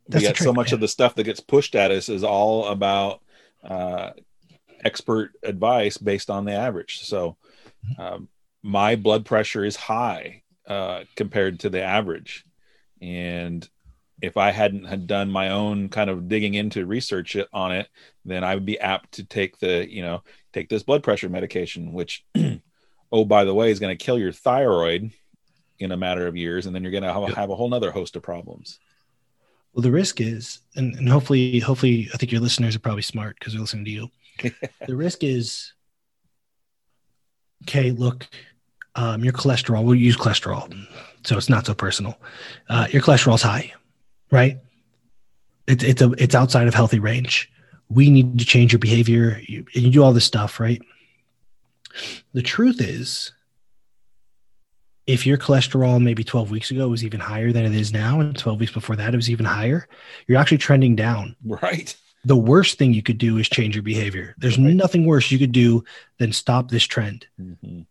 that's 0.08 0.24
the 0.24 0.30
got 0.30 0.38
so 0.38 0.54
much 0.54 0.68
man. 0.68 0.76
of 0.76 0.80
the 0.82 0.88
stuff 0.88 1.16
that 1.16 1.24
gets 1.24 1.40
pushed 1.40 1.76
at 1.76 1.92
us 1.92 2.10
is 2.10 2.24
all 2.24 2.66
about 2.68 3.22
uh, 3.64 4.12
expert 4.84 5.32
advice 5.44 5.98
based 5.98 6.30
on 6.30 6.46
the 6.46 6.54
average. 6.54 7.00
So, 7.02 7.38
Mm-hmm. 7.88 8.02
um, 8.02 8.30
my 8.64 8.96
blood 8.96 9.26
pressure 9.26 9.64
is 9.64 9.76
high 9.76 10.42
uh, 10.68 11.04
compared 11.16 11.60
to 11.60 11.70
the 11.70 11.84
average, 11.84 12.44
and 13.00 13.68
if 14.24 14.38
I 14.38 14.50
hadn't 14.50 14.86
had 14.86 15.06
done 15.06 15.30
my 15.30 15.50
own 15.50 15.90
kind 15.90 16.10
of 16.10 16.28
digging 16.28 16.56
into 16.56 16.86
research 16.88 17.38
on 17.54 17.72
it, 17.74 17.88
then 18.24 18.44
I 18.44 18.56
would 18.56 18.66
be 18.66 18.80
apt 18.80 19.12
to 19.14 19.24
take 19.24 19.60
the 19.60 19.86
you 19.88 20.02
know 20.02 20.24
take 20.52 20.68
this 20.70 20.82
blood 20.82 21.04
pressure 21.04 21.30
medication, 21.30 21.94
which 21.94 22.26
oh 23.12 23.24
by 23.26 23.44
the 23.44 23.54
way 23.54 23.70
is 23.70 23.80
going 23.80 23.96
to 23.96 24.04
kill 24.04 24.18
your 24.18 24.32
thyroid 24.32 25.12
in 25.78 25.92
a 25.92 25.98
matter 25.98 26.26
of 26.26 26.36
years, 26.36 26.66
and 26.66 26.74
then 26.76 26.82
you're 26.82 26.92
going 26.92 27.04
to 27.04 27.14
have, 27.14 27.22
Yep. 27.30 27.36
have 27.36 27.50
a 27.52 27.56
whole 27.56 27.70
nother 27.70 27.92
host 27.92 28.16
of 28.16 28.24
problems. 28.24 28.80
Well 29.76 29.84
the 29.84 29.92
risk 29.92 30.20
is 30.20 30.60
and, 30.76 30.96
and 30.96 31.08
hopefully 31.08 31.60
hopefully 31.60 32.10
i 32.14 32.18
think 32.18 32.32
your 32.32 32.42
listeners 32.42 32.76
are 32.76 32.80
probably 32.80 33.04
smart 33.04 33.38
because 33.38 33.54
they're 33.54 33.62
listening 33.62 33.86
to 33.86 33.92
you. 33.92 34.10
The 34.88 34.96
risk 34.96 35.24
is 35.24 35.74
okay 37.64 37.92
look 37.92 38.28
um, 38.96 39.24
your 39.24 39.34
cholesterol 39.34 39.84
we'll 39.84 39.96
use 39.96 40.18
cholesterol 40.18 40.74
so 41.24 41.38
it's 41.38 41.50
not 41.50 41.66
so 41.66 41.74
personal. 41.74 42.20
Uh, 42.70 42.88
your 42.92 43.02
cholesterol's 43.02 43.42
high 43.42 43.74
right? 44.32 44.58
It's 45.68 45.84
it's 45.84 46.02
a 46.02 46.12
it's 46.18 46.36
outside 46.36 46.68
of 46.68 46.74
healthy 46.74 47.00
range. 47.00 47.52
We 47.90 48.10
need 48.10 48.40
to 48.40 48.46
change 48.46 48.72
your 48.74 48.80
behavior 48.80 49.40
you, 49.48 49.66
you 49.72 49.92
do 49.92 50.04
all 50.04 50.14
this 50.14 50.26
stuff 50.26 50.60
right? 50.60 50.82
The 52.34 52.42
truth 52.42 52.82
is, 52.82 53.32
if 55.08 55.26
your 55.26 55.38
cholesterol 55.38 56.02
maybe 56.02 56.24
12 56.24 56.50
weeks 56.52 56.72
ago 56.72 56.88
was 56.88 57.04
even 57.04 57.20
higher 57.20 57.52
than 57.52 57.66
it 57.66 57.76
is 57.76 57.94
now, 57.94 58.20
and 58.20 58.38
12 58.38 58.60
weeks 58.60 58.72
before 58.74 58.96
that 58.96 59.14
it 59.14 59.18
was 59.18 59.30
even 59.30 59.46
higher, 59.46 59.88
you're 60.28 60.40
actually 60.40 60.58
trending 60.58 60.96
down. 60.96 61.36
Right. 61.46 61.96
The 62.24 62.36
worst 62.36 62.80
thing 62.80 62.94
you 62.94 63.04
could 63.04 63.20
do 63.20 63.38
is 63.38 63.48
change 63.48 63.76
your 63.76 63.84
behavior. 63.84 64.34
There's 64.40 64.58
Right. 64.58 64.74
nothing 64.76 65.06
worse 65.06 65.30
you 65.32 65.38
could 65.38 65.52
do 65.52 65.84
than 66.18 66.32
stop 66.34 66.70
this 66.70 66.84
trend. 66.86 67.28
hmm 67.38 67.82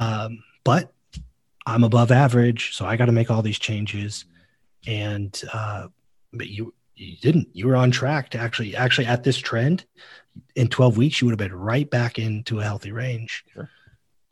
Um, 0.00 0.42
but 0.64 0.92
I'm 1.66 1.84
above 1.84 2.10
average, 2.10 2.74
so 2.74 2.84
I 2.86 2.96
got 2.96 3.06
to 3.06 3.12
make 3.12 3.30
all 3.30 3.42
these 3.42 3.58
changes. 3.58 4.24
And 4.86 5.40
uh, 5.52 5.88
but 6.32 6.48
you 6.48 6.74
you 6.94 7.16
didn't. 7.18 7.48
You 7.52 7.66
were 7.68 7.76
on 7.76 7.90
track 7.90 8.30
to 8.30 8.38
actually 8.38 8.74
actually 8.74 9.06
at 9.06 9.22
this 9.22 9.36
trend 9.36 9.84
in 10.54 10.68
12 10.68 10.96
weeks, 10.96 11.20
you 11.20 11.26
would 11.26 11.32
have 11.38 11.50
been 11.50 11.56
right 11.56 11.88
back 11.88 12.18
into 12.18 12.60
a 12.60 12.64
healthy 12.64 12.92
range. 12.92 13.44
Sure. 13.52 13.68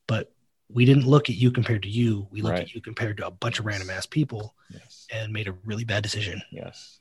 But 0.06 0.32
we 0.74 0.84
didn't 0.84 1.06
look 1.06 1.30
at 1.30 1.36
you 1.36 1.52
compared 1.52 1.84
to 1.84 1.88
you. 1.88 2.26
We 2.30 2.42
looked 2.42 2.54
Right. 2.58 2.62
at 2.62 2.74
you 2.74 2.80
compared 2.80 3.16
to 3.18 3.26
a 3.28 3.30
bunch 3.30 3.60
of 3.60 3.64
random 3.64 3.90
ass 3.90 4.06
people 4.06 4.54
Yes. 4.70 5.06
and 5.10 5.32
made 5.32 5.46
a 5.46 5.52
really 5.64 5.84
bad 5.84 6.02
decision. 6.02 6.42
Yes. 6.50 6.98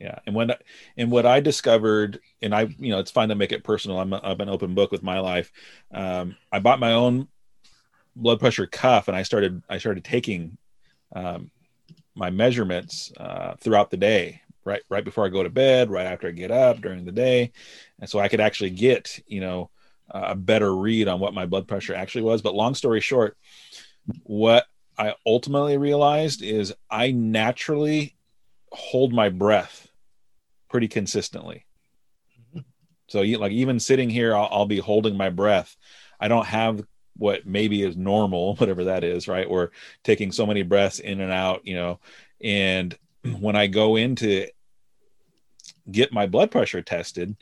Yeah. 0.00 0.18
And 0.26 0.34
when 0.34 0.52
and 0.96 1.10
what 1.10 1.24
I 1.24 1.40
discovered, 1.40 2.20
and 2.42 2.54
I, 2.54 2.62
you 2.62 2.90
know, 2.90 2.98
it's 2.98 3.12
fine 3.12 3.28
to 3.30 3.34
make 3.34 3.52
it 3.52 3.64
personal. 3.64 3.98
I'm, 4.00 4.12
a, 4.12 4.20
I'm 4.22 4.40
an 4.40 4.48
open 4.48 4.74
book 4.74 4.90
with 4.90 5.02
my 5.02 5.20
life. 5.20 5.52
Um, 5.92 6.36
I 6.52 6.58
bought 6.58 6.80
my 6.80 6.92
own 6.92 7.28
blood 8.16 8.40
pressure 8.40 8.66
cuff, 8.66 9.08
and 9.08 9.16
I 9.16 9.22
started 9.22 9.62
I 9.70 9.78
started 9.78 10.04
taking 10.04 10.58
um, 11.14 11.50
my 12.14 12.30
measurements 12.30 13.12
uh, 13.16 13.54
throughout 13.60 13.90
the 13.90 13.96
day, 13.96 14.42
right 14.64 14.82
right 14.90 15.04
before 15.04 15.24
I 15.24 15.28
go 15.28 15.42
to 15.44 15.48
bed, 15.50 15.90
right 15.90 16.06
after 16.06 16.26
I 16.28 16.32
get 16.32 16.50
up 16.50 16.80
during 16.80 17.04
the 17.04 17.12
day, 17.12 17.52
and 18.00 18.10
so 18.10 18.18
I 18.18 18.28
could 18.28 18.40
actually 18.40 18.70
get 18.70 19.20
you 19.26 19.40
know 19.40 19.70
a 20.10 20.34
better 20.34 20.74
read 20.74 21.08
on 21.08 21.20
what 21.20 21.34
my 21.34 21.46
blood 21.46 21.66
pressure 21.66 21.94
actually 21.94 22.22
was. 22.22 22.42
But 22.42 22.54
long 22.54 22.74
story 22.74 23.00
short, 23.00 23.36
what 24.22 24.66
I 24.98 25.14
ultimately 25.26 25.76
realized 25.76 26.42
is 26.42 26.74
I 26.90 27.10
naturally 27.10 28.16
hold 28.72 29.12
my 29.12 29.28
breath 29.28 29.88
pretty 30.68 30.88
consistently. 30.88 31.66
So, 33.08 33.20
like 33.20 33.52
even 33.52 33.78
sitting 33.78 34.10
here, 34.10 34.34
I'll, 34.34 34.48
I'll 34.50 34.66
be 34.66 34.78
holding 34.78 35.16
my 35.16 35.30
breath. 35.30 35.76
I 36.18 36.28
don't 36.28 36.46
have 36.46 36.82
what 37.16 37.46
maybe 37.46 37.82
is 37.82 37.96
normal, 37.96 38.54
whatever 38.56 38.84
that 38.84 39.04
is, 39.04 39.28
right? 39.28 39.46
Or 39.48 39.72
taking 40.04 40.32
so 40.32 40.46
many 40.46 40.62
breaths 40.62 40.98
in 40.98 41.20
and 41.20 41.32
out, 41.32 41.66
you 41.66 41.76
know. 41.76 42.00
And 42.42 42.96
when 43.38 43.56
I 43.56 43.66
go 43.66 43.96
in 43.96 44.16
to 44.16 44.48
get 45.90 46.12
my 46.12 46.26
blood 46.26 46.50
pressure 46.50 46.82
tested, 46.82 47.36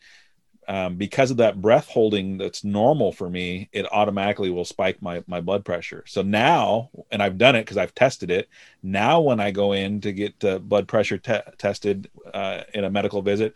um, 0.68 0.96
because 0.96 1.30
of 1.30 1.36
that 1.38 1.60
breath 1.60 1.88
holding 1.88 2.38
that's 2.38 2.64
normal 2.64 3.12
for 3.12 3.28
me, 3.28 3.68
it 3.72 3.90
automatically 3.92 4.50
will 4.50 4.64
spike 4.64 5.00
my 5.02 5.22
my 5.26 5.40
blood 5.40 5.64
pressure. 5.64 6.04
So 6.06 6.22
now, 6.22 6.90
and 7.10 7.22
I've 7.22 7.38
done 7.38 7.56
it 7.56 7.62
because 7.62 7.76
I've 7.76 7.94
tested 7.94 8.30
it. 8.30 8.48
Now, 8.82 9.20
when 9.20 9.40
I 9.40 9.50
go 9.50 9.72
in 9.72 10.00
to 10.02 10.12
get 10.12 10.42
uh, 10.44 10.58
blood 10.58 10.88
pressure 10.88 11.18
te- 11.18 11.50
tested 11.58 12.10
uh, 12.32 12.62
in 12.72 12.84
a 12.84 12.90
medical 12.90 13.22
visit, 13.22 13.54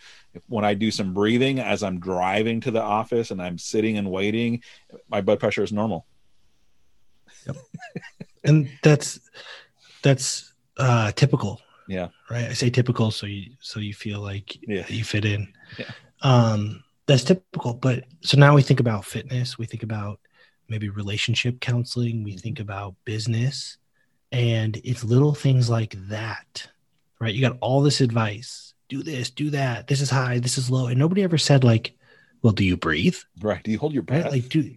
when 0.49 0.65
I 0.65 0.75
do 0.75 0.91
some 0.91 1.15
breathing 1.15 1.59
as 1.59 1.83
I'm 1.83 1.99
driving 2.01 2.61
to 2.63 2.71
the 2.71 2.83
office 2.83 3.31
and 3.31 3.41
I'm 3.41 3.59
sitting 3.59 3.99
and 3.99 4.11
waiting, 4.11 4.63
my 5.09 5.21
blood 5.21 5.41
pressure 5.41 5.63
is 5.63 5.73
normal. 5.73 6.07
Yep. 7.47 7.57
And 8.45 8.71
that's 8.83 9.21
that's 10.03 10.53
uh 10.77 11.13
typical. 11.13 11.61
Yeah. 11.89 12.09
Right. 12.31 12.45
I 12.45 12.53
say 12.53 12.71
typical 12.71 13.11
so 13.11 13.27
you 13.27 13.53
so 13.61 13.81
you 13.81 13.95
feel 13.95 14.21
like 14.21 14.57
Yeah. 14.67 14.85
you 14.89 15.05
fit 15.05 15.25
in. 15.25 15.53
Yeah. 15.79 15.91
Um 16.23 16.85
that's 17.09 17.25
typical. 17.25 17.75
But 17.75 18.05
so 18.21 18.39
now 18.39 18.55
we 18.55 18.63
think 18.63 18.79
about 18.79 19.05
fitness, 19.05 19.59
we 19.59 19.67
think 19.67 19.83
about 19.83 20.21
maybe 20.69 20.89
relationship 20.91 21.59
counseling, 21.61 22.23
we 22.23 22.37
think 22.37 22.61
about 22.61 22.95
business, 23.05 23.79
and 24.31 24.77
it's 24.85 25.03
little 25.03 25.35
things 25.35 25.69
like 25.69 25.97
that. 26.09 26.69
Right. 27.19 27.35
You 27.35 27.41
got 27.41 27.57
all 27.61 27.83
this 27.83 28.01
advice. 28.01 28.75
Do 28.89 29.03
this, 29.03 29.29
do 29.31 29.51
that. 29.51 29.87
This 29.89 30.01
is 30.01 30.09
high, 30.11 30.39
this 30.39 30.57
is 30.57 30.71
low. 30.71 30.87
And 30.87 30.99
nobody 30.99 31.23
ever 31.23 31.37
said, 31.39 31.65
like, 31.65 31.95
well, 32.43 32.53
do 32.53 32.65
you 32.65 32.77
breathe? 32.77 33.17
Right? 33.41 33.63
Do 33.63 33.71
you 33.71 33.79
hold 33.79 33.93
your 33.93 34.03
right 34.05 34.23
breath? 34.23 34.31
like 34.31 34.49
do 34.49 34.75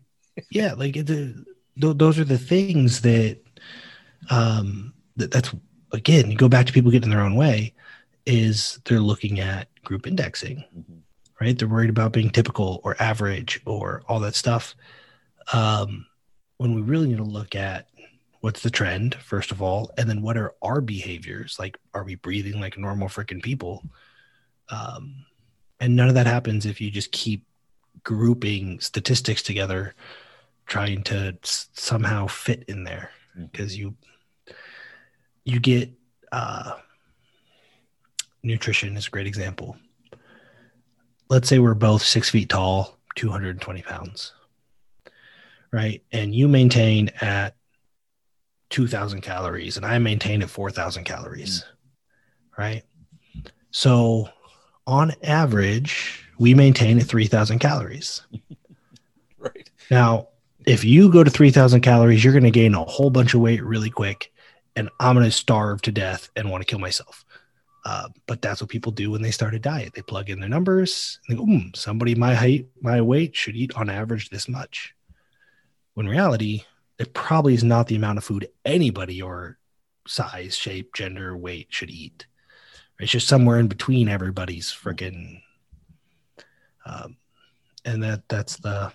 yeah 0.49 0.73
like 0.73 0.93
the, 0.95 1.45
th- 1.79 1.97
those 1.97 2.17
are 2.17 2.23
the 2.23 2.37
things 2.37 3.01
that 3.01 3.37
um 4.29 4.93
that, 5.17 5.29
that's 5.31 5.53
again 5.91 6.31
you 6.31 6.37
go 6.37 6.47
back 6.49 6.65
to 6.65 6.73
people 6.73 6.89
getting 6.89 7.11
in 7.11 7.15
their 7.15 7.23
own 7.25 7.35
way 7.35 7.73
is 8.25 8.79
they're 8.85 8.99
looking 9.01 9.39
at 9.39 9.67
group 9.83 10.07
indexing 10.07 10.63
Mhm. 10.75 10.99
Right? 11.41 11.57
They're 11.57 11.67
worried 11.67 11.89
about 11.89 12.13
being 12.13 12.29
typical 12.29 12.79
or 12.83 12.95
average 13.01 13.59
or 13.65 14.03
all 14.07 14.19
that 14.19 14.35
stuff. 14.35 14.75
Um 15.51 16.05
when 16.57 16.75
we 16.75 16.83
really 16.83 17.07
need 17.07 17.17
to 17.17 17.23
look 17.23 17.55
at 17.55 17.87
what's 18.41 18.61
the 18.61 18.69
trend 18.69 19.15
first 19.15 19.51
of 19.51 19.59
all 19.59 19.91
and 19.97 20.07
then 20.07 20.21
what 20.21 20.37
are 20.37 20.53
our 20.61 20.81
behaviors? 20.81 21.57
Like 21.57 21.79
are 21.95 22.03
we 22.03 22.13
breathing 22.15 22.59
like 22.61 22.77
normal 22.77 23.07
freaking 23.07 23.41
people? 23.41 23.83
Um 24.69 25.25
and 25.79 25.95
none 25.95 26.09
of 26.09 26.13
that 26.13 26.27
happens 26.27 26.67
if 26.67 26.79
you 26.79 26.91
just 26.91 27.11
keep 27.11 27.43
grouping 28.03 28.79
statistics 28.79 29.41
together 29.41 29.95
trying 30.67 31.01
to 31.03 31.35
s- 31.43 31.69
somehow 31.73 32.27
fit 32.27 32.63
in 32.67 32.83
there. 32.83 33.09
Because 33.35 33.75
you 33.75 33.95
you 35.43 35.59
get 35.59 35.91
uh 36.31 36.73
nutrition 38.43 38.95
is 38.95 39.07
a 39.07 39.09
great 39.09 39.25
example 39.25 39.75
let's 41.31 41.49
say 41.49 41.57
we're 41.57 41.73
both 41.73 42.03
six 42.03 42.29
feet 42.29 42.49
tall 42.49 42.99
220 43.15 43.81
pounds 43.81 44.33
right 45.71 46.03
and 46.11 46.35
you 46.35 46.47
maintain 46.47 47.09
at 47.21 47.55
2000 48.69 49.21
calories 49.21 49.77
and 49.77 49.85
i 49.85 49.97
maintain 49.97 50.43
at 50.43 50.49
4000 50.49 51.03
calories 51.03 51.63
mm. 51.63 52.57
right 52.57 52.83
so 53.71 54.29
on 54.85 55.11
average 55.23 56.27
we 56.37 56.53
maintain 56.53 56.99
at 56.99 57.05
3000 57.05 57.57
calories 57.57 58.21
Right. 59.41 59.69
now, 59.89 60.27
if 60.67 60.83
you 60.83 61.11
go 61.11 61.23
to 61.23 61.31
3000 61.31 61.81
calories, 61.81 62.23
you're 62.23 62.33
going 62.33 62.43
to 62.43 62.51
gain 62.51 62.75
a 62.75 62.83
whole 62.83 63.09
bunch 63.09 63.33
of 63.33 63.41
weight 63.41 63.63
really 63.63 63.89
quick, 63.89 64.31
and 64.75 64.89
I'm 64.99 65.15
going 65.15 65.25
to 65.25 65.31
starve 65.31 65.81
to 65.83 65.91
death 65.91 66.29
and 66.35 66.51
want 66.51 66.61
to 66.61 66.65
kill 66.65 66.79
myself. 66.79 67.25
Uh, 67.83 68.09
but 68.27 68.41
that's 68.41 68.61
what 68.61 68.69
people 68.69 68.91
do 68.91 69.09
when 69.09 69.21
they 69.21 69.31
start 69.31 69.55
a 69.55 69.59
diet. 69.59 69.93
They 69.93 70.03
plug 70.03 70.29
in 70.29 70.39
their 70.39 70.49
numbers 70.49 71.19
and 71.27 71.35
they 71.35 71.39
go, 71.39 71.45
"Hmm, 71.45 71.69
somebody 71.73 72.13
my 72.13 72.35
height, 72.35 72.67
my 72.81 73.01
weight 73.01 73.35
should 73.35 73.55
eat 73.55 73.75
on 73.75 73.89
average 73.89 74.29
this 74.29 74.47
much. 74.47 74.93
When 75.95 76.07
reality, 76.07 76.63
it 76.99 77.13
probably 77.13 77.55
is 77.55 77.63
not 77.63 77.87
the 77.87 77.95
amount 77.95 78.19
of 78.19 78.23
food 78.23 78.47
anybody 78.63 79.15
your 79.15 79.57
size, 80.07 80.55
shape, 80.55 80.93
gender, 80.93 81.35
weight 81.35 81.67
should 81.69 81.89
eat. 81.89 82.27
It's 82.99 83.11
just 83.11 83.27
somewhere 83.27 83.59
in 83.59 83.67
between 83.67 84.07
everybody's 84.07 84.67
freaking. 84.71 85.41
Um, 86.85 87.17
and 87.83 88.03
that 88.03 88.27
that's 88.29 88.57
the 88.57 88.93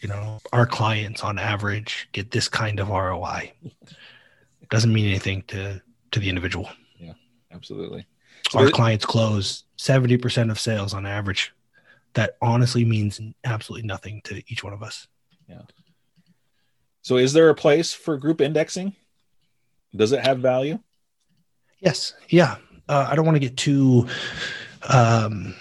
you 0.00 0.08
know 0.08 0.38
our 0.52 0.66
clients 0.66 1.24
on 1.24 1.38
average 1.38 2.08
get 2.12 2.30
this 2.30 2.48
kind 2.48 2.78
of 2.78 2.90
roi 2.90 3.52
It 3.62 4.68
doesn't 4.68 4.92
mean 4.92 5.06
anything 5.06 5.42
to 5.48 5.82
to 6.12 6.20
the 6.20 6.28
individual 6.28 6.68
Absolutely. 7.54 8.06
So 8.50 8.58
our 8.58 8.66
it- 8.66 8.72
clients 8.74 9.06
close 9.06 9.64
70% 9.78 10.50
of 10.50 10.58
sales 10.58 10.92
on 10.94 11.06
average 11.06 11.52
that 12.14 12.36
honestly 12.42 12.84
means 12.84 13.20
absolutely 13.44 13.86
nothing 13.86 14.20
to 14.24 14.42
each 14.48 14.62
one 14.64 14.72
of 14.72 14.82
us 14.82 15.06
Yeah. 15.48 15.62
So, 17.02 17.16
is 17.18 17.32
there 17.34 17.50
a 17.50 17.54
place 17.54 17.92
for 17.92 18.16
group 18.16 18.40
indexing? 18.40 18.94
Does 19.94 20.12
it 20.12 20.20
have 20.24 20.38
value? 20.40 20.78
yes 21.80 22.14
yeah 22.30 22.56
uh, 22.88 23.06
i 23.10 23.14
don't 23.14 23.26
want 23.26 23.34
to 23.36 23.40
get 23.40 23.56
too 23.58 24.06
um 24.88 25.54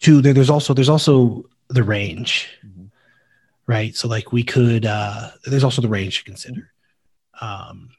too 0.00 0.22
there's 0.22 0.48
also 0.50 0.72
there's 0.72 0.88
also 0.88 1.44
the 1.68 1.82
range 1.82 2.48
Mhm. 2.64 2.90
right 3.66 3.94
so 3.94 4.08
like 4.08 4.32
we 4.32 4.42
could 4.42 4.86
uh 4.86 5.30
there's 5.44 5.64
also 5.64 5.82
the 5.82 5.88
range 5.88 6.18
to 6.18 6.24
consider 6.24 6.72
um 7.40 7.90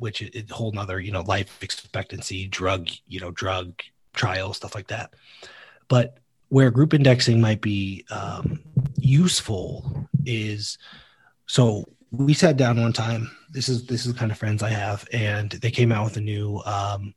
which 0.00 0.22
is 0.22 0.50
a 0.50 0.54
whole 0.54 0.72
nother 0.72 0.98
you 0.98 1.12
know 1.12 1.22
life 1.22 1.62
expectancy 1.62 2.46
drug 2.48 2.88
you 3.06 3.20
know 3.20 3.30
drug 3.30 3.80
trial 4.12 4.52
stuff 4.52 4.74
like 4.74 4.88
that. 4.88 5.14
But 5.88 6.18
where 6.48 6.70
group 6.70 6.94
indexing 6.94 7.40
might 7.40 7.60
be 7.60 8.04
um, 8.10 8.60
useful 8.96 10.08
is 10.26 10.78
so 11.46 11.84
we 12.10 12.34
sat 12.34 12.56
down 12.56 12.82
one 12.82 12.92
time 12.92 13.30
this 13.50 13.68
is 13.68 13.86
this 13.86 14.04
is 14.04 14.12
the 14.12 14.18
kind 14.18 14.32
of 14.32 14.38
friends 14.38 14.62
i 14.62 14.68
have 14.68 15.08
and 15.12 15.52
they 15.52 15.70
came 15.70 15.92
out 15.92 16.04
with 16.04 16.16
a 16.16 16.20
new 16.20 16.60
um, 16.66 17.14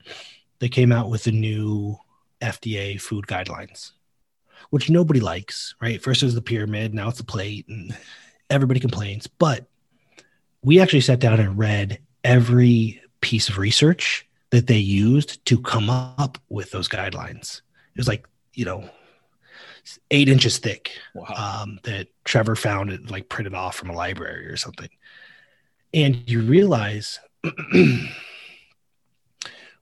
they 0.60 0.70
came 0.70 0.92
out 0.92 1.10
with 1.10 1.24
the 1.24 1.32
new 1.32 1.98
fda 2.42 3.02
food 3.02 3.26
guidelines 3.26 3.92
which 4.70 4.90
nobody 4.90 5.20
likes 5.20 5.76
right? 5.82 6.02
First 6.02 6.22
it 6.22 6.26
was 6.26 6.36
the 6.36 6.42
pyramid 6.42 6.94
now 6.94 7.10
it's 7.10 7.20
a 7.20 7.26
plate 7.26 7.68
and 7.68 7.96
everybody 8.54 8.80
complains. 8.80 9.28
But 9.28 9.66
we 10.64 10.80
actually 10.80 11.02
sat 11.02 11.20
down 11.20 11.40
and 11.40 11.58
read 11.58 12.00
every 12.24 13.02
piece 13.22 13.50
of 13.50 13.58
research 13.58 14.26
that 14.52 14.68
they 14.68 14.78
used 14.78 15.44
to 15.46 15.60
come 15.60 15.90
up 15.90 16.38
with 16.50 16.72
those 16.72 16.88
guidelines 16.90 17.62
it 17.96 17.98
was 17.98 18.08
like 18.08 18.28
you 18.54 18.66
know 18.66 18.90
eight 20.12 20.30
inches 20.30 20.58
thick 20.60 20.92
Wow. 21.14 21.62
um, 21.64 21.80
that 21.84 22.08
Trevor 22.24 22.56
found 22.56 22.90
it 22.90 23.10
like 23.12 23.30
printed 23.30 23.54
off 23.54 23.76
from 23.76 23.90
a 23.90 23.94
library 23.94 24.48
or 24.48 24.58
something. 24.58 24.90
And 25.94 26.24
you 26.30 26.42
realize 26.42 27.20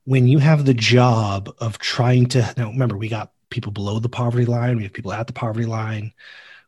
when 0.04 0.26
you 0.26 0.38
have 0.38 0.64
the 0.64 0.74
job 0.74 1.50
of 1.58 1.78
trying 1.78 2.26
to 2.26 2.52
now 2.56 2.70
remember 2.70 2.96
we 2.96 3.08
got 3.08 3.32
people 3.50 3.72
below 3.72 3.98
the 3.98 4.08
poverty 4.08 4.44
line, 4.44 4.76
we 4.76 4.82
have 4.82 4.92
people 4.92 5.12
at 5.12 5.26
the 5.26 5.32
poverty 5.32 5.66
line, 5.66 6.12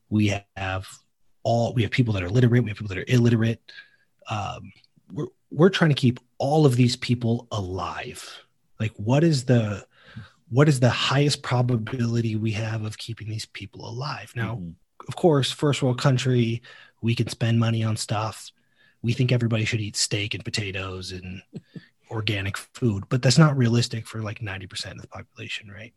we 0.08 0.40
have 0.56 0.86
all 1.42 1.74
we 1.74 1.82
have 1.82 1.90
people 1.90 2.14
that 2.14 2.22
are 2.22 2.30
literate, 2.30 2.62
we 2.62 2.70
have 2.70 2.78
people 2.78 2.94
that 2.94 2.98
are 2.98 3.04
illiterate. 3.08 3.60
Um, 4.30 4.72
we're 5.12 5.26
we're 5.54 5.70
trying 5.70 5.90
to 5.90 5.94
keep 5.94 6.20
all 6.38 6.66
of 6.66 6.76
these 6.76 6.96
people 6.96 7.46
alive. 7.52 8.40
Like 8.80 8.92
what 8.96 9.24
is 9.24 9.44
the 9.44 9.86
what 10.50 10.68
is 10.68 10.78
the 10.80 10.90
highest 10.90 11.42
probability 11.42 12.36
we 12.36 12.52
have 12.52 12.84
of 12.84 12.98
keeping 12.98 13.28
these 13.28 13.46
people 13.46 13.88
alive? 13.88 14.32
Now, 14.36 14.56
Mhm. 14.56 14.74
of 15.08 15.16
course, 15.16 15.50
first 15.50 15.82
world 15.82 15.98
country, 16.00 16.62
we 17.02 17.14
can 17.14 17.28
spend 17.28 17.58
money 17.58 17.82
on 17.82 17.96
stuff. 17.96 18.50
We 19.02 19.12
think 19.14 19.32
everybody 19.32 19.64
should 19.64 19.80
eat 19.80 19.96
steak 19.96 20.34
and 20.34 20.44
potatoes 20.44 21.12
and 21.12 21.42
organic 22.10 22.56
food, 22.56 23.04
but 23.08 23.22
that's 23.22 23.38
not 23.38 23.56
realistic 23.56 24.06
for 24.06 24.22
like 24.22 24.40
90% 24.40 24.96
of 24.96 25.02
the 25.02 25.08
population, 25.08 25.70
right? 25.70 25.94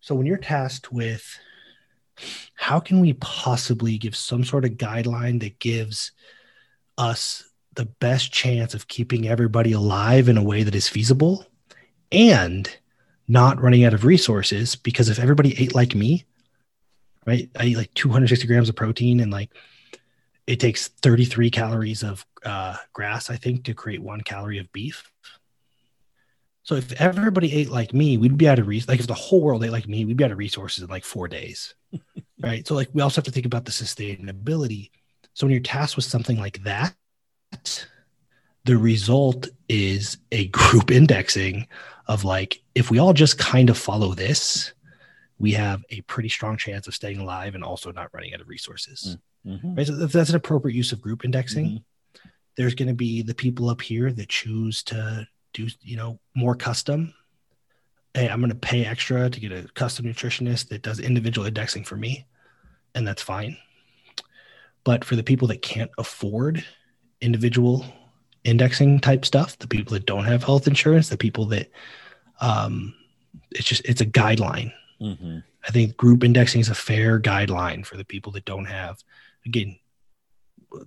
So 0.00 0.14
when 0.14 0.26
you're 0.26 0.38
tasked 0.38 0.90
with 0.90 1.24
how 2.54 2.80
can 2.80 3.00
we 3.00 3.12
possibly 3.14 3.98
give 3.98 4.16
some 4.16 4.44
sort 4.44 4.64
of 4.64 4.72
guideline 4.72 5.40
that 5.40 5.58
gives 5.58 6.12
us 6.98 7.44
the 7.80 7.86
best 7.86 8.30
chance 8.30 8.74
of 8.74 8.88
keeping 8.88 9.26
everybody 9.26 9.72
alive 9.72 10.28
in 10.28 10.36
a 10.36 10.42
way 10.42 10.62
that 10.62 10.74
is 10.74 10.86
feasible 10.86 11.46
and 12.12 12.76
not 13.26 13.58
running 13.58 13.84
out 13.84 13.94
of 13.94 14.04
resources 14.04 14.76
because 14.76 15.08
if 15.08 15.18
everybody 15.18 15.58
ate 15.58 15.74
like 15.74 15.94
me 15.94 16.26
right 17.24 17.48
i 17.58 17.64
eat 17.64 17.78
like 17.78 17.94
260 17.94 18.46
grams 18.46 18.68
of 18.68 18.76
protein 18.76 19.20
and 19.20 19.32
like 19.32 19.48
it 20.46 20.60
takes 20.60 20.88
33 20.88 21.50
calories 21.50 22.02
of 22.02 22.26
uh, 22.44 22.76
grass 22.92 23.30
i 23.30 23.36
think 23.36 23.64
to 23.64 23.72
create 23.72 24.02
one 24.02 24.20
calorie 24.20 24.58
of 24.58 24.70
beef. 24.72 25.10
So 26.62 26.74
if 26.74 26.92
everybody 27.00 27.50
ate 27.54 27.70
like 27.70 27.94
me 27.94 28.18
we'd 28.18 28.36
be 28.36 28.46
out 28.46 28.58
of 28.58 28.66
resources 28.66 28.88
like 28.90 29.00
if 29.00 29.06
the 29.06 29.14
whole 29.14 29.40
world 29.40 29.64
ate 29.64 29.72
like 29.72 29.88
me 29.88 30.04
we'd 30.04 30.18
be 30.18 30.24
out 30.24 30.32
of 30.32 30.38
resources 30.38 30.84
in 30.84 30.90
like 30.90 31.04
four 31.04 31.28
days 31.28 31.74
right? 32.42 32.68
So 32.68 32.74
like 32.74 32.90
we 32.92 33.00
also 33.00 33.22
have 33.22 33.24
to 33.24 33.32
think 33.32 33.46
about 33.46 33.64
the 33.64 33.70
sustainability. 33.70 34.90
So 35.32 35.46
when 35.46 35.52
you're 35.52 35.62
tasked 35.62 35.96
with 35.96 36.04
something 36.04 36.36
like 36.36 36.62
that 36.64 36.94
the 38.64 38.76
result 38.76 39.48
is 39.68 40.18
a 40.32 40.48
group 40.48 40.90
indexing 41.00 41.66
of 42.06 42.24
like 42.24 42.60
if 42.74 42.90
we 42.90 42.98
all 42.98 43.12
just 43.12 43.38
kind 43.38 43.70
of 43.70 43.78
follow 43.78 44.14
this 44.14 44.72
we 45.38 45.52
have 45.52 45.82
a 45.90 46.02
pretty 46.02 46.28
strong 46.28 46.56
chance 46.56 46.86
of 46.86 46.94
staying 46.94 47.18
alive 47.18 47.54
and 47.54 47.64
also 47.64 47.90
not 47.92 48.12
running 48.12 48.34
out 48.34 48.40
of 48.40 48.48
resources 48.48 49.16
Mhm. 49.46 49.74
right 49.76 49.86
so 49.86 49.94
if 49.94 50.12
that's 50.12 50.28
an 50.30 50.36
appropriate 50.36 50.74
use 50.74 50.92
of 50.92 51.00
group 51.00 51.24
indexing 51.24 51.66
Mhm. 51.66 51.82
there's 52.56 52.74
going 52.74 52.88
to 52.88 52.94
be 52.94 53.22
the 53.22 53.34
people 53.34 53.70
up 53.70 53.80
here 53.80 54.12
that 54.12 54.28
choose 54.28 54.82
to 54.84 55.26
do 55.54 55.68
you 55.80 55.96
know 55.96 56.20
more 56.34 56.54
custom 56.54 57.14
hey 58.14 58.28
i'm 58.28 58.40
going 58.40 58.50
to 58.50 58.56
pay 58.56 58.84
extra 58.84 59.30
to 59.30 59.40
get 59.40 59.50
a 59.52 59.62
custom 59.72 60.04
nutritionist 60.04 60.68
that 60.68 60.82
does 60.82 60.98
individual 61.00 61.46
indexing 61.46 61.84
for 61.84 61.96
me 61.96 62.26
and 62.94 63.06
that's 63.08 63.22
fine 63.22 63.56
but 64.84 65.04
for 65.06 65.16
the 65.16 65.22
people 65.22 65.48
that 65.48 65.62
can't 65.62 65.90
afford 65.96 66.62
individual 67.20 67.84
indexing 68.44 68.98
type 69.00 69.24
stuff 69.24 69.58
the 69.58 69.66
people 69.68 69.92
that 69.92 70.06
don't 70.06 70.24
have 70.24 70.42
health 70.42 70.66
insurance 70.66 71.08
the 71.10 71.16
people 71.16 71.44
that 71.46 71.70
um 72.40 72.94
it's 73.50 73.66
just 73.66 73.82
it's 73.84 74.00
a 74.00 74.06
guideline 74.06 74.72
Mhm. 75.00 75.42
i 75.66 75.70
think 75.70 75.96
group 75.96 76.24
indexing 76.24 76.60
is 76.60 76.68
a 76.70 76.74
fair 76.74 77.20
guideline 77.20 77.84
for 77.84 77.96
the 77.98 78.04
people 78.04 78.32
that 78.32 78.44
don't 78.46 78.64
have 78.66 79.02
again 79.44 79.78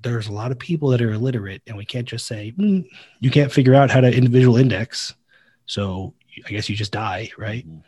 there's 0.02 0.28
a 0.28 0.32
lot 0.32 0.52
of 0.52 0.58
people 0.58 0.90
that 0.90 1.02
are 1.02 1.12
illiterate 1.12 1.62
and 1.68 1.76
we 1.78 1.86
can't 1.86 2.08
just 2.08 2.26
say 2.26 2.54
"Mm, 2.58 2.88
you 3.20 3.30
can't 3.30 3.52
figure 3.52 3.76
out 3.76 3.92
how 3.92 4.02
to 4.02 4.12
individual 4.16 4.58
index 4.58 5.14
so 5.66 6.14
i 6.48 6.50
guess 6.50 6.70
you 6.70 6.76
just 6.76 6.92
die 6.92 7.30
right 7.38 7.68
Mhm. 7.68 7.84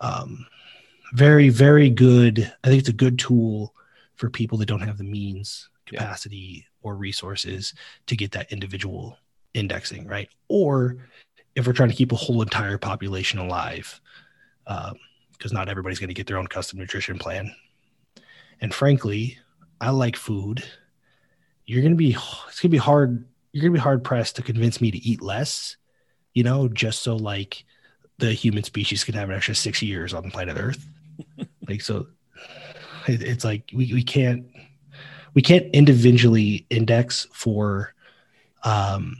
um, 0.00 0.46
very 1.12 1.48
very 1.48 1.90
good 1.90 2.52
i 2.64 2.68
think 2.68 2.80
it's 2.80 2.88
a 2.88 2.92
good 2.92 3.18
tool 3.18 3.72
for 4.16 4.28
people 4.30 4.58
that 4.58 4.66
don't 4.66 4.80
have 4.80 4.98
the 4.98 5.04
means 5.04 5.68
capacity 5.86 6.66
or 6.84 6.94
resources 6.94 7.74
to 8.06 8.16
get 8.16 8.30
that 8.32 8.52
individual 8.52 9.18
indexing 9.54 10.06
right? 10.06 10.28
Or 10.48 10.96
if 11.56 11.66
we're 11.66 11.72
trying 11.72 11.88
to 11.88 11.94
keep 11.94 12.12
a 12.12 12.16
whole 12.16 12.42
entire 12.42 12.78
population 12.78 13.38
alive 13.38 14.00
um, 14.66 14.94
because 15.32 15.52
not 15.52 15.68
everybody's 15.68 15.98
going 15.98 16.08
to 16.08 16.14
get 16.14 16.26
their 16.26 16.38
own 16.38 16.46
custom 16.46 16.78
nutrition 16.78 17.18
plan. 17.18 17.52
And 18.60 18.72
frankly 18.72 19.38
i 19.80 19.90
like 19.90 20.16
food. 20.16 20.64
You're 21.66 21.82
going 21.82 21.92
to 21.92 21.96
be 21.96 22.12
it's 22.12 22.60
going 22.60 22.68
to 22.68 22.68
be 22.68 22.76
hard 22.78 23.26
you're 23.52 23.62
going 23.62 23.72
to 23.72 23.78
be 23.78 23.82
hard 23.82 24.04
pressed 24.04 24.36
to 24.36 24.42
convince 24.42 24.80
me 24.80 24.90
to 24.90 24.98
eat 24.98 25.22
less 25.22 25.76
you 26.34 26.42
know 26.42 26.68
just 26.68 27.02
so 27.02 27.16
like 27.16 27.64
the 28.18 28.32
human 28.32 28.62
species 28.62 29.04
can 29.04 29.14
have 29.14 29.28
an 29.28 29.36
extra 29.36 29.54
six 29.54 29.82
years 29.82 30.14
on 30.14 30.30
planet 30.30 30.56
earth. 30.58 30.86
Like 31.66 31.80
so 31.80 32.08
it, 33.08 33.22
it's 33.22 33.42
like 33.42 33.70
we, 33.72 33.90
we 33.94 34.02
can't 34.02 34.44
we 35.34 35.42
can't 35.42 35.66
individually 35.74 36.66
index 36.70 37.26
for 37.32 37.94
um 38.62 39.16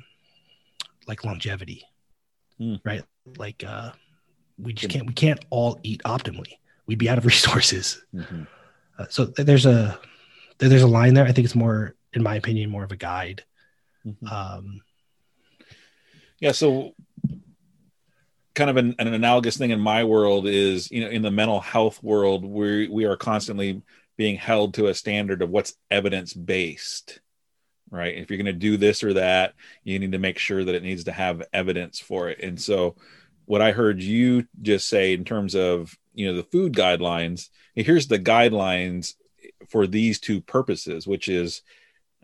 like 1.06 1.24
longevity 1.24 1.82
Hmm. 2.58 2.76
right 2.84 3.02
like 3.36 3.64
uh 3.66 3.90
we 4.58 4.72
just 4.72 4.92
can't 4.92 5.06
we 5.06 5.12
can't 5.12 5.44
all 5.50 5.80
eat 5.82 6.00
optimally 6.04 6.58
we'd 6.86 6.98
be 6.98 7.08
out 7.08 7.18
of 7.18 7.26
resources 7.34 8.02
Mhm. 8.14 8.46
uh, 8.98 9.06
so 9.10 9.24
there's 9.26 9.66
a 9.66 9.98
there's 10.58 10.82
a 10.82 10.86
line 10.86 11.14
there 11.14 11.26
i 11.26 11.32
think 11.32 11.44
it's 11.44 11.54
more 11.56 11.94
in 12.12 12.22
my 12.22 12.36
opinion 12.36 12.70
more 12.70 12.84
of 12.84 12.92
a 12.92 12.96
guide 12.96 13.44
Mhm. 14.06 14.30
um 14.32 14.80
Yeah. 16.40 16.52
So, 16.52 16.94
kind 18.54 18.68
of 18.70 18.76
an, 18.76 18.94
an 18.98 19.08
analogous 19.08 19.56
thing 19.56 19.70
in 19.70 19.80
my 19.80 20.04
world 20.04 20.46
is, 20.46 20.90
you 20.90 21.00
know, 21.00 21.08
in 21.08 21.22
the 21.22 21.30
mental 21.30 21.60
health 21.60 22.02
world, 22.02 22.44
we 22.44 22.86
we 22.88 23.04
are 23.06 23.16
constantly 23.16 23.82
being 24.16 24.36
held 24.36 24.74
to 24.74 24.86
a 24.86 24.94
standard 24.94 25.42
of 25.42 25.50
what's 25.50 25.74
evidence 25.90 26.32
based, 26.32 27.20
right? 27.90 28.16
If 28.16 28.30
you're 28.30 28.38
going 28.38 28.46
to 28.46 28.52
do 28.52 28.76
this 28.76 29.02
or 29.02 29.14
that, 29.14 29.54
you 29.82 29.98
need 29.98 30.12
to 30.12 30.18
make 30.18 30.38
sure 30.38 30.64
that 30.64 30.74
it 30.74 30.82
needs 30.82 31.04
to 31.04 31.12
have 31.12 31.42
evidence 31.52 31.98
for 31.98 32.28
it. 32.28 32.40
And 32.42 32.60
so, 32.60 32.96
what 33.46 33.60
I 33.60 33.72
heard 33.72 34.02
you 34.02 34.46
just 34.62 34.88
say 34.88 35.12
in 35.12 35.24
terms 35.24 35.54
of, 35.54 35.94
you 36.14 36.26
know, 36.26 36.34
the 36.34 36.44
food 36.44 36.72
guidelines, 36.72 37.50
here's 37.74 38.06
the 38.06 38.18
guidelines 38.18 39.14
for 39.68 39.86
these 39.86 40.18
two 40.18 40.40
purposes, 40.40 41.06
which 41.06 41.28
is 41.28 41.60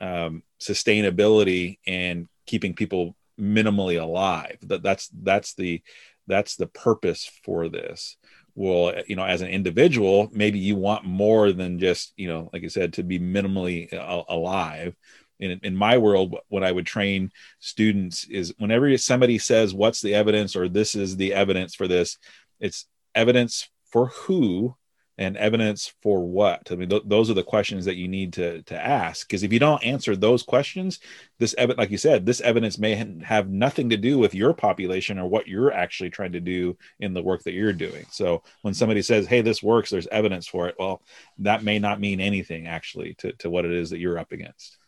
um, 0.01 0.43
sustainability 0.59 1.78
and 1.86 2.28
keeping 2.47 2.74
people 2.74 3.16
minimally 3.38 4.01
alive. 4.01 4.59
That 4.62 4.82
that's 4.82 5.09
that's 5.09 5.55
the 5.55 5.82
that's 6.26 6.57
the 6.57 6.66
purpose 6.66 7.30
for 7.45 7.68
this. 7.68 8.16
Well, 8.55 8.90
eh, 8.90 9.03
you 9.07 9.16
know, 9.16 9.24
as 9.24 9.42
an 9.42 9.48
individual, 9.48 10.28
maybe 10.32 10.59
you 10.59 10.76
want 10.76 11.05
more 11.05 11.53
than 11.53 11.78
just 11.78 12.12
you 12.16 12.28
know, 12.28 12.51
like 12.53 12.64
I 12.64 12.68
said, 12.68 12.94
to 12.94 13.03
be 13.03 13.18
minimally 13.18 13.92
eh, 13.92 13.96
a- 13.96 14.24
alive. 14.34 14.94
In, 15.38 15.59
in 15.62 15.74
my 15.74 15.96
world, 15.96 16.36
what 16.48 16.62
I 16.62 16.70
would 16.70 16.84
train 16.86 17.30
students 17.61 18.24
is 18.24 18.53
whenever 18.59 18.96
somebody 18.98 19.38
says, 19.38 19.72
"What's 19.74 20.03
the 20.03 20.14
evidence?" 20.14 20.55
or 20.57 20.68
"This 20.68 20.94
is 20.94 21.16
the 21.16 21.32
evidence 21.34 21.74
for 21.74 21.88
this," 21.88 22.18
it's 22.61 22.86
evidence 23.14 23.68
for 23.90 24.07
who 24.09 24.76
and 25.21 25.37
evidence 25.37 25.93
for 26.03 26.27
what. 26.27 26.66
I 26.73 26.77
mean, 26.77 26.89
th- 26.89 27.03
those 27.05 27.31
are 27.31 27.35
the 27.35 27.45
questions 27.45 27.85
that 27.85 27.97
you 27.97 28.09
need 28.09 28.33
to 28.33 28.62
to 28.62 28.75
ask. 28.75 29.29
Because 29.29 29.43
if 29.43 29.53
you 29.53 29.59
don't 29.61 29.85
answer 29.85 30.16
those 30.16 30.43
questions, 30.43 30.99
this 31.39 31.55
evidence, 31.59 31.79
like 31.79 31.91
you 31.91 31.99
said, 31.99 32.25
this 32.25 32.41
evidence 32.41 32.79
may 32.79 32.97
ha- 32.97 33.25
have 33.25 33.51
nothing 33.51 33.91
to 33.91 33.99
do 33.99 34.18
with 34.18 34.35
your 34.35 34.55
population 34.55 35.18
or 35.18 35.29
what 35.29 35.47
you're 35.47 35.73
actually 35.73 36.09
trying 36.11 36.33
to 36.33 36.41
do 36.41 36.77
in 37.01 37.12
the 37.12 37.23
work 37.23 37.43
that 37.45 37.53
you're 37.53 37.75
doing. 37.75 38.07
So 38.11 38.43
when 38.62 38.73
somebody 38.75 39.03
says, 39.03 39.27
"Hey, 39.27 39.43
this 39.43 39.62
works," 39.62 39.91
there's 39.91 40.07
evidence 40.09 40.49
for 40.49 40.68
it. 40.68 40.75
Well, 40.79 41.03
that 41.39 41.62
may 41.62 41.79
not 41.79 42.01
mean 42.01 42.21
anything 42.21 42.66
actually 42.66 43.14
to 43.18 43.33
to 43.35 43.51
what 43.51 43.66
it 43.66 43.73
is 43.73 43.91
that 43.91 43.99
you're 43.99 44.18
up 44.18 44.33
against. 44.33 44.79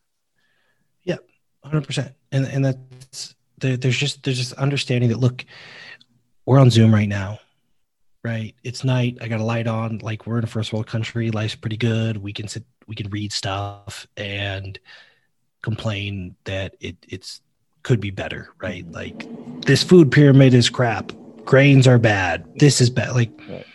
yeah 1.05 1.19
100% 1.65 2.15
and 2.33 2.47
and 2.47 2.65
that's 2.65 3.35
there, 3.59 3.77
there's 3.77 3.97
just 3.97 4.23
there's 4.23 4.39
just 4.39 4.55
understanding 4.55 5.11
that 5.11 5.19
look 5.21 5.45
we're 6.47 6.59
on 6.59 6.71
zoom 6.71 6.93
right 6.93 7.09
now 7.09 7.39
right 8.25 8.55
it's 8.63 8.85
night 8.85 9.19
i 9.21 9.29
got 9.29 9.41
a 9.41 9.45
light 9.45 9.67
on 9.67 9.99
like 9.99 10.27
we're 10.27 10.39
in 10.39 10.45
a 10.45 10.47
first 10.49 10.73
world 10.73 10.87
country 10.87 11.31
life's 11.31 11.55
pretty 11.57 11.77
good 11.77 12.17
we 12.19 12.33
can 12.33 12.47
sit 12.49 12.65
we 12.87 12.95
can 12.95 13.09
read 13.11 13.33
stuff 13.33 14.07
and 14.17 14.79
complain 15.63 16.35
that 16.45 16.75
it 16.81 16.97
it's 17.09 17.41
could 17.83 18.01
be 18.01 18.11
better 18.11 18.49
right 18.61 18.91
like 18.93 19.27
this 19.63 19.83
food 19.83 20.11
pyramid 20.13 20.55
is 20.55 20.71
crap 20.71 21.13
grains 21.45 21.87
are 21.89 21.99
bad 21.99 22.45
this 22.57 22.81
is 22.81 22.91
bad 22.91 23.13
like 23.15 23.31
Right. 23.49 23.67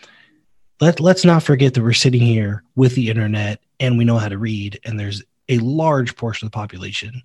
let, 0.80 1.00
let's 1.00 1.26
not 1.26 1.44
forget 1.44 1.74
that 1.74 1.82
we're 1.84 1.92
sitting 1.94 2.22
here 2.22 2.64
with 2.76 2.96
the 2.96 3.10
internet 3.10 3.60
and 3.80 3.98
we 3.98 4.06
know 4.06 4.18
how 4.18 4.30
to 4.30 4.38
read 4.38 4.80
and 4.86 4.98
there's 5.00 5.24
a 5.50 5.58
large 5.60 6.16
portion 6.16 6.46
of 6.46 6.52
the 6.52 6.56
population 6.56 7.22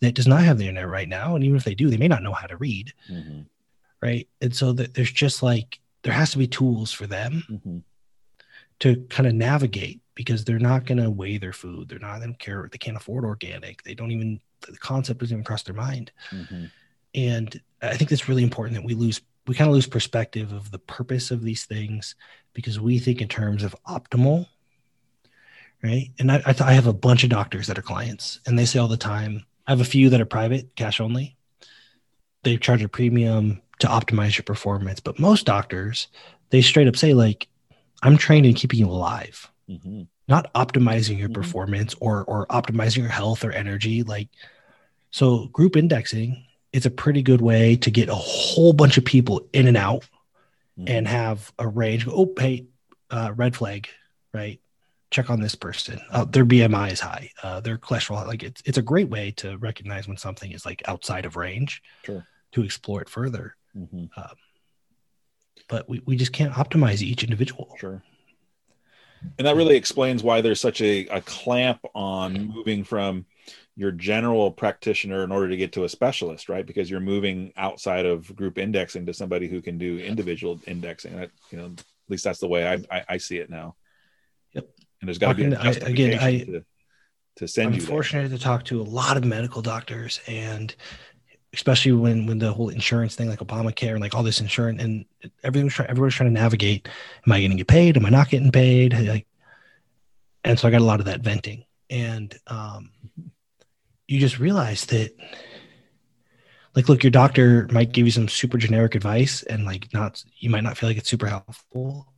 that 0.00 0.14
does 0.14 0.26
not 0.26 0.42
have 0.42 0.58
the 0.58 0.68
internet 0.68 0.90
right 0.90 1.08
now 1.08 1.34
and 1.36 1.44
even 1.44 1.56
if 1.56 1.64
they 1.64 1.74
do 1.74 1.88
they 1.88 1.96
may 1.96 2.08
not 2.08 2.22
know 2.22 2.32
how 2.32 2.46
to 2.46 2.56
read 2.58 2.92
Mhm. 3.10 3.46
right 4.02 4.28
and 4.42 4.54
so 4.54 4.72
that 4.72 4.92
there's 4.92 5.10
just 5.12 5.42
like 5.42 5.78
there 6.06 6.14
has 6.14 6.30
to 6.30 6.38
be 6.38 6.46
tools 6.46 6.92
for 6.92 7.04
them 7.08 7.42
Mhm. 7.50 7.82
to 8.78 9.04
kind 9.10 9.26
of 9.26 9.34
navigate 9.34 10.00
because 10.14 10.44
they're 10.44 10.60
not 10.60 10.86
going 10.86 10.98
to 11.02 11.10
weigh 11.10 11.36
their 11.36 11.52
food. 11.52 11.88
They're 11.88 11.98
not 11.98 12.18
going 12.20 12.32
to 12.32 12.38
care. 12.38 12.68
They 12.70 12.78
can't 12.78 12.96
afford 12.96 13.24
organic. 13.24 13.82
They 13.82 13.94
don't 13.94 14.12
even, 14.12 14.40
the 14.60 14.78
concept 14.78 15.18
doesn't 15.18 15.34
even 15.34 15.44
cross 15.44 15.64
their 15.64 15.74
mind. 15.74 16.12
Mm-hmm. 16.30 16.66
And 17.16 17.60
I 17.82 17.96
think 17.96 18.12
it's 18.12 18.28
really 18.28 18.44
important 18.44 18.76
that 18.76 18.84
we 18.84 18.94
lose, 18.94 19.20
we 19.48 19.56
kind 19.56 19.68
of 19.68 19.74
lose 19.74 19.88
perspective 19.88 20.52
of 20.52 20.70
the 20.70 20.78
purpose 20.78 21.32
of 21.32 21.42
these 21.42 21.64
things 21.64 22.14
because 22.54 22.78
we 22.78 23.00
think 23.00 23.20
in 23.20 23.26
terms 23.28 23.64
of 23.64 23.74
optimal. 23.88 24.46
Right. 25.82 26.12
And 26.20 26.30
I, 26.30 26.36
I, 26.46 26.52
th- 26.52 26.60
I 26.62 26.72
have 26.72 26.86
a 26.86 26.92
bunch 26.92 27.24
of 27.24 27.30
doctors 27.30 27.66
that 27.66 27.78
are 27.78 27.82
clients 27.82 28.40
and 28.46 28.56
they 28.56 28.64
say 28.64 28.78
all 28.78 28.88
the 28.88 28.96
time, 28.96 29.44
I 29.66 29.72
have 29.72 29.80
a 29.80 29.84
few 29.84 30.08
that 30.10 30.20
are 30.20 30.24
private, 30.26 30.74
cash 30.76 31.00
only. 31.00 31.36
They 32.44 32.56
charge 32.58 32.82
a 32.84 32.88
premium 32.88 33.60
to 33.80 33.86
optimize 33.86 34.36
your 34.36 34.44
performance. 34.44 35.00
But 35.00 35.18
most 35.18 35.46
doctors, 35.46 36.08
they 36.50 36.62
straight 36.62 36.88
up 36.88 36.96
say, 36.96 37.14
like, 37.14 37.48
I'm 38.02 38.16
trained 38.16 38.46
in 38.46 38.54
keeping 38.54 38.78
you 38.78 38.86
alive, 38.86 39.50
mm-hmm. 39.68 40.02
not 40.28 40.52
optimizing 40.54 41.18
your 41.18 41.28
mm-hmm. 41.28 41.40
performance 41.40 41.94
or 42.00 42.24
or 42.24 42.46
optimizing 42.46 42.98
your 42.98 43.08
health 43.08 43.44
or 43.44 43.52
energy. 43.52 44.02
Like, 44.02 44.28
so 45.10 45.46
group 45.48 45.76
indexing 45.76 46.44
is 46.72 46.86
a 46.86 46.90
pretty 46.90 47.22
good 47.22 47.40
way 47.40 47.76
to 47.76 47.90
get 47.90 48.08
a 48.08 48.14
whole 48.14 48.72
bunch 48.72 48.98
of 48.98 49.04
people 49.04 49.48
in 49.52 49.66
and 49.66 49.76
out 49.76 50.02
mm-hmm. 50.78 50.88
and 50.88 51.08
have 51.08 51.52
a 51.58 51.66
range. 51.66 52.06
Oh, 52.06 52.32
hey, 52.38 52.66
uh, 53.10 53.32
red 53.34 53.56
flag, 53.56 53.88
right? 54.34 54.60
Check 55.10 55.30
on 55.30 55.40
this 55.40 55.54
person. 55.54 56.00
Uh, 56.10 56.24
their 56.24 56.44
BMI 56.44 56.92
is 56.92 57.00
high. 57.00 57.30
Uh, 57.42 57.60
their 57.60 57.78
cholesterol, 57.78 58.26
like 58.26 58.42
it's 58.42 58.60
it's 58.64 58.78
a 58.78 58.82
great 58.82 59.08
way 59.08 59.30
to 59.32 59.56
recognize 59.58 60.08
when 60.08 60.16
something 60.16 60.52
is 60.52 60.66
like 60.66 60.82
outside 60.86 61.24
of 61.24 61.36
range. 61.36 61.82
Sure. 62.04 62.26
To 62.52 62.62
explore 62.62 63.02
it 63.02 63.08
further. 63.08 63.54
Mm-hmm. 63.76 64.04
Um, 64.16 64.36
but 65.68 65.88
we, 65.88 66.02
we 66.06 66.16
just 66.16 66.32
can't 66.32 66.52
optimize 66.52 67.02
each 67.02 67.24
individual. 67.24 67.74
Sure. 67.78 68.02
And 69.38 69.46
that 69.46 69.56
really 69.56 69.76
explains 69.76 70.22
why 70.22 70.40
there's 70.40 70.60
such 70.60 70.80
a, 70.80 71.06
a 71.06 71.20
clamp 71.20 71.80
on 71.94 72.52
moving 72.54 72.84
from 72.84 73.26
your 73.74 73.90
general 73.90 74.50
practitioner 74.50 75.24
in 75.24 75.32
order 75.32 75.48
to 75.48 75.56
get 75.56 75.72
to 75.72 75.84
a 75.84 75.88
specialist, 75.88 76.48
right? 76.48 76.66
Because 76.66 76.90
you're 76.90 77.00
moving 77.00 77.52
outside 77.56 78.06
of 78.06 78.34
group 78.36 78.58
indexing 78.58 79.06
to 79.06 79.14
somebody 79.14 79.48
who 79.48 79.60
can 79.60 79.78
do 79.78 79.98
individual 79.98 80.60
indexing. 80.66 81.16
That 81.16 81.30
you 81.50 81.58
know, 81.58 81.66
at 81.66 81.84
least 82.08 82.24
that's 82.24 82.40
the 82.40 82.48
way 82.48 82.66
I, 82.66 82.74
I, 82.90 83.04
I 83.10 83.16
see 83.18 83.38
it 83.38 83.50
now. 83.50 83.76
Yep. 84.52 84.68
And 85.00 85.08
there's 85.08 85.18
got 85.18 85.36
to 85.36 85.48
be 85.48 85.52
a 85.52 85.70
again. 85.84 86.18
I 86.18 86.38
to, 86.38 86.64
to 87.36 87.48
send 87.48 87.68
I'm 87.68 87.74
you. 87.74 87.80
I'm 87.80 87.86
fortunate 87.86 88.30
to 88.30 88.38
talk 88.38 88.64
to 88.66 88.80
a 88.80 88.84
lot 88.84 89.16
of 89.16 89.24
medical 89.24 89.60
doctors, 89.60 90.20
and 90.26 90.74
especially 91.56 91.92
when 91.92 92.26
when 92.26 92.38
the 92.38 92.52
whole 92.52 92.68
insurance 92.68 93.16
thing 93.16 93.28
like 93.28 93.40
obamacare 93.40 93.92
and 93.92 94.00
like 94.00 94.14
all 94.14 94.22
this 94.22 94.40
insurance 94.40 94.80
and 94.82 95.04
everyone's 95.42 95.74
trying 95.74 95.88
everyone's 95.88 96.14
trying 96.14 96.28
to 96.28 96.40
navigate 96.40 96.88
am 97.26 97.32
i 97.32 97.40
going 97.40 97.50
to 97.50 97.56
get 97.56 97.66
paid? 97.66 97.96
Am 97.96 98.06
i 98.06 98.10
not 98.10 98.28
getting 98.28 98.52
paid? 98.52 98.92
Like 98.92 99.26
and 100.44 100.58
so 100.58 100.68
i 100.68 100.70
got 100.70 100.80
a 100.80 100.84
lot 100.84 101.00
of 101.00 101.06
that 101.06 101.20
venting. 101.20 101.64
And 101.88 102.36
um, 102.46 102.90
you 104.06 104.20
just 104.20 104.38
realize 104.38 104.86
that 104.86 105.14
like 106.74 106.88
look 106.88 107.02
your 107.02 107.10
doctor 107.10 107.66
might 107.70 107.92
give 107.92 108.06
you 108.06 108.12
some 108.12 108.28
super 108.28 108.58
generic 108.58 108.94
advice 108.94 109.42
and 109.44 109.64
like 109.64 109.92
not 109.92 110.22
you 110.38 110.50
might 110.50 110.62
not 110.62 110.76
feel 110.76 110.88
like 110.88 110.98
it's 110.98 111.08
super 111.08 111.26
helpful. 111.26 112.12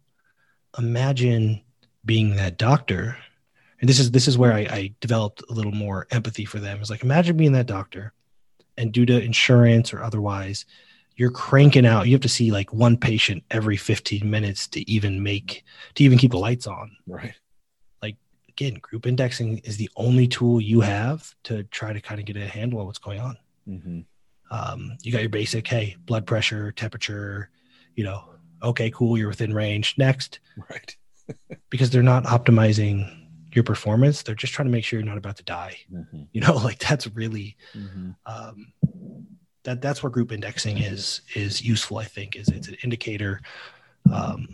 Imagine 0.79 1.63
being 2.05 2.37
that 2.37 2.59
doctor. 2.59 3.17
And 3.81 3.89
this 3.89 4.01
is 4.01 4.11
this 4.11 4.27
is 4.27 4.37
where 4.37 4.53
I, 4.53 4.61
I 4.61 4.95
developed 5.01 5.43
a 5.49 5.53
little 5.53 5.73
more 5.73 6.09
empathy 6.11 6.45
for 6.45 6.59
them. 6.59 6.81
Is 6.81 6.91
like 6.91 7.05
imagine 7.05 7.37
being 7.37 7.53
that 7.53 7.67
doctor 7.67 8.13
and 8.79 8.93
due 8.93 9.05
to 9.05 9.21
insurance 9.21 9.93
or 9.93 10.03
otherwise, 10.03 10.65
you're 11.17 11.31
cranking 11.31 11.85
out. 11.85 12.07
You 12.07 12.13
have 12.13 12.23
to 12.23 12.29
see 12.29 12.51
like 12.53 12.73
one 12.73 12.97
patient 12.97 13.43
every 13.51 13.77
15 13.77 14.29
minutes 14.29 14.69
to 14.69 14.89
even 14.91 15.23
make 15.23 15.65
to 15.97 16.05
even 16.05 16.17
keep 16.17 16.31
the 16.31 16.39
lights 16.39 16.67
on. 16.67 16.97
Right. 17.07 17.35
Like 18.01 18.17
again, 18.49 18.75
group 18.75 19.05
indexing 19.07 19.59
is 19.59 19.77
the 19.77 19.91
only 19.97 20.29
tool 20.29 20.61
you 20.61 20.81
have 20.81 21.35
to 21.45 21.65
try 21.65 21.93
to 21.93 22.01
kind 22.01 22.21
of 22.21 22.27
get 22.27 22.37
a 22.37 22.47
handle 22.47 22.79
on 22.81 22.87
what's 22.87 22.99
going 22.99 23.21
on. 23.21 23.37
Mm-hmm. 23.69 24.01
Um, 24.51 24.97
you 25.03 25.13
got 25.13 25.21
your 25.21 25.29
basic, 25.29 25.67
hey, 25.67 25.97
blood 26.07 26.25
pressure, 26.25 26.73
temperature, 26.73 27.51
you 27.97 28.05
know, 28.05 28.25
okay, 28.63 28.91
cool, 28.91 29.19
you're 29.19 29.29
within 29.29 29.53
range. 29.53 29.97
Next. 29.99 30.39
Right. 30.71 30.97
because 31.71 31.91
they're 31.91 32.03
not 32.03 32.25
optimizing 32.25 33.18
your 33.53 33.65
performance 33.65 34.23
they're 34.23 34.35
just 34.35 34.53
trying 34.53 34.67
to 34.67 34.73
make 34.73 34.85
sure 34.85 34.99
you're 34.99 35.09
not 35.09 35.19
about 35.19 35.37
to 35.37 35.43
die 35.45 35.77
mm-hmm. 35.93 36.23
you 36.33 36.41
know 36.41 36.55
like 36.65 36.79
that's 36.79 37.07
really 37.15 37.57
mm-hmm. 37.75 38.11
um, 38.27 38.73
that 39.65 39.81
that's 39.81 40.03
where 40.03 40.11
group 40.11 40.33
indexing 40.33 40.79
is 40.79 41.23
is 41.35 41.63
useful 41.63 41.99
i 41.99 42.05
think 42.05 42.37
is 42.37 42.49
it's 42.49 42.69
an 42.69 42.77
indicator 42.83 43.41
um, 44.13 44.49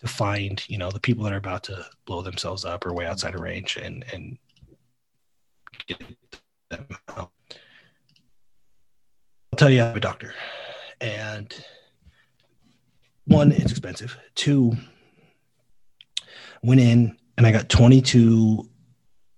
to 0.00 0.08
find 0.08 0.68
you 0.68 0.78
know 0.78 0.90
the 0.90 1.00
people 1.00 1.24
that 1.24 1.32
are 1.32 1.38
about 1.38 1.62
to 1.62 1.84
blow 2.06 2.22
themselves 2.22 2.64
up 2.64 2.84
or 2.84 2.92
way 2.92 3.06
outside 3.06 3.34
of 3.34 3.40
range 3.40 3.76
and 3.76 4.04
and 4.12 4.38
get 5.86 6.00
them 6.70 6.86
out. 7.10 7.30
i'll 9.52 9.56
tell 9.56 9.70
you 9.70 9.82
i'm 9.82 9.96
a 9.96 10.00
doctor 10.00 10.34
and 11.00 11.64
one 13.26 13.52
it's 13.52 13.70
expensive 13.70 14.16
two 14.34 14.72
went 16.62 16.80
in 16.80 17.16
and 17.42 17.48
I 17.48 17.58
got 17.58 17.68
22 17.68 18.70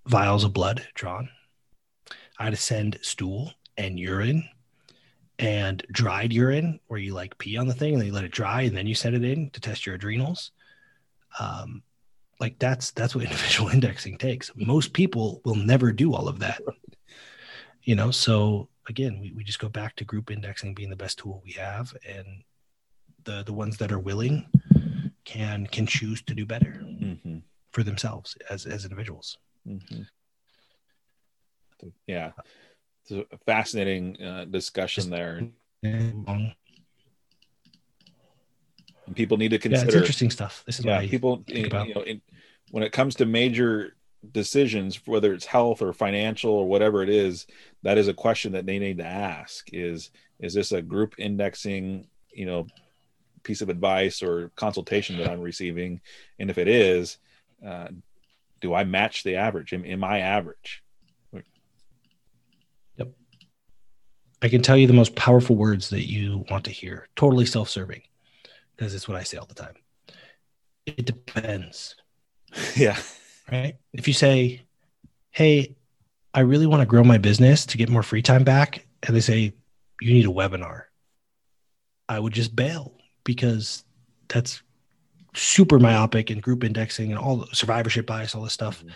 vials 0.05 0.43
of 0.43 0.53
blood 0.53 0.87
drawn. 0.93 1.27
I 2.37 2.43
had 2.43 2.51
to 2.51 2.55
send 2.55 2.99
stool 3.01 3.51
and 3.77 3.99
urine 3.99 4.47
and 5.39 5.83
dried 5.91 6.31
urine 6.31 6.79
where 6.85 6.99
you 6.99 7.15
like 7.15 7.39
pee 7.39 7.57
on 7.57 7.67
the 7.67 7.73
thing 7.73 7.93
and 7.93 7.99
then 7.99 8.05
you 8.05 8.13
let 8.13 8.23
it 8.23 8.31
dry 8.31 8.61
and 8.61 8.77
then 8.77 8.85
you 8.85 8.93
send 8.93 9.15
it 9.15 9.23
in 9.23 9.49
to 9.49 9.59
test 9.59 9.87
your 9.87 9.95
adrenals. 9.95 10.51
Um, 11.39 11.81
like 12.39 12.59
that's 12.59 12.91
that's 12.91 13.15
what 13.15 13.23
individual 13.23 13.69
indexing 13.69 14.19
takes. 14.19 14.51
Most 14.55 14.93
people 14.93 15.41
will 15.43 15.55
never 15.55 15.91
do 15.91 16.13
all 16.13 16.27
of 16.27 16.37
that. 16.41 16.61
You 17.85 17.95
know, 17.95 18.11
so 18.11 18.69
again, 18.87 19.19
we, 19.19 19.31
we 19.31 19.43
just 19.43 19.57
go 19.57 19.67
back 19.67 19.95
to 19.95 20.03
group 20.03 20.29
indexing 20.29 20.75
being 20.75 20.91
the 20.91 20.95
best 20.95 21.17
tool 21.17 21.41
we 21.43 21.53
have 21.53 21.91
and 22.07 22.43
the 23.23 23.41
the 23.43 23.53
ones 23.53 23.77
that 23.77 23.91
are 23.91 23.97
willing 23.97 24.45
can 25.23 25.65
can 25.65 25.87
choose 25.87 26.21
to 26.21 26.35
do 26.35 26.45
better. 26.45 26.83
Mm-hmm 26.83 27.39
for 27.75 27.83
themselves 27.83 28.37
as 28.49 28.65
as 28.65 28.85
individuals. 28.85 29.37
Mm-hmm. 29.67 30.03
Yeah, 32.07 32.31
it's 33.01 33.11
a 33.11 33.37
fascinating 33.45 34.21
uh, 34.21 34.45
discussion 34.45 35.09
there. 35.09 35.41
And 35.83 36.55
people 39.13 39.35
need 39.35 39.49
to 39.49 39.59
consider. 39.59 39.91
Yeah, 39.91 39.97
interesting 39.97 40.31
stuff. 40.31 40.63
This 40.65 40.79
is 40.79 40.85
yeah, 40.85 41.01
people. 41.01 41.43
You 41.47 41.67
know, 41.67 42.01
in, 42.07 42.21
when 42.71 42.81
it 42.81 42.93
comes 42.93 43.15
to 43.15 43.25
major 43.25 43.97
decisions, 44.31 45.05
whether 45.05 45.33
it's 45.33 45.45
health 45.45 45.81
or 45.81 45.91
financial 45.91 46.53
or 46.53 46.67
whatever 46.69 47.03
it 47.03 47.09
is, 47.09 47.45
that 47.83 47.97
is 47.97 48.07
a 48.07 48.13
question 48.13 48.53
that 48.53 48.65
they 48.65 48.79
need 48.79 48.99
to 48.99 49.05
ask: 49.05 49.67
is 49.73 50.11
is 50.39 50.53
this 50.53 50.71
a 50.71 50.81
group 50.81 51.15
indexing, 51.17 52.07
you 52.31 52.45
know, 52.45 52.67
piece 53.43 53.61
of 53.61 53.67
advice 53.67 54.23
or 54.23 54.49
consultation 54.55 55.17
that 55.17 55.29
I'm 55.29 55.41
receiving? 55.41 55.99
And 56.39 56.49
if 56.49 56.57
it 56.57 56.69
is, 56.69 57.17
uh, 57.63 57.87
do 58.61 58.73
I 58.73 58.83
match 58.83 59.23
the 59.23 59.35
average? 59.35 59.73
Am, 59.73 59.85
am 59.85 60.03
I 60.03 60.19
average? 60.19 60.81
Yep. 62.97 63.11
I 64.41 64.49
can 64.49 64.61
tell 64.61 64.77
you 64.77 64.87
the 64.87 64.93
most 64.93 65.15
powerful 65.15 65.55
words 65.55 65.89
that 65.89 66.09
you 66.09 66.45
want 66.49 66.65
to 66.65 66.71
hear. 66.71 67.07
Totally 67.15 67.45
self-serving, 67.45 68.01
because 68.75 68.95
it's 68.95 69.07
what 69.07 69.17
I 69.17 69.23
say 69.23 69.37
all 69.37 69.45
the 69.45 69.53
time. 69.53 69.75
It 70.85 71.05
depends. 71.05 71.95
Yeah. 72.77 72.97
Right. 73.51 73.75
If 73.91 74.07
you 74.07 74.13
say, 74.13 74.61
"Hey, 75.31 75.75
I 76.33 76.39
really 76.39 76.67
want 76.67 76.79
to 76.79 76.85
grow 76.85 77.03
my 77.03 77.17
business 77.17 77.65
to 77.65 77.77
get 77.77 77.89
more 77.89 78.01
free 78.01 78.21
time 78.21 78.45
back," 78.45 78.87
and 79.03 79.13
they 79.13 79.19
say 79.19 79.53
you 79.99 80.13
need 80.13 80.25
a 80.25 80.29
webinar, 80.29 80.83
I 82.07 82.17
would 82.17 82.31
just 82.31 82.55
bail 82.55 82.93
because 83.25 83.83
that's 84.29 84.63
super 85.35 85.79
myopic 85.79 86.29
and 86.29 86.41
group 86.41 86.63
indexing 86.63 87.11
and 87.11 87.19
all 87.19 87.37
the 87.37 87.55
survivorship 87.55 88.05
bias, 88.05 88.35
all 88.35 88.43
this 88.43 88.53
stuff. 88.53 88.79
Mm-hmm. 88.79 88.89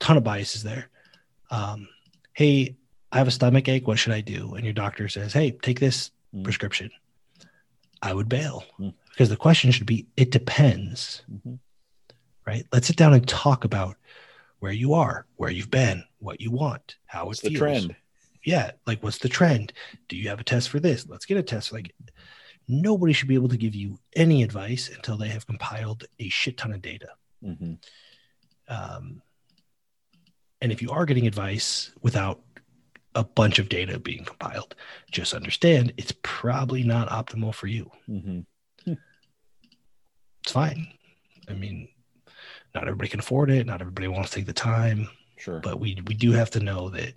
Ton 0.00 0.16
of 0.16 0.24
biases 0.24 0.62
there. 0.62 0.88
Um, 1.50 1.88
hey, 2.32 2.76
I 3.10 3.18
have 3.18 3.28
a 3.28 3.32
stomach 3.32 3.68
ache. 3.68 3.86
What 3.86 3.98
should 3.98 4.12
I 4.12 4.20
do? 4.20 4.54
And 4.54 4.64
your 4.64 4.74
doctor 4.74 5.08
says, 5.08 5.32
Hey, 5.32 5.50
take 5.50 5.80
this 5.80 6.10
mm-hmm. 6.34 6.44
prescription. 6.44 6.90
I 8.02 8.14
would 8.14 8.28
bail 8.28 8.64
mm-hmm. 8.78 8.90
because 9.10 9.28
the 9.28 9.36
question 9.36 9.70
should 9.70 9.86
be, 9.86 10.06
it 10.16 10.30
depends. 10.30 11.22
Mm-hmm. 11.30 11.54
Right? 12.46 12.66
Let's 12.72 12.86
sit 12.86 12.96
down 12.96 13.12
and 13.12 13.26
talk 13.26 13.64
about 13.64 13.96
where 14.60 14.72
you 14.72 14.94
are, 14.94 15.26
where 15.36 15.50
you've 15.50 15.70
been, 15.70 16.04
what 16.18 16.40
you 16.40 16.50
want, 16.50 16.96
how 17.06 17.30
it's 17.30 17.40
it 17.40 17.48
feels. 17.48 17.52
the 17.52 17.58
trend. 17.58 17.96
Yeah, 18.44 18.70
like 18.86 19.02
what's 19.02 19.18
the 19.18 19.28
trend? 19.28 19.72
Do 20.08 20.16
you 20.16 20.28
have 20.28 20.40
a 20.40 20.44
test 20.44 20.70
for 20.70 20.80
this? 20.80 21.06
Let's 21.06 21.26
get 21.26 21.36
a 21.36 21.42
test. 21.42 21.72
Like 21.72 21.94
nobody 22.68 23.12
should 23.12 23.28
be 23.28 23.34
able 23.34 23.48
to 23.48 23.56
give 23.56 23.74
you 23.74 23.98
any 24.14 24.42
advice 24.42 24.90
until 24.94 25.16
they 25.16 25.28
have 25.28 25.46
compiled 25.46 26.04
a 26.18 26.28
shit 26.28 26.56
ton 26.56 26.72
of 26.72 26.82
data. 26.82 27.08
Mm-hmm. 27.42 27.74
Um, 28.68 29.22
and 30.60 30.70
if 30.70 30.82
you 30.82 30.90
are 30.90 31.06
getting 31.06 31.26
advice 31.26 31.92
without 32.02 32.40
a 33.14 33.24
bunch 33.24 33.58
of 33.58 33.68
data 33.68 33.98
being 33.98 34.24
compiled, 34.24 34.74
just 35.10 35.34
understand 35.34 35.94
it's 35.96 36.12
probably 36.22 36.82
not 36.82 37.08
optimal 37.08 37.54
for 37.54 37.66
you. 37.66 37.90
Mm-hmm. 38.08 38.40
It's 40.42 40.52
fine. 40.52 40.88
I 41.48 41.52
mean, 41.52 41.88
not 42.74 42.84
everybody 42.84 43.08
can 43.08 43.20
afford 43.20 43.50
it. 43.50 43.66
Not 43.66 43.80
everybody 43.80 44.08
wants 44.08 44.30
to 44.30 44.36
take 44.36 44.46
the 44.46 44.52
time. 44.52 45.08
Sure. 45.36 45.60
But 45.60 45.80
we 45.80 46.00
we 46.06 46.14
do 46.14 46.32
have 46.32 46.50
to 46.52 46.60
know 46.60 46.88
that 46.90 47.14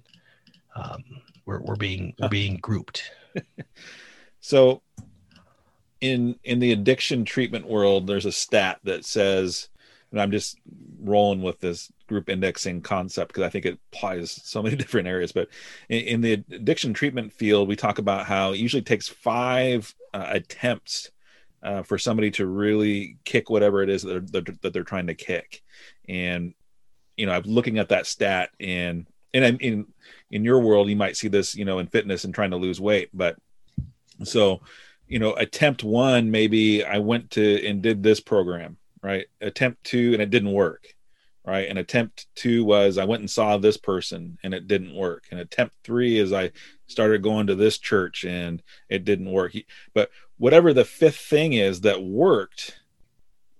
um, 0.75 1.03
we're 1.45 1.61
we're 1.61 1.75
being 1.75 2.13
we're 2.19 2.29
being 2.41 2.57
grouped. 2.57 3.03
so 4.39 4.81
in 6.01 6.35
in 6.43 6.59
the 6.59 6.71
addiction 6.71 7.23
treatment 7.23 7.67
world, 7.67 8.07
there's 8.07 8.25
a 8.25 8.31
stat 8.31 8.79
that 8.83 9.05
says, 9.05 9.69
and 10.11 10.19
I'm 10.19 10.31
just 10.31 10.59
rolling 10.99 11.41
with 11.41 11.59
this 11.59 11.91
group 12.07 12.27
indexing 12.27 12.81
concept 12.81 13.29
because 13.29 13.43
I 13.43 13.49
think 13.49 13.65
it 13.65 13.79
applies 13.93 14.31
so 14.43 14.61
many 14.61 14.75
different 14.77 15.07
areas. 15.07 15.31
But 15.31 15.49
in, 15.89 16.01
in, 16.01 16.21
the 16.21 16.33
addiction 16.33 16.93
treatment 16.93 17.31
field, 17.31 17.67
we 17.67 17.75
talk 17.75 17.99
about 17.99 18.25
how 18.25 18.51
it 18.51 18.59
usually 18.59 18.81
takes 18.81 19.07
five 19.07 19.93
uh, 20.13 20.25
attempts 20.27 21.11
uh, 21.63 21.83
for 21.83 21.97
somebody 21.97 22.31
to 22.31 22.45
really 22.47 23.17
kick 23.23 23.49
whatever 23.49 23.81
it 23.83 23.89
is 23.89 24.01
that 24.01 24.31
they're, 24.31 24.43
that 24.61 24.73
they're 24.73 24.83
trying 24.83 25.07
to 25.07 25.15
kick. 25.15 25.63
And 26.09 26.53
you 27.15 27.27
know, 27.27 27.33
I'm 27.33 27.43
looking 27.43 27.77
at 27.77 27.89
that 27.89 28.07
stat, 28.07 28.49
and 28.59 29.05
and 29.33 29.61
in 29.61 29.85
in 30.31 30.43
your 30.43 30.59
world, 30.59 30.89
you 30.89 30.95
might 30.95 31.15
see 31.15 31.27
this, 31.27 31.53
you 31.53 31.65
know, 31.65 31.77
in 31.77 31.85
fitness 31.85 32.23
and 32.23 32.33
trying 32.33 32.51
to 32.51 32.57
lose 32.57 32.81
weight, 32.81 33.09
but 33.13 33.37
so 34.23 34.61
you 35.12 35.20
know, 35.20 35.34
attempt 35.34 35.84
one, 35.84 36.32
maybe 36.32 36.84
I 36.86 36.99
went 36.99 37.32
to 37.32 37.68
and 37.68 37.82
did 37.82 38.01
this 38.01 38.20
program, 38.20 38.78
right? 39.03 39.26
Attempt 39.41 39.84
two, 39.84 40.14
and 40.14 40.22
it 40.22 40.30
didn't 40.30 40.51
work 40.51 40.95
right? 41.45 41.68
And 41.68 41.80
attempt 41.80 42.28
two 42.36 42.64
was 42.64 42.97
I 42.97 43.05
went 43.05 43.22
and 43.22 43.30
saw 43.30 43.57
this 43.57 43.78
person 43.78 44.38
and 44.43 44.53
it 44.53 44.68
didn't 44.68 44.95
work. 44.95 45.26
And 45.32 45.39
attempt 45.39 45.76
three 45.84 46.18
is 46.20 46.32
I 46.32 46.51
started 46.88 47.24
going 47.24 47.47
to 47.47 47.55
this 47.55 47.78
church 47.78 48.24
and 48.24 48.62
it 48.89 49.05
didn't 49.05 49.32
work. 49.32 49.53
But 49.93 50.12
whatever 50.38 50.74
the 50.74 50.86
fifth 50.86 51.18
thing 51.18 51.53
is 51.53 51.82
that 51.82 52.03
worked, 52.03 52.80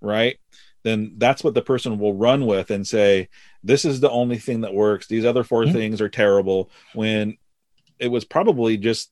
right? 0.00 0.38
Then 0.84 1.14
that's 1.18 1.44
what 1.44 1.54
the 1.54 1.62
person 1.62 1.98
will 1.98 2.14
run 2.14 2.46
with 2.46 2.70
and 2.70 2.86
say, 2.86 3.28
this 3.62 3.84
is 3.84 4.00
the 4.00 4.10
only 4.10 4.38
thing 4.38 4.62
that 4.62 4.74
works. 4.74 5.06
These 5.06 5.24
other 5.24 5.44
4 5.44 5.64
mm-hmm. 5.64 5.72
things 5.72 6.00
are 6.00 6.08
terrible. 6.08 6.70
When 6.94 7.36
it 7.98 8.08
was 8.08 8.24
probably 8.24 8.76
just 8.76 9.10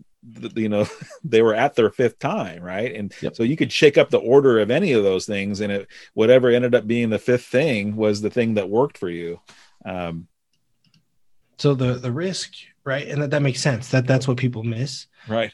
you 0.55 0.69
know 0.69 0.87
they 1.25 1.43
were 1.43 1.55
at 1.55 1.75
their 1.75 1.91
fifth 1.91 2.19
time 2.19 2.63
right? 2.63 2.95
And 2.95 3.13
yep. 3.21 3.37
so 3.37 3.43
you 3.43 3.57
could 3.57 3.73
shake 3.73 3.99
up 3.99 4.11
the 4.11 4.19
order 4.19 4.59
of 4.59 4.71
any 4.71 4.93
of 4.93 5.03
those 5.03 5.27
things 5.27 5.61
and 5.61 5.73
it 5.73 5.89
whatever 6.15 6.51
ended 6.51 6.75
up 6.75 6.87
being 6.87 7.11
the 7.11 7.19
fifth 7.19 7.47
thing 7.47 7.97
was 7.97 8.21
the 8.21 8.31
thing 8.31 8.55
that 8.55 8.69
worked 8.69 8.99
for 8.99 9.09
you. 9.09 9.41
Um, 9.85 10.29
so 11.59 11.75
the 11.75 11.95
the 11.95 12.13
risk 12.13 12.53
right? 12.85 13.07
And 13.07 13.23
that, 13.23 13.31
that 13.31 13.43
makes 13.43 13.61
sense. 13.61 13.91
That 13.91 14.07
that's 14.07 14.27
what 14.27 14.37
people 14.37 14.63
miss. 14.63 15.07
Right. 15.29 15.53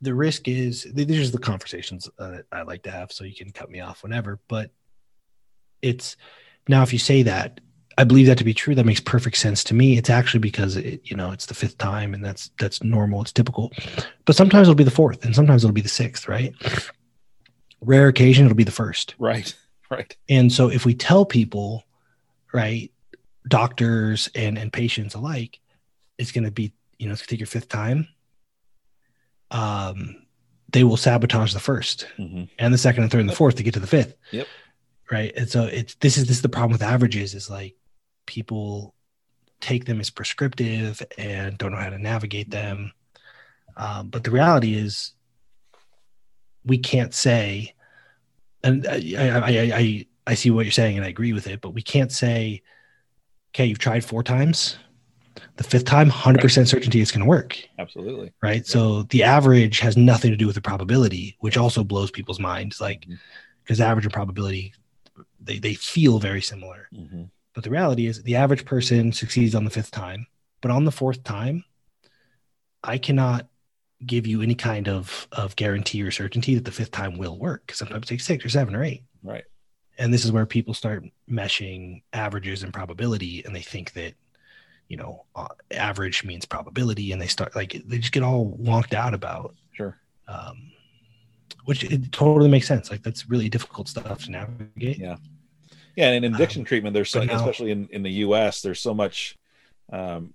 The 0.00 0.14
risk 0.14 0.48
is 0.48 0.86
these 0.92 1.28
are 1.28 1.32
the 1.32 1.38
conversations 1.38 2.08
uh, 2.18 2.30
that 2.30 2.46
i 2.50 2.62
like 2.62 2.84
to 2.84 2.90
have 2.90 3.12
so 3.12 3.24
you 3.24 3.34
can 3.34 3.50
cut 3.50 3.70
me 3.70 3.80
off 3.80 4.02
whenever 4.02 4.40
but 4.48 4.70
it's 5.82 6.16
now 6.68 6.82
if 6.82 6.94
you 6.94 6.98
say 6.98 7.22
that 7.24 7.60
I 7.98 8.04
believe 8.04 8.26
that 8.26 8.38
to 8.38 8.44
be 8.44 8.54
true. 8.54 8.74
That 8.74 8.86
makes 8.86 9.00
perfect 9.00 9.36
sense 9.36 9.64
to 9.64 9.74
me. 9.74 9.98
It's 9.98 10.10
actually 10.10 10.40
because 10.40 10.76
it, 10.76 11.00
you 11.04 11.16
know, 11.16 11.32
it's 11.32 11.46
the 11.46 11.54
fifth 11.54 11.78
time 11.78 12.14
and 12.14 12.24
that's 12.24 12.50
that's 12.58 12.82
normal, 12.82 13.22
it's 13.22 13.32
typical. 13.32 13.72
But 14.24 14.36
sometimes 14.36 14.68
it'll 14.68 14.74
be 14.74 14.84
the 14.84 14.90
fourth 14.90 15.24
and 15.24 15.34
sometimes 15.34 15.64
it'll 15.64 15.74
be 15.74 15.80
the 15.80 15.88
sixth, 15.88 16.28
right? 16.28 16.54
Rare 17.80 18.08
occasion 18.08 18.46
it'll 18.46 18.56
be 18.56 18.64
the 18.64 18.70
first. 18.70 19.14
Right. 19.18 19.54
Right. 19.90 20.16
And 20.28 20.52
so 20.52 20.70
if 20.70 20.86
we 20.86 20.94
tell 20.94 21.24
people, 21.24 21.84
right, 22.52 22.92
doctors 23.48 24.28
and 24.34 24.56
and 24.56 24.72
patients 24.72 25.14
alike, 25.14 25.58
it's 26.16 26.32
going 26.32 26.44
to 26.44 26.50
be, 26.50 26.72
you 26.98 27.06
know, 27.06 27.12
it's 27.12 27.22
going 27.22 27.26
to 27.26 27.34
take 27.34 27.40
your 27.40 27.46
fifth 27.46 27.68
time. 27.68 28.08
Um 29.50 30.26
they 30.72 30.84
will 30.84 30.96
sabotage 30.96 31.52
the 31.52 31.58
1st 31.58 32.06
mm-hmm. 32.18 32.44
and 32.58 32.72
the 32.72 32.78
second 32.78 33.02
and 33.02 33.10
third 33.10 33.20
and 33.20 33.28
the 33.28 33.34
fourth 33.34 33.56
to 33.56 33.64
get 33.64 33.74
to 33.74 33.80
the 33.80 33.86
fifth. 33.88 34.14
Yep. 34.30 34.46
Right. 35.10 35.32
And 35.36 35.48
so 35.50 35.64
it's 35.64 35.96
this 35.96 36.16
is 36.16 36.26
this 36.26 36.36
is 36.36 36.42
the 36.42 36.48
problem 36.48 36.70
with 36.70 36.82
averages 36.82 37.34
is 37.34 37.50
like 37.50 37.74
people 38.30 38.94
take 39.60 39.84
them 39.84 40.00
as 40.00 40.08
prescriptive 40.08 41.02
and 41.18 41.58
don't 41.58 41.72
know 41.72 41.78
how 41.78 41.90
to 41.90 41.98
navigate 41.98 42.48
them. 42.50 42.92
Um, 43.76 44.08
but 44.08 44.22
the 44.24 44.30
reality 44.30 44.74
is, 44.74 45.12
we 46.64 46.78
can't 46.78 47.12
say, 47.12 47.74
and 48.62 48.86
I, 48.86 48.94
I, 49.18 49.72
I, 49.74 50.06
I 50.26 50.34
see 50.34 50.50
what 50.50 50.64
you're 50.64 50.72
saying 50.72 50.96
and 50.96 51.04
I 51.04 51.08
agree 51.08 51.32
with 51.32 51.48
it, 51.48 51.60
but 51.60 51.70
we 51.70 51.82
can't 51.82 52.12
say, 52.12 52.62
okay, 53.50 53.66
you've 53.66 53.78
tried 53.78 54.04
four 54.04 54.22
times. 54.22 54.78
The 55.56 55.64
fifth 55.64 55.86
time, 55.86 56.10
100% 56.10 56.68
certainty 56.68 57.00
it's 57.00 57.10
going 57.10 57.22
to 57.22 57.28
work. 57.28 57.58
Absolutely. 57.78 58.32
Right. 58.42 58.56
Yeah. 58.56 58.72
So 58.72 59.02
the 59.04 59.24
average 59.24 59.80
has 59.80 59.96
nothing 59.96 60.30
to 60.30 60.36
do 60.36 60.46
with 60.46 60.54
the 60.54 60.62
probability, 60.62 61.36
which 61.40 61.56
also 61.56 61.82
blows 61.82 62.10
people's 62.10 62.40
minds. 62.40 62.80
Like, 62.80 63.06
because 63.64 63.78
mm-hmm. 63.78 63.90
average 63.90 64.04
and 64.04 64.14
probability, 64.14 64.74
they, 65.40 65.58
they 65.58 65.74
feel 65.74 66.18
very 66.18 66.42
similar. 66.42 66.88
Mm-hmm. 66.94 67.24
But 67.54 67.64
the 67.64 67.70
reality 67.70 68.06
is, 68.06 68.22
the 68.22 68.36
average 68.36 68.64
person 68.64 69.12
succeeds 69.12 69.54
on 69.54 69.64
the 69.64 69.70
fifth 69.70 69.90
time, 69.90 70.26
but 70.60 70.70
on 70.70 70.84
the 70.84 70.92
fourth 70.92 71.24
time, 71.24 71.64
I 72.82 72.98
cannot 72.98 73.48
give 74.06 74.26
you 74.26 74.40
any 74.40 74.54
kind 74.54 74.88
of 74.88 75.28
of 75.32 75.56
guarantee 75.56 76.02
or 76.02 76.10
certainty 76.10 76.54
that 76.54 76.64
the 76.64 76.72
fifth 76.72 76.92
time 76.92 77.18
will 77.18 77.38
work. 77.38 77.66
Because 77.66 77.78
sometimes 77.78 78.04
it 78.04 78.08
takes 78.08 78.24
six 78.24 78.44
or 78.44 78.48
seven 78.48 78.74
or 78.74 78.84
eight. 78.84 79.02
Right. 79.22 79.44
And 79.98 80.14
this 80.14 80.24
is 80.24 80.32
where 80.32 80.46
people 80.46 80.72
start 80.72 81.04
meshing 81.28 82.02
averages 82.12 82.62
and 82.62 82.72
probability, 82.72 83.44
and 83.44 83.54
they 83.54 83.60
think 83.60 83.92
that 83.94 84.14
you 84.88 84.96
know 84.96 85.24
uh, 85.34 85.48
average 85.70 86.24
means 86.24 86.44
probability, 86.44 87.12
and 87.12 87.20
they 87.20 87.26
start 87.26 87.54
like 87.56 87.82
they 87.84 87.98
just 87.98 88.12
get 88.12 88.22
all 88.22 88.56
wonked 88.58 88.94
out 88.94 89.14
about. 89.14 89.54
Sure. 89.72 89.98
Um, 90.28 90.70
which 91.64 91.84
it 91.84 92.12
totally 92.12 92.48
makes 92.48 92.66
sense. 92.66 92.90
Like 92.90 93.02
that's 93.02 93.28
really 93.28 93.48
difficult 93.48 93.88
stuff 93.88 94.24
to 94.24 94.30
navigate. 94.30 94.98
Yeah. 94.98 95.16
Yeah, 95.96 96.10
and 96.10 96.24
in 96.24 96.34
addiction 96.34 96.62
um, 96.62 96.66
treatment, 96.66 96.94
there's 96.94 97.10
so, 97.10 97.22
now, 97.22 97.36
especially 97.36 97.70
in, 97.70 97.88
in 97.90 98.02
the 98.02 98.10
U.S., 98.10 98.62
there's 98.62 98.80
so 98.80 98.94
much 98.94 99.36
um, 99.92 100.34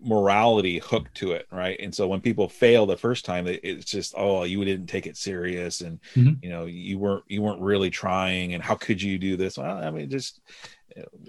morality 0.00 0.78
hooked 0.78 1.16
to 1.16 1.32
it, 1.32 1.46
right? 1.50 1.78
And 1.80 1.94
so 1.94 2.06
when 2.06 2.20
people 2.20 2.48
fail 2.48 2.86
the 2.86 2.96
first 2.96 3.24
time, 3.24 3.46
it's 3.46 3.90
just 3.90 4.14
oh, 4.16 4.44
you 4.44 4.64
didn't 4.64 4.86
take 4.86 5.06
it 5.06 5.16
serious, 5.16 5.80
and 5.80 6.00
mm-hmm. 6.14 6.42
you 6.42 6.50
know 6.50 6.66
you 6.66 6.98
weren't 6.98 7.24
you 7.28 7.42
weren't 7.42 7.60
really 7.60 7.90
trying, 7.90 8.54
and 8.54 8.62
how 8.62 8.74
could 8.74 9.02
you 9.02 9.18
do 9.18 9.36
this? 9.36 9.58
Well, 9.58 9.78
I 9.78 9.90
mean, 9.90 10.10
just 10.10 10.40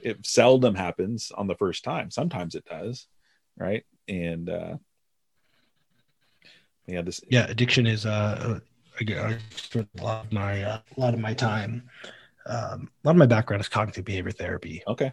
it 0.04 0.26
seldom 0.26 0.76
happens 0.76 1.32
on 1.36 1.48
the 1.48 1.56
first 1.56 1.84
time. 1.84 2.12
Sometimes 2.12 2.56
it 2.56 2.66
does, 2.66 3.08
right? 3.58 3.84
And 4.08 4.50
uh, 4.50 4.76
yeah, 6.88 7.02
this 7.02 7.22
yeah, 7.30 7.48
addiction 7.48 7.88
is 7.88 8.06
uh, 8.06 8.60
I, 9.00 9.14
I 9.14 9.38
spent 9.56 9.90
a 10.00 10.04
lot 10.04 10.26
of 10.26 10.32
my 10.32 10.64
uh, 10.64 10.80
a 10.96 11.00
lot 11.00 11.14
of 11.14 11.20
my 11.20 11.34
time 11.34 11.90
um, 12.46 12.90
a 13.04 13.08
lot 13.08 13.12
of 13.12 13.18
my 13.18 13.26
background 13.26 13.62
is 13.62 13.70
cognitive 13.70 14.06
behavior 14.06 14.32
therapy. 14.32 14.84
Okay. 14.88 15.12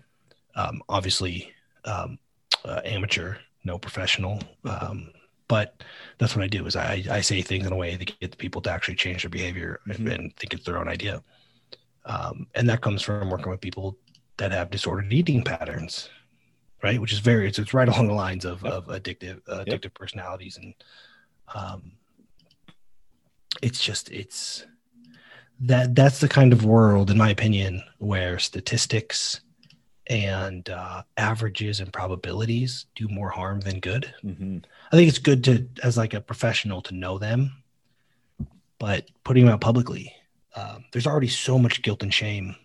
Um, 0.54 0.82
obviously, 0.88 1.52
um, 1.84 2.18
uh, 2.64 2.80
amateur, 2.84 3.36
no 3.64 3.78
professional. 3.78 4.40
Um, 4.64 5.10
but 5.48 5.82
that's 6.18 6.36
what 6.36 6.44
I 6.44 6.48
do 6.48 6.66
is 6.66 6.76
I, 6.76 7.04
I 7.10 7.20
say 7.22 7.40
things 7.40 7.66
in 7.66 7.72
a 7.72 7.76
way 7.76 7.96
that 7.96 8.20
get 8.20 8.30
the 8.30 8.36
people 8.36 8.60
to 8.62 8.70
actually 8.70 8.96
change 8.96 9.22
their 9.22 9.30
behavior 9.30 9.80
mm-hmm. 9.88 10.06
and 10.08 10.36
think 10.36 10.52
it's 10.52 10.64
their 10.64 10.78
own 10.78 10.88
idea. 10.88 11.22
Um, 12.04 12.46
and 12.54 12.68
that 12.68 12.80
comes 12.80 13.02
from 13.02 13.30
working 13.30 13.50
with 13.50 13.60
people 13.60 13.96
that 14.36 14.52
have 14.52 14.70
disordered 14.70 15.12
eating 15.12 15.42
patterns, 15.42 16.08
right? 16.82 17.00
Which 17.00 17.12
is 17.12 17.18
very, 17.18 17.48
it's, 17.48 17.58
it's 17.58 17.74
right 17.74 17.88
along 17.88 18.08
the 18.08 18.14
lines 18.14 18.44
of, 18.44 18.62
yep. 18.62 18.72
of 18.72 18.86
addictive, 18.86 19.40
uh, 19.48 19.64
addictive 19.64 19.84
yep. 19.84 19.94
personalities. 19.94 20.58
And 20.58 20.74
um, 21.54 21.92
it's 23.62 23.82
just, 23.82 24.10
it's, 24.10 24.66
that 25.60 25.94
that's 25.94 26.20
the 26.20 26.28
kind 26.28 26.52
of 26.52 26.64
world, 26.64 27.10
in 27.10 27.18
my 27.18 27.30
opinion, 27.30 27.82
where 27.98 28.38
statistics 28.38 29.40
and 30.06 30.70
uh, 30.70 31.02
averages 31.16 31.80
and 31.80 31.92
probabilities 31.92 32.86
do 32.94 33.08
more 33.08 33.28
harm 33.28 33.60
than 33.60 33.80
good. 33.80 34.12
Mm-hmm. 34.24 34.58
I 34.90 34.96
think 34.96 35.08
it's 35.08 35.18
good 35.18 35.44
to, 35.44 35.68
as 35.82 35.96
like 35.96 36.14
a 36.14 36.20
professional, 36.20 36.80
to 36.82 36.94
know 36.94 37.18
them, 37.18 37.62
but 38.78 39.10
putting 39.24 39.44
them 39.44 39.54
out 39.54 39.60
publicly, 39.60 40.14
um, 40.54 40.84
there's 40.92 41.06
already 41.06 41.28
so 41.28 41.58
much 41.58 41.82
guilt 41.82 42.02
and 42.02 42.14
shame 42.14 42.56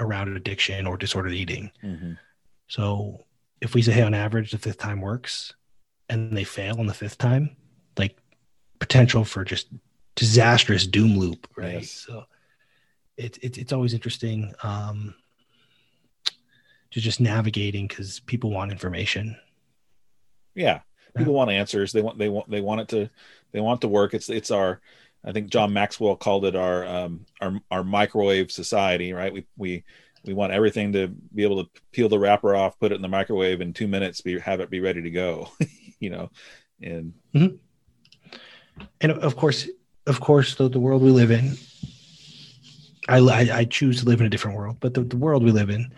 around 0.00 0.34
addiction 0.36 0.86
or 0.86 0.96
disordered 0.96 1.34
eating. 1.34 1.70
Mm-hmm. 1.84 2.12
So 2.66 3.26
if 3.60 3.74
we 3.74 3.82
say, 3.82 3.92
hey, 3.92 4.02
on 4.02 4.14
average, 4.14 4.50
the 4.50 4.58
fifth 4.58 4.78
time 4.78 5.00
works, 5.00 5.54
and 6.08 6.36
they 6.36 6.44
fail 6.44 6.80
on 6.80 6.86
the 6.86 6.94
fifth 6.94 7.18
time, 7.18 7.56
like 7.96 8.18
potential 8.80 9.24
for 9.24 9.44
just 9.44 9.68
disastrous 10.14 10.86
doom 10.86 11.18
loop, 11.18 11.48
right? 11.56 11.80
Yes. 11.80 11.90
So 11.90 12.24
it's 13.16 13.38
it, 13.38 13.58
it's 13.58 13.72
always 13.72 13.94
interesting 13.94 14.52
um, 14.62 15.14
to 16.90 17.00
just 17.00 17.20
navigating 17.20 17.86
because 17.86 18.20
people 18.20 18.50
want 18.50 18.72
information. 18.72 19.36
Yeah, 20.54 20.80
people 21.16 21.32
yeah. 21.32 21.38
want 21.38 21.50
answers. 21.50 21.92
They 21.92 22.02
want 22.02 22.18
they 22.18 22.28
want 22.28 22.50
they 22.50 22.60
want 22.60 22.82
it 22.82 22.88
to 22.88 23.10
they 23.52 23.60
want 23.60 23.80
to 23.82 23.88
work. 23.88 24.14
It's 24.14 24.28
it's 24.28 24.50
our 24.50 24.80
I 25.24 25.32
think 25.32 25.50
John 25.50 25.72
Maxwell 25.72 26.16
called 26.16 26.44
it 26.44 26.56
our 26.56 26.86
um, 26.86 27.26
our 27.40 27.60
our 27.70 27.84
microwave 27.84 28.50
society, 28.50 29.12
right? 29.12 29.32
We 29.32 29.46
we 29.56 29.84
we 30.24 30.34
want 30.34 30.52
everything 30.52 30.92
to 30.92 31.08
be 31.08 31.42
able 31.42 31.64
to 31.64 31.70
peel 31.90 32.08
the 32.08 32.18
wrapper 32.18 32.54
off, 32.54 32.78
put 32.78 32.92
it 32.92 32.96
in 32.96 33.02
the 33.02 33.08
microwave 33.08 33.60
in 33.60 33.72
two 33.72 33.88
minutes, 33.88 34.20
be 34.20 34.38
have 34.38 34.60
it 34.60 34.70
be 34.70 34.80
ready 34.80 35.02
to 35.02 35.10
go, 35.10 35.48
you 36.00 36.10
know, 36.10 36.30
and 36.80 37.12
mm-hmm. 37.34 37.56
and 39.00 39.12
of 39.12 39.36
course, 39.36 39.68
of 40.06 40.20
course, 40.20 40.54
the, 40.56 40.68
the 40.68 40.80
world 40.80 41.02
we 41.02 41.10
live 41.10 41.30
in, 41.30 41.56
I, 43.08 43.18
I, 43.18 43.48
I 43.58 43.64
choose 43.64 44.00
to 44.00 44.06
live 44.06 44.20
in 44.20 44.26
a 44.26 44.30
different 44.30 44.56
world, 44.56 44.76
but 44.80 44.94
the, 44.94 45.02
the 45.02 45.16
world 45.16 45.42
we 45.42 45.50
live 45.50 45.70
in, 45.70 45.92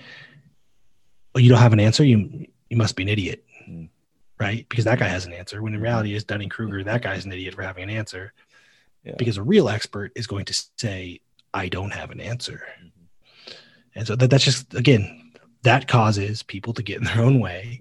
well, 1.35 1.43
you 1.43 1.51
don't 1.51 1.59
have 1.61 1.73
an 1.73 1.81
answer. 1.81 2.05
You 2.05 2.47
you 2.71 2.77
must 2.77 2.97
be 2.97 3.03
an 3.03 3.09
idiot, 3.09 3.45
Mm. 3.69 3.89
right? 4.39 4.67
Because 4.69 4.85
that 4.85 4.99
guy 4.99 5.09
has 5.09 5.25
an 5.27 5.33
answer. 5.33 5.63
When 5.63 5.75
in 5.75 5.81
reality, 5.81 6.15
is 6.15 6.25
Dunning 6.25 6.49
Kruger, 6.51 6.83
that 6.85 7.03
guy's 7.03 7.25
an 7.25 7.33
idiot 7.33 7.55
for 7.55 7.63
having 7.63 7.85
an 7.85 7.91
answer. 7.91 8.33
Yeah. 9.05 9.15
Because 9.19 9.37
a 9.39 9.43
real 9.43 9.69
expert 9.71 10.13
is 10.15 10.27
going 10.27 10.45
to 10.47 10.65
say, 10.79 11.21
"I 11.55 11.69
don't 11.69 11.93
have 11.93 12.11
an 12.11 12.21
answer," 12.21 12.63
Mhm. 12.83 13.55
and 13.95 14.07
so 14.07 14.17
that, 14.17 14.29
that's 14.31 14.45
just 14.45 14.75
again 14.75 15.33
that 15.63 15.89
causes 15.89 16.43
people 16.43 16.75
to 16.75 16.83
get 16.83 16.99
in 16.99 17.05
their 17.05 17.23
own 17.23 17.41
way. 17.41 17.81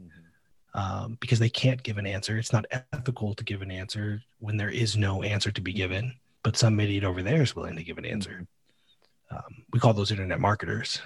Um, 0.73 1.17
because 1.19 1.39
they 1.39 1.49
can't 1.49 1.83
give 1.83 1.97
an 1.97 2.05
answer. 2.07 2.37
It's 2.37 2.53
not 2.53 2.65
ethical 2.71 3.33
to 3.35 3.43
give 3.43 3.61
an 3.61 3.71
answer 3.71 4.21
when 4.39 4.57
there 4.57 4.69
is 4.69 4.97
no 4.97 5.21
answer 5.23 5.51
to 5.51 5.61
be 5.61 5.73
given. 5.73 6.13
But 6.43 6.57
some 6.57 6.79
idiot 6.79 7.03
over 7.03 7.21
there 7.23 7.41
is 7.41 7.55
willing 7.55 7.75
to 7.77 7.83
give 7.83 7.97
an 7.97 8.05
answer. 8.05 8.45
Um, 9.31 9.63
we 9.71 9.79
call 9.79 9.93
those 9.93 10.11
internet 10.11 10.39
marketers. 10.39 11.01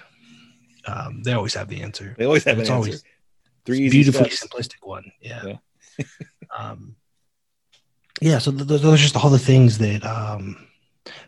Um, 0.86 1.22
they 1.22 1.32
always 1.32 1.54
have 1.54 1.68
the 1.68 1.82
answer. 1.82 2.14
They 2.18 2.24
always 2.24 2.44
have 2.44 2.56
an 2.56 2.62
It's 2.62 2.70
answer. 2.70 2.76
always 2.76 3.04
Three 3.64 3.88
beautifully 3.90 4.30
steps. 4.30 4.52
simplistic 4.52 4.86
one. 4.86 5.12
Yeah. 5.20 5.56
Yeah. 5.98 6.04
um, 6.58 6.96
yeah. 8.20 8.38
So 8.38 8.50
th- 8.50 8.66
th- 8.66 8.80
those 8.80 8.94
are 8.94 9.02
just 9.02 9.16
all 9.16 9.30
the 9.30 9.38
things 9.38 9.78
that 9.78 10.04
um, 10.04 10.56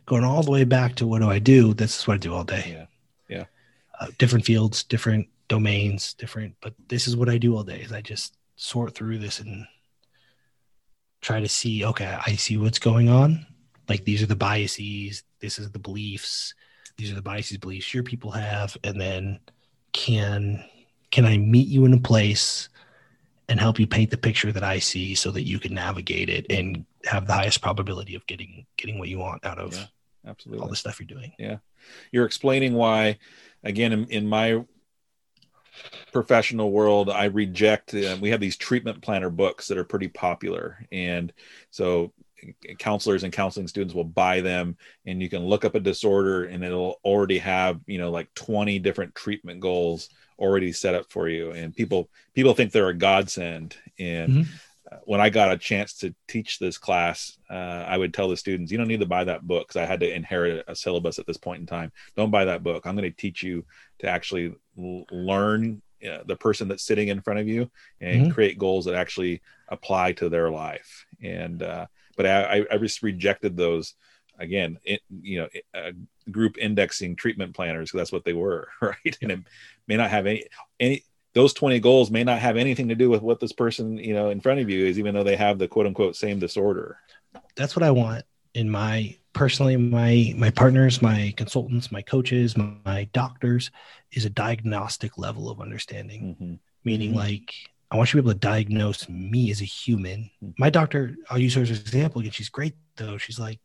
going 0.07 0.25
all 0.25 0.43
the 0.43 0.51
way 0.51 0.65
back 0.65 0.95
to 0.97 1.07
what 1.07 1.21
do 1.21 1.31
I 1.31 1.39
do? 1.39 1.75
This 1.75 1.99
is 2.01 2.07
what 2.09 2.15
I 2.15 2.19
do 2.19 2.35
all 2.35 2.45
day. 2.45 2.87
Yeah. 3.29 3.37
Yeah. 3.37 3.45
Uh, 4.01 4.07
different 4.19 4.45
fields, 4.47 4.83
different 4.85 5.29
domains, 5.51 6.15
different. 6.15 6.55
But 6.63 6.73
this 6.89 7.07
is 7.07 7.17
what 7.17 7.29
I 7.29 7.37
do 7.37 7.55
all 7.55 7.65
day. 7.65 7.81
Is 7.81 7.93
I 7.93 8.01
just 8.01 8.39
sort 8.57 8.95
through 8.95 9.19
this 9.19 9.41
and 9.41 9.67
try 11.21 11.41
to 11.41 11.49
see. 11.49 11.85
Okay, 11.85 12.17
I 12.27 12.37
see 12.37 12.57
what's 12.57 12.79
going 12.79 13.11
on. 13.11 13.47
Like 13.89 14.05
these 14.05 14.23
are 14.23 14.27
the 14.27 14.37
biases. 14.37 15.25
This 15.41 15.59
is 15.59 15.71
the 15.73 15.79
beliefs. 15.79 16.55
These 16.97 17.13
are 17.13 17.17
the 17.17 17.23
biases, 17.23 17.59
beliefs 17.59 17.93
your 17.93 18.03
people 18.03 18.31
have, 18.31 18.77
and 18.85 18.99
then 19.01 19.41
can 19.93 20.65
can 21.11 21.25
I 21.27 21.37
meet 21.39 21.67
you 21.67 21.85
in 21.85 21.93
a 21.93 22.01
place 22.01 22.69
and 23.49 23.59
help 23.59 23.81
you 23.81 23.87
paint 23.87 24.11
the 24.11 24.17
picture 24.17 24.53
that 24.53 24.63
I 24.63 24.79
see 24.79 25.17
so 25.17 25.33
that 25.33 25.43
you 25.43 25.59
can 25.59 25.75
navigate 25.75 26.29
it 26.29 26.47
and 26.51 26.85
have 27.05 27.27
the 27.27 27.33
highest 27.33 27.61
probability 27.61 28.15
of 28.15 28.25
getting 28.27 28.65
getting 28.77 28.99
what 28.99 29.09
you 29.09 29.19
want 29.19 29.45
out 29.45 29.59
of 29.59 29.75
Yeah, 29.75 29.87
Absolutely. 30.27 30.63
all 30.63 30.69
the 30.69 30.77
stuff 30.77 31.01
you're 31.01 31.07
doing. 31.09 31.33
Yeah. 31.39 31.57
You're 32.13 32.27
explaining 32.27 32.75
why 32.75 33.19
again 33.65 33.93
in, 33.93 34.05
in 34.07 34.27
my 34.29 34.65
professional 36.13 36.71
world 36.73 37.11
i 37.11 37.25
reject 37.27 37.95
uh, 37.95 38.17
we 38.21 38.31
have 38.31 38.41
these 38.41 38.57
treatment 38.57 39.01
planner 39.03 39.31
books 39.31 39.69
that 39.69 39.79
are 39.79 39.85
pretty 39.85 40.09
popular. 40.09 40.85
And 40.93 41.33
so 41.71 42.13
counselors 42.79 43.23
and 43.23 43.33
counseling 43.33 43.69
students 43.69 43.95
will 43.95 44.05
buy 44.05 44.41
them 44.41 44.77
and 45.07 45.21
you 45.21 45.29
can 45.29 45.45
look 45.45 45.65
up 45.65 45.75
a 45.75 45.81
disorder 45.81 46.45
and 46.45 46.65
it'll 46.65 46.99
already 47.05 47.39
have 47.39 47.81
you 47.87 47.99
know 47.99 48.11
like 48.11 48.33
20 48.35 48.79
different 48.79 49.15
treatment 49.15 49.61
goals 49.61 50.09
already 50.39 50.73
set 50.73 50.95
up 50.95 51.07
for 51.11 51.29
you. 51.29 51.51
And 51.51 51.75
people 51.75 52.09
people 52.35 52.55
think 52.55 52.73
they're 52.73 52.89
a 52.89 52.95
godsend. 52.95 53.77
And 53.99 54.33
Mhm. 54.33 54.47
uh, 54.91 54.97
when 55.05 55.21
i 55.21 55.29
got 55.31 55.53
a 55.53 55.59
chance 55.59 55.95
to 55.99 56.15
teach 56.29 56.59
this 56.59 56.79
class 56.79 57.39
uh, 57.51 57.85
i 57.87 57.97
would 57.97 58.15
tell 58.15 58.29
the 58.29 58.37
students 58.37 58.73
you 58.73 58.79
don't 58.79 58.89
need 58.89 59.01
to 59.01 59.07
buy 59.07 59.23
that 59.25 59.43
book 59.43 59.69
because 59.69 59.81
i 59.81 59.85
had 59.85 60.01
to 60.01 60.13
inherit 60.13 60.65
a 60.67 60.75
syllabus 60.75 61.19
at 61.19 61.27
this 61.27 61.37
point 61.37 61.61
in 61.61 61.67
time. 61.67 61.93
Don't 62.17 62.31
buy 62.31 62.47
that 62.47 62.63
book. 62.63 62.87
I'm 62.87 62.97
going 62.97 63.11
to 63.11 63.17
teach 63.17 63.43
you 63.43 63.65
to 64.01 64.09
actually 64.09 64.55
l- 64.79 65.05
learn 65.11 65.83
uh, 66.09 66.23
the 66.27 66.37
person 66.37 66.69
that's 66.69 66.85
sitting 66.85 67.09
in 67.09 67.21
front 67.21 67.41
of 67.41 67.49
you 67.49 67.71
and 68.01 68.23
Mhm. 68.23 68.31
create 68.31 68.59
goals 68.59 68.85
that 68.87 68.95
actually 68.95 69.43
apply 69.69 70.13
to 70.13 70.29
their 70.29 70.51
life. 70.51 71.07
And 71.23 71.63
uh, 71.63 71.87
but 72.17 72.27
I, 72.27 72.65
I- 72.71 72.79
just 72.79 73.03
rejected 73.03 73.57
those 73.57 73.95
again 74.39 74.79
it, 74.85 75.01
you 75.21 75.39
know 75.41 75.49
uh, 75.75 75.93
group 76.31 76.57
indexing 76.57 77.15
treatment 77.15 77.55
planners 77.55 77.91
that's 77.93 78.13
what 78.13 78.25
they 78.25 78.33
were 78.33 78.69
right? 78.81 79.19
And 79.21 79.31
it 79.33 79.41
may 79.87 79.97
not 79.97 80.11
have 80.11 80.27
any 80.27 80.45
any 80.79 81.05
those 81.35 81.53
20 81.53 81.79
goals 81.81 82.11
may 82.11 82.25
not 82.25 82.39
have 82.41 82.57
anything 82.57 82.89
to 82.89 82.95
do 82.95 83.11
with 83.11 83.23
what 83.23 83.39
this 83.41 83.53
person 83.53 83.99
you 83.99 84.15
know 84.15 84.31
in 84.31 84.41
front 84.41 84.61
of 84.61 84.71
you 84.71 84.87
is 84.87 84.99
even 84.99 85.15
though 85.15 85.25
they 85.25 85.37
have 85.37 85.59
the 85.59 85.69
quote 85.69 85.87
unquote 85.87 86.17
same 86.17 86.39
disorder. 86.39 86.99
That's 87.55 87.77
what 87.77 87.83
I 87.83 87.91
want 87.91 88.25
in 88.55 88.71
my 88.71 89.17
personally 89.33 89.77
my 89.77 90.35
my 90.37 90.51
partners, 90.51 91.01
my 91.03 91.33
consultants, 91.37 91.93
my 91.93 92.03
coaches, 92.03 92.57
my, 92.57 92.73
my 92.85 93.05
doctors 93.13 93.71
is 94.13 94.25
a 94.25 94.31
diagnostic 94.31 95.17
level 95.19 95.51
of 95.51 95.61
understanding. 95.61 96.37
Mhm. 96.41 96.59
meaning 96.83 97.13
Mhm. 97.13 97.17
like 97.17 97.55
I 97.91 97.97
want 97.97 98.13
you 98.13 98.19
to 98.19 98.23
be 98.23 98.31
able 98.31 98.35
to 98.41 98.47
diagnose 98.47 99.09
me 99.09 99.51
as 99.51 99.61
a 99.61 99.65
human. 99.65 100.31
Mhm. 100.43 100.55
My 100.59 100.71
doctor, 100.71 101.17
I'll 101.29 101.39
use 101.39 101.55
her 101.55 101.63
as 101.63 101.71
an 101.71 101.77
example 101.77 102.21
again. 102.21 102.33
She's 102.33 102.49
great 102.49 102.75
though. 102.97 103.19
She's 103.19 103.39
like, 103.39 103.59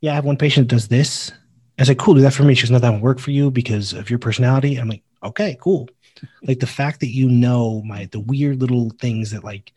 yeah, 0.00 0.12
I 0.12 0.14
have 0.16 0.24
one 0.24 0.36
patient 0.36 0.68
that 0.68 0.74
does 0.74 0.88
this. 0.88 1.32
I 1.78 1.84
said, 1.84 1.98
cool, 1.98 2.14
do 2.14 2.20
that 2.22 2.32
for 2.32 2.42
me. 2.44 2.54
She's 2.54 2.70
not 2.70 2.80
that 2.82 2.90
won't 2.90 3.02
work 3.02 3.18
for 3.18 3.30
you 3.30 3.50
because 3.50 3.92
of 3.92 4.08
your 4.10 4.18
personality. 4.18 4.76
I'm 4.76 4.88
like, 4.88 5.02
okay, 5.22 5.56
cool. 5.60 5.88
like 6.42 6.60
the 6.60 6.66
fact 6.66 7.00
that 7.00 7.14
you 7.14 7.28
know 7.28 7.82
my 7.82 8.06
the 8.06 8.20
weird 8.20 8.60
little 8.60 8.90
things 9.00 9.30
that 9.32 9.44
like 9.44 9.72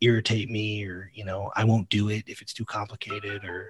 irritate 0.00 0.48
me 0.48 0.84
or 0.84 1.10
you 1.12 1.24
know 1.24 1.50
I 1.56 1.64
won't 1.64 1.88
do 1.90 2.08
it 2.08 2.24
if 2.28 2.40
it's 2.40 2.54
too 2.54 2.64
complicated 2.64 3.44
or 3.44 3.68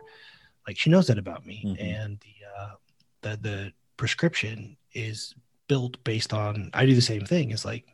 like 0.67 0.79
she 0.79 0.91
knows 0.91 1.07
that 1.09 1.19
about 1.19 1.45
me 1.47 1.63
Mhm. 1.65 1.81
and 1.81 2.21
the 2.21 2.35
uh 2.59 2.75
the 3.23 3.37
the 3.41 3.73
prescription 3.97 4.77
is 4.93 5.35
built 5.69 6.03
based 6.05 6.33
on 6.33 6.71
I 6.75 6.87
do 6.87 6.95
the 6.95 7.01
same 7.03 7.25
thing. 7.25 7.51
It's 7.51 7.65
like 7.65 7.85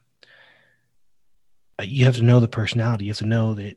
uh, 1.78 1.84
you 1.84 2.04
have 2.04 2.16
to 2.16 2.22
know 2.22 2.40
the 2.40 2.48
personality. 2.48 3.04
You 3.04 3.10
have 3.10 3.18
to 3.18 3.26
know 3.26 3.54
that 3.54 3.76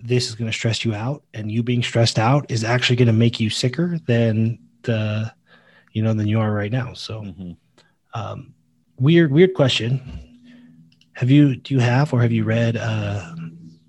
this 0.00 0.28
is 0.28 0.34
going 0.34 0.50
to 0.50 0.56
stress 0.56 0.84
you 0.84 0.94
out, 0.94 1.22
and 1.34 1.50
you 1.50 1.62
being 1.62 1.82
stressed 1.82 2.18
out 2.18 2.50
is 2.50 2.64
actually 2.64 2.96
going 2.96 3.06
to 3.06 3.12
make 3.12 3.40
you 3.40 3.50
sicker 3.50 3.98
than 4.06 4.58
the, 4.82 5.32
you 5.92 6.02
know, 6.02 6.12
than 6.14 6.26
you 6.26 6.40
are 6.40 6.52
right 6.52 6.72
now. 6.72 6.92
So, 6.94 7.22
Mhm. 7.22 7.56
um, 8.14 8.54
weird, 8.98 9.30
weird 9.32 9.54
question. 9.54 10.00
Have 11.14 11.30
you 11.30 11.56
do 11.56 11.74
you 11.74 11.80
have 11.80 12.12
or 12.12 12.20
have 12.22 12.32
you 12.32 12.44
read 12.44 12.76
uh, 12.76 13.34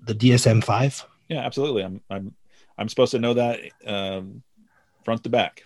the 0.04 0.14
DSM 0.14 0.60
five? 0.62 1.04
yeah 1.28 1.40
absolutely 1.40 1.82
i'm 1.82 2.02
i'm 2.10 2.34
i'm 2.78 2.88
supposed 2.88 3.12
to 3.12 3.18
know 3.18 3.34
that 3.34 3.60
um, 3.86 4.42
front 5.04 5.22
to 5.24 5.30
back 5.30 5.62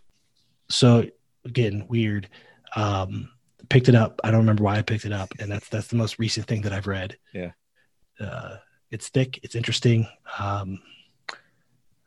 So 0.71 1.05
again, 1.45 1.87
weird. 1.89 2.29
Um, 2.77 3.31
picked 3.71 3.89
it 3.89 3.95
up. 3.95 4.21
I 4.23 4.31
don't 4.31 4.41
remember 4.41 4.65
why 4.65 4.77
I 4.79 4.83
picked 4.83 5.07
it 5.07 5.13
up, 5.13 5.33
and 5.41 5.51
that's 5.51 5.69
that's 5.71 5.87
the 5.89 5.97
most 5.97 6.19
recent 6.19 6.47
thing 6.47 6.61
that 6.63 6.73
I've 6.75 6.87
read. 6.87 7.17
Yeah. 7.33 7.53
Uh, 8.21 8.57
it's 8.91 9.09
thick. 9.09 9.41
It's 9.43 9.55
interesting. 9.55 10.07
Um, 10.39 10.81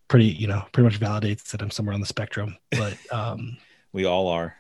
pretty, 0.08 0.26
you 0.28 0.46
know, 0.48 0.64
pretty 0.74 0.86
much 0.90 1.00
validates 1.00 1.50
that 1.52 1.62
I'm 1.62 1.72
somewhere 1.72 1.96
on 1.96 2.02
the 2.02 2.06
spectrum. 2.06 2.56
But 2.72 2.98
um, 3.12 3.58
we 3.94 4.06
all 4.06 4.28
are 4.28 4.54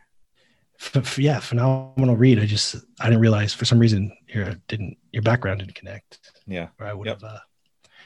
f- 0.80 1.20
yeah, 1.20 1.39
phenomenal 1.39 2.16
read. 2.18 2.39
I 2.39 2.46
just 2.48 2.76
I 3.00 3.06
didn't 3.06 3.22
realize 3.22 3.54
for 3.54 3.66
some 3.66 3.78
reason 3.80 4.12
your 4.28 4.56
didn't 4.68 4.98
your 5.12 5.22
background 5.24 5.60
didn't 5.60 5.76
connect, 5.76 6.20
yeah 6.48 6.70
or 6.80 6.88
I 6.88 6.94
would 6.94 7.06
Yep. 7.08 7.22
have. 7.22 7.32
Uh, 7.36 7.39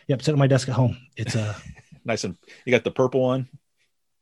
yep, 0.07 0.21
sit 0.21 0.33
on 0.33 0.39
my 0.39 0.47
desk 0.47 0.67
at 0.67 0.75
home. 0.75 0.97
It's 1.15 1.35
a 1.35 1.55
nice 2.05 2.23
and 2.23 2.37
you 2.65 2.71
got 2.71 2.83
the 2.83 2.91
purple 2.91 3.21
one 3.21 3.49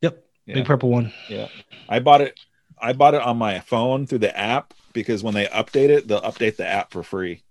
yep, 0.01 0.25
yeah. 0.45 0.55
big 0.55 0.65
purple 0.65 0.89
one. 0.89 1.11
Yeah, 1.29 1.47
I 1.89 1.99
bought 1.99 2.21
it. 2.21 2.39
I 2.81 2.93
bought 2.93 3.13
it 3.13 3.21
on 3.21 3.37
my 3.37 3.59
phone 3.59 4.07
through 4.07 4.19
the 4.19 4.37
app 4.37 4.73
because 4.93 5.23
when 5.23 5.33
they 5.33 5.45
update 5.47 5.89
it, 5.89 6.07
they'll 6.07 6.21
update 6.21 6.57
the 6.57 6.67
app 6.67 6.91
for 6.91 7.03
free. 7.03 7.43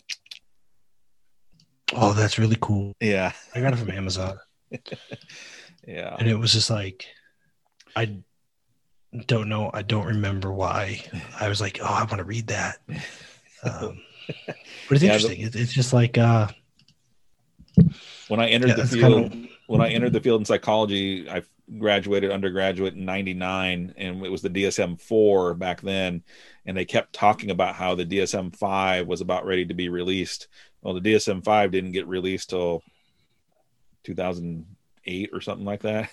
Oh, 1.94 2.12
that's 2.12 2.38
really 2.38 2.56
cool. 2.60 2.94
Yeah, 3.00 3.32
I 3.54 3.60
got 3.60 3.72
it 3.72 3.76
from 3.76 3.90
Amazon. 3.90 4.38
yeah, 5.86 6.16
and 6.18 6.28
it 6.28 6.36
was 6.36 6.52
just 6.52 6.70
like 6.70 7.06
i 7.94 8.16
don't 9.26 9.48
know 9.50 9.70
i 9.74 9.82
don't 9.82 10.06
remember 10.06 10.50
why 10.50 11.04
i 11.38 11.46
was 11.46 11.60
like 11.60 11.78
oh 11.82 11.84
i 11.84 12.02
want 12.04 12.16
to 12.16 12.24
read 12.24 12.46
that 12.46 12.78
um, 13.64 14.00
but 14.88 14.96
it's 14.96 15.02
Yeah, 15.02 15.18
the- 15.18 15.24
interesting 15.26 15.40
it, 15.40 15.54
it's 15.54 15.72
just 15.72 15.92
like 15.92 16.16
uh 16.16 16.48
when 18.28 18.40
I 18.40 18.48
entered 18.48 18.70
yeah, 18.70 18.74
the 18.76 18.86
field, 18.86 19.30
kind 19.30 19.48
when 19.72 19.80
I 19.80 19.88
entered 19.88 20.12
the 20.12 20.20
field 20.20 20.42
in 20.42 20.44
psychology, 20.44 21.30
I 21.30 21.42
graduated 21.78 22.30
undergraduate 22.30 22.92
in 22.92 23.06
'99, 23.06 23.94
and 23.96 24.22
it 24.22 24.30
was 24.30 24.42
the 24.42 24.50
DSM 24.50 25.00
four 25.00 25.54
back 25.54 25.80
then, 25.80 26.22
and 26.66 26.76
they 26.76 26.84
kept 26.84 27.14
talking 27.14 27.50
about 27.50 27.74
how 27.74 27.94
the 27.94 28.04
DSM 28.04 28.54
five 28.54 29.06
was 29.06 29.22
about 29.22 29.46
ready 29.46 29.64
to 29.64 29.72
be 29.72 29.88
released. 29.88 30.48
Well, 30.82 30.92
the 30.92 31.00
DSM 31.00 31.42
five 31.42 31.70
didn't 31.70 31.92
get 31.92 32.06
released 32.06 32.50
till 32.50 32.82
2008 34.04 35.30
or 35.32 35.40
something 35.40 35.64
like 35.64 35.80
that. 35.80 36.10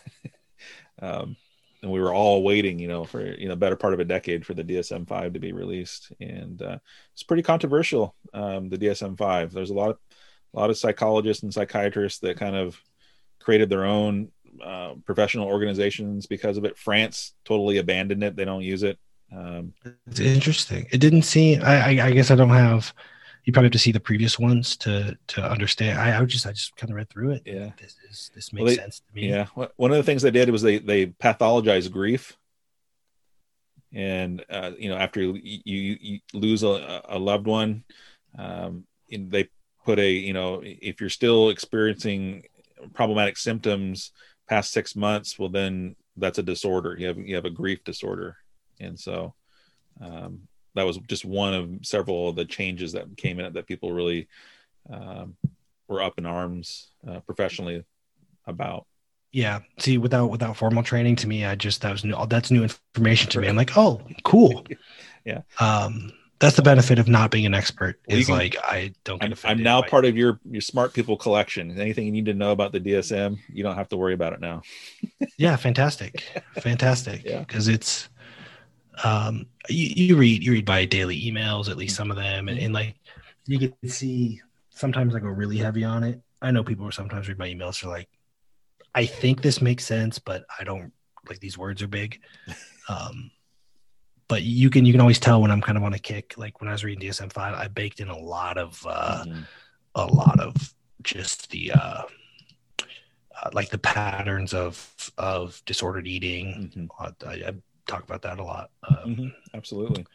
um, 1.01 1.36
and 1.82 1.91
we 1.91 1.99
were 1.99 2.14
all 2.14 2.43
waiting, 2.43 2.80
you 2.80 2.88
know, 2.88 3.03
for 3.03 3.26
you 3.26 3.49
know, 3.49 3.57
better 3.57 3.76
part 3.76 3.93
of 3.93 3.99
a 3.99 4.05
decade 4.05 4.45
for 4.45 4.53
the 4.53 4.64
DSM 4.64 5.05
five 5.05 5.34
to 5.34 5.39
be 5.39 5.51
released, 5.51 6.14
and 6.22 6.62
uh, 6.62 6.78
it's 7.12 7.24
pretty 7.24 7.43
controversial. 7.43 8.16
Um, 8.34 8.70
the 8.70 8.78
DSM 8.78 9.18
five. 9.18 9.51
There's 9.51 9.70
a 9.70 9.74
lot 9.74 9.89
of 9.89 9.97
a 10.53 10.60
lot 10.60 10.70
of 10.70 10.78
psychologists 10.78 11.43
and 11.43 11.53
psychiatrists 11.53 12.20
that 12.20 12.38
kind 12.38 12.55
of 12.55 12.82
created 13.39 13.69
their 13.69 13.85
own 13.85 14.31
uh, 14.63 14.95
professional 15.05 15.47
organizations 15.47 16.25
because 16.25 16.57
of 16.57 16.65
it. 16.65 16.77
France 16.77 17.33
totally 17.45 17.77
abandoned 17.77 18.23
it; 18.23 18.35
they 18.35 18.45
don't 18.45 18.63
use 18.63 18.83
it. 18.83 18.97
Um, 19.35 19.73
it's 20.07 20.19
interesting. 20.19 20.87
It 20.91 20.97
didn't 20.99 21.21
seem 21.21 21.61
I, 21.61 21.99
I 21.99 22.07
i 22.07 22.11
guess 22.11 22.31
i 22.31 22.35
don't 22.35 22.49
have 22.49 22.91
you 23.49 23.53
probably 23.53 23.67
have 23.67 23.73
to 23.73 23.79
see 23.79 23.91
the 23.91 23.99
previous 23.99 24.37
ones 24.37 24.77
to 24.77 25.17
to 25.27 25.41
understand. 25.43 25.99
I, 25.99 26.19
I 26.19 26.25
just 26.25 26.45
i 26.45 26.51
just 26.51 26.75
kind 26.75 26.91
of 26.91 26.97
read 26.97 27.09
through 27.09 27.31
it. 27.31 27.43
Yeah. 27.45 27.71
this 27.81 27.95
is 28.09 28.31
this 28.35 28.53
makes 28.53 28.61
Well, 28.61 28.69
they- 28.69 28.75
sense 28.75 28.99
to 28.99 29.15
me. 29.15 29.29
Yeah, 29.29 29.47
one 29.75 29.91
of 29.91 29.97
the 29.97 30.03
things 30.03 30.21
they 30.21 30.31
did 30.31 30.49
was 30.49 30.61
they 30.61 30.77
they 30.79 31.07
pathologized 31.07 31.91
grief, 31.91 32.37
and 33.93 34.43
uh, 34.49 34.71
you 34.77 34.89
know 34.89 34.97
after 34.97 35.21
you, 35.21 35.33
you, 35.41 35.97
you 35.99 36.19
lose 36.33 36.63
a, 36.63 37.01
a, 37.05 37.17
loved 37.17 37.47
one 37.47 37.83
um, 38.37 38.85
they 39.09 39.49
put 39.83 39.99
a 39.99 40.11
you 40.11 40.33
know 40.33 40.61
if 40.63 41.01
you're 41.01 41.09
still 41.09 41.49
experiencing 41.49 42.43
problematic 42.93 43.38
symptoms 43.38 44.11
past 44.47 44.71
six 44.71 44.95
months 44.95 45.38
well 45.38 45.49
then 45.49 45.95
that's 46.19 46.38
a 46.38 46.43
disorder. 46.43 46.95
You 46.97 47.07
have 47.07 47.17
you 47.17 47.36
have 47.36 47.45
a 47.45 47.49
grief 47.49 47.84
disorder. 47.84 48.38
And 48.80 48.99
so 48.99 49.34
um, 50.01 50.41
that 50.75 50.86
was 50.86 50.97
just 51.07 51.25
one 51.25 51.53
of 51.53 51.69
several 51.82 52.30
of 52.30 52.36
the 52.36 52.45
changes 52.45 52.93
that 52.93 53.17
came 53.17 53.39
in 53.39 53.53
that 53.53 53.67
people 53.67 53.91
really 53.91 54.27
um, 54.89 55.36
were 55.88 56.01
up 56.01 56.17
in 56.17 56.25
arms 56.25 56.91
uh, 57.07 57.19
professionally 57.21 57.84
about. 58.45 58.86
Yeah. 59.32 59.59
See 59.80 59.97
without 59.97 60.27
without 60.27 60.57
formal 60.57 60.82
training 60.84 61.15
to 61.17 61.27
me 61.27 61.45
i 61.45 61.53
just 61.53 61.82
that 61.82 61.91
was 61.91 62.03
new 62.03 62.15
that's 62.27 62.51
new 62.51 62.63
information 62.63 63.30
to 63.32 63.41
me. 63.41 63.47
I'm 63.47 63.55
like 63.55 63.77
oh 63.77 64.01
cool. 64.23 64.65
Yeah. 65.25 65.41
Um 65.59 66.13
that's 66.39 66.55
the 66.55 66.61
benefit 66.61 66.99
of 66.99 67.07
not 67.07 67.31
being 67.31 67.45
an 67.45 67.53
expert 67.53 67.99
is 68.07 68.27
can, 68.27 68.35
like 68.35 68.55
i 68.63 68.91
don't 69.03 69.21
I'm, 69.23 69.33
I'm, 69.43 69.63
now 69.63 69.81
part 69.81 70.05
of 70.05 70.17
your 70.17 70.39
your 70.49 70.61
smart 70.61 70.93
people 70.93 71.17
collection. 71.17 71.79
Anything 71.79 72.05
you 72.05 72.11
need 72.11 72.25
to 72.25 72.33
know 72.33 72.51
about 72.51 72.71
the 72.71 72.79
dsm 72.79 73.37
you 73.53 73.63
don't 73.63 73.75
have 73.75 73.89
to 73.89 73.97
worry 73.97 74.13
about 74.13 74.33
it 74.33 74.39
now. 74.39 74.61
Yeah 75.37 75.55
fantastic. 75.55 76.23
Fantastic. 76.61 77.23
Yeah. 77.23 77.39
Because 77.39 77.67
it's 77.67 78.09
um 79.03 79.45
you, 79.69 80.07
you 80.07 80.17
read 80.17 80.43
you 80.43 80.51
read 80.53 80.65
by 80.65 80.85
daily 80.85 81.21
emails 81.21 81.69
at 81.69 81.77
least 81.77 81.95
some 81.95 82.11
of 82.11 82.17
them 82.17 82.49
and, 82.49 82.59
and 82.59 82.73
like 82.73 82.95
you 83.45 83.59
can 83.59 83.89
see 83.89 84.41
sometimes 84.69 85.15
i 85.15 85.19
go 85.19 85.27
really 85.27 85.57
heavy 85.57 85.83
on 85.83 86.03
it. 86.03 86.21
I 86.41 86.51
know 86.51 86.63
people 86.63 86.85
who 86.85 86.91
sometimes 86.91 87.27
read 87.27 87.37
my 87.37 87.47
emails 87.47 87.83
are 87.85 87.89
like 87.89 88.09
I 88.95 89.05
think 89.05 89.41
this 89.41 89.61
makes 89.61 89.85
sense, 89.85 90.19
but 90.19 90.45
I 90.59 90.63
don't 90.63 90.91
like 91.27 91.39
these 91.39 91.57
words 91.57 91.81
are 91.81 91.87
big. 91.87 92.21
Um, 92.89 93.29
but 94.30 94.43
you 94.43 94.69
can 94.69 94.86
you 94.86 94.93
can 94.93 95.01
always 95.01 95.19
tell 95.19 95.41
when 95.41 95.51
I'm 95.51 95.59
kind 95.59 95.77
of 95.77 95.84
on 95.84 95.93
a 95.93 95.99
kick. 95.99 96.36
Like 96.38 96.61
when 96.61 96.69
I 96.69 96.71
was 96.71 96.86
reading 96.86 97.09
DSM 97.09 97.34
five, 97.34 97.55
I 97.55 97.67
baked 97.67 97.99
in 97.99 98.07
a 98.07 98.17
lot 98.17 98.57
of 98.57 98.82
uh, 98.88 99.25
mm-hmm. 99.25 99.41
a 99.95 100.05
lot 100.05 100.39
of 100.39 100.73
just 101.01 101.49
the 101.49 101.71
uh, 101.73 102.03
uh, 102.80 103.49
like 103.53 103.69
the 103.69 103.80
patterns 103.80 104.53
of 104.53 105.11
of 105.17 105.61
disordered 105.65 106.07
eating. 106.07 106.71
Mm-hmm. 106.75 106.86
Uh, 106.97 107.11
I, 107.27 107.49
I, 107.49 107.53
talk 107.88 108.03
about 108.03 108.21
that 108.21 108.38
a 108.38 108.43
lot. 108.43 108.69
Um, 108.88 108.95
mm-hmm. 109.15 109.27
Absolutely. 109.55 110.05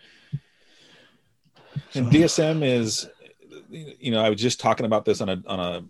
So. 1.91 2.01
And 2.01 2.07
DSM 2.07 2.65
is, 2.65 3.09
you 3.69 4.13
know, 4.13 4.25
I 4.25 4.31
was 4.31 4.41
just 4.41 4.61
talking 4.61 4.87
about 4.87 5.05
this 5.05 5.21
on 5.21 5.29
a 5.29 5.43
on 5.47 5.59
a 5.59 5.85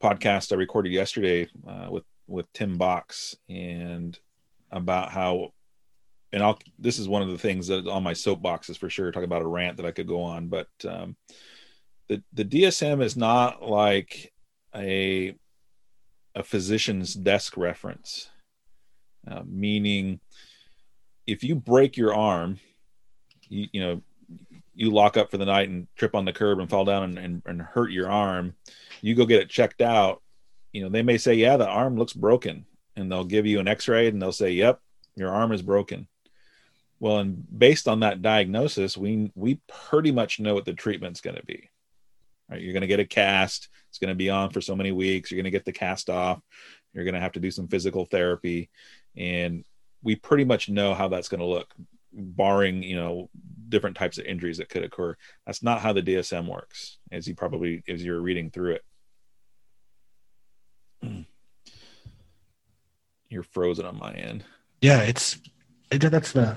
podcast 0.00 0.52
I 0.52 0.56
recorded 0.56 0.92
yesterday 0.92 1.48
uh, 1.66 1.88
with 1.90 2.04
with 2.28 2.52
Tim 2.52 2.78
Box 2.78 3.34
and 3.48 4.16
about 4.70 5.10
how 5.10 5.52
and 6.34 6.42
I'll 6.42 6.58
this 6.78 6.98
is 6.98 7.08
one 7.08 7.22
of 7.22 7.28
the 7.28 7.38
things 7.38 7.68
that 7.68 7.86
on 7.86 8.02
my 8.02 8.12
soapboxes 8.12 8.76
for 8.76 8.90
sure 8.90 9.10
talk 9.10 9.22
about 9.22 9.42
a 9.42 9.46
rant 9.46 9.76
that 9.78 9.86
I 9.86 9.92
could 9.92 10.06
go 10.06 10.22
on 10.22 10.48
but 10.48 10.68
um, 10.88 11.16
the 12.08 12.22
the 12.32 12.44
DSM 12.44 13.02
is 13.02 13.16
not 13.16 13.62
like 13.62 14.32
a 14.74 15.34
a 16.34 16.42
physician's 16.42 17.14
desk 17.14 17.56
reference 17.56 18.28
uh, 19.30 19.42
meaning 19.46 20.20
if 21.26 21.42
you 21.42 21.54
break 21.54 21.96
your 21.96 22.14
arm 22.14 22.58
you, 23.48 23.68
you 23.72 23.80
know 23.80 24.02
you 24.76 24.90
lock 24.90 25.16
up 25.16 25.30
for 25.30 25.38
the 25.38 25.44
night 25.44 25.68
and 25.68 25.86
trip 25.96 26.16
on 26.16 26.24
the 26.24 26.32
curb 26.32 26.58
and 26.58 26.68
fall 26.68 26.84
down 26.84 27.04
and, 27.04 27.18
and, 27.18 27.42
and 27.46 27.62
hurt 27.62 27.92
your 27.92 28.10
arm 28.10 28.54
you 29.00 29.14
go 29.14 29.24
get 29.24 29.40
it 29.40 29.48
checked 29.48 29.80
out 29.80 30.20
you 30.74 30.82
know, 30.82 30.88
they 30.88 31.02
may 31.02 31.16
say, 31.16 31.34
yeah, 31.34 31.56
the 31.56 31.68
arm 31.68 31.96
looks 31.96 32.12
broken, 32.12 32.66
and 32.96 33.10
they'll 33.10 33.24
give 33.24 33.46
you 33.46 33.60
an 33.60 33.68
X-ray 33.68 34.08
and 34.08 34.20
they'll 34.20 34.32
say, 34.32 34.50
yep, 34.50 34.80
your 35.14 35.30
arm 35.30 35.52
is 35.52 35.62
broken. 35.62 36.08
Well, 37.00 37.18
and 37.18 37.44
based 37.58 37.88
on 37.88 38.00
that 38.00 38.22
diagnosis, 38.22 38.96
we 38.96 39.30
we 39.34 39.60
pretty 39.66 40.12
much 40.12 40.40
know 40.40 40.54
what 40.54 40.64
the 40.64 40.72
treatment's 40.72 41.20
going 41.20 41.36
to 41.36 41.44
be. 41.44 41.68
Right? 42.48 42.60
You're 42.60 42.72
going 42.72 42.82
to 42.82 42.86
get 42.86 43.00
a 43.00 43.04
cast. 43.04 43.68
It's 43.88 43.98
going 43.98 44.10
to 44.10 44.14
be 44.14 44.30
on 44.30 44.50
for 44.50 44.60
so 44.60 44.76
many 44.76 44.92
weeks. 44.92 45.30
You're 45.30 45.36
going 45.36 45.44
to 45.44 45.50
get 45.50 45.64
the 45.64 45.72
cast 45.72 46.10
off. 46.10 46.40
You're 46.92 47.04
going 47.04 47.14
to 47.14 47.20
have 47.20 47.32
to 47.32 47.40
do 47.40 47.50
some 47.50 47.68
physical 47.68 48.04
therapy, 48.04 48.70
and 49.16 49.64
we 50.02 50.14
pretty 50.16 50.44
much 50.44 50.68
know 50.68 50.94
how 50.94 51.08
that's 51.08 51.28
going 51.28 51.40
to 51.40 51.46
look, 51.46 51.74
barring 52.12 52.82
you 52.82 52.96
know 52.96 53.28
different 53.68 53.96
types 53.96 54.18
of 54.18 54.26
injuries 54.26 54.58
that 54.58 54.68
could 54.68 54.84
occur. 54.84 55.16
That's 55.46 55.62
not 55.62 55.80
how 55.80 55.92
the 55.92 56.02
DSM 56.02 56.46
works, 56.46 56.98
as 57.10 57.26
you 57.26 57.34
probably 57.34 57.82
as 57.88 58.04
you're 58.04 58.20
reading 58.20 58.50
through 58.50 58.78
it. 61.02 61.26
You're 63.28 63.42
frozen 63.42 63.84
on 63.84 63.98
my 63.98 64.12
end. 64.12 64.44
Yeah, 64.80 65.00
it's 65.00 65.38
it, 65.90 65.98
that's 65.98 66.30
the. 66.30 66.56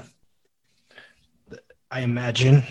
I 1.92 2.02
imagine 2.02 2.64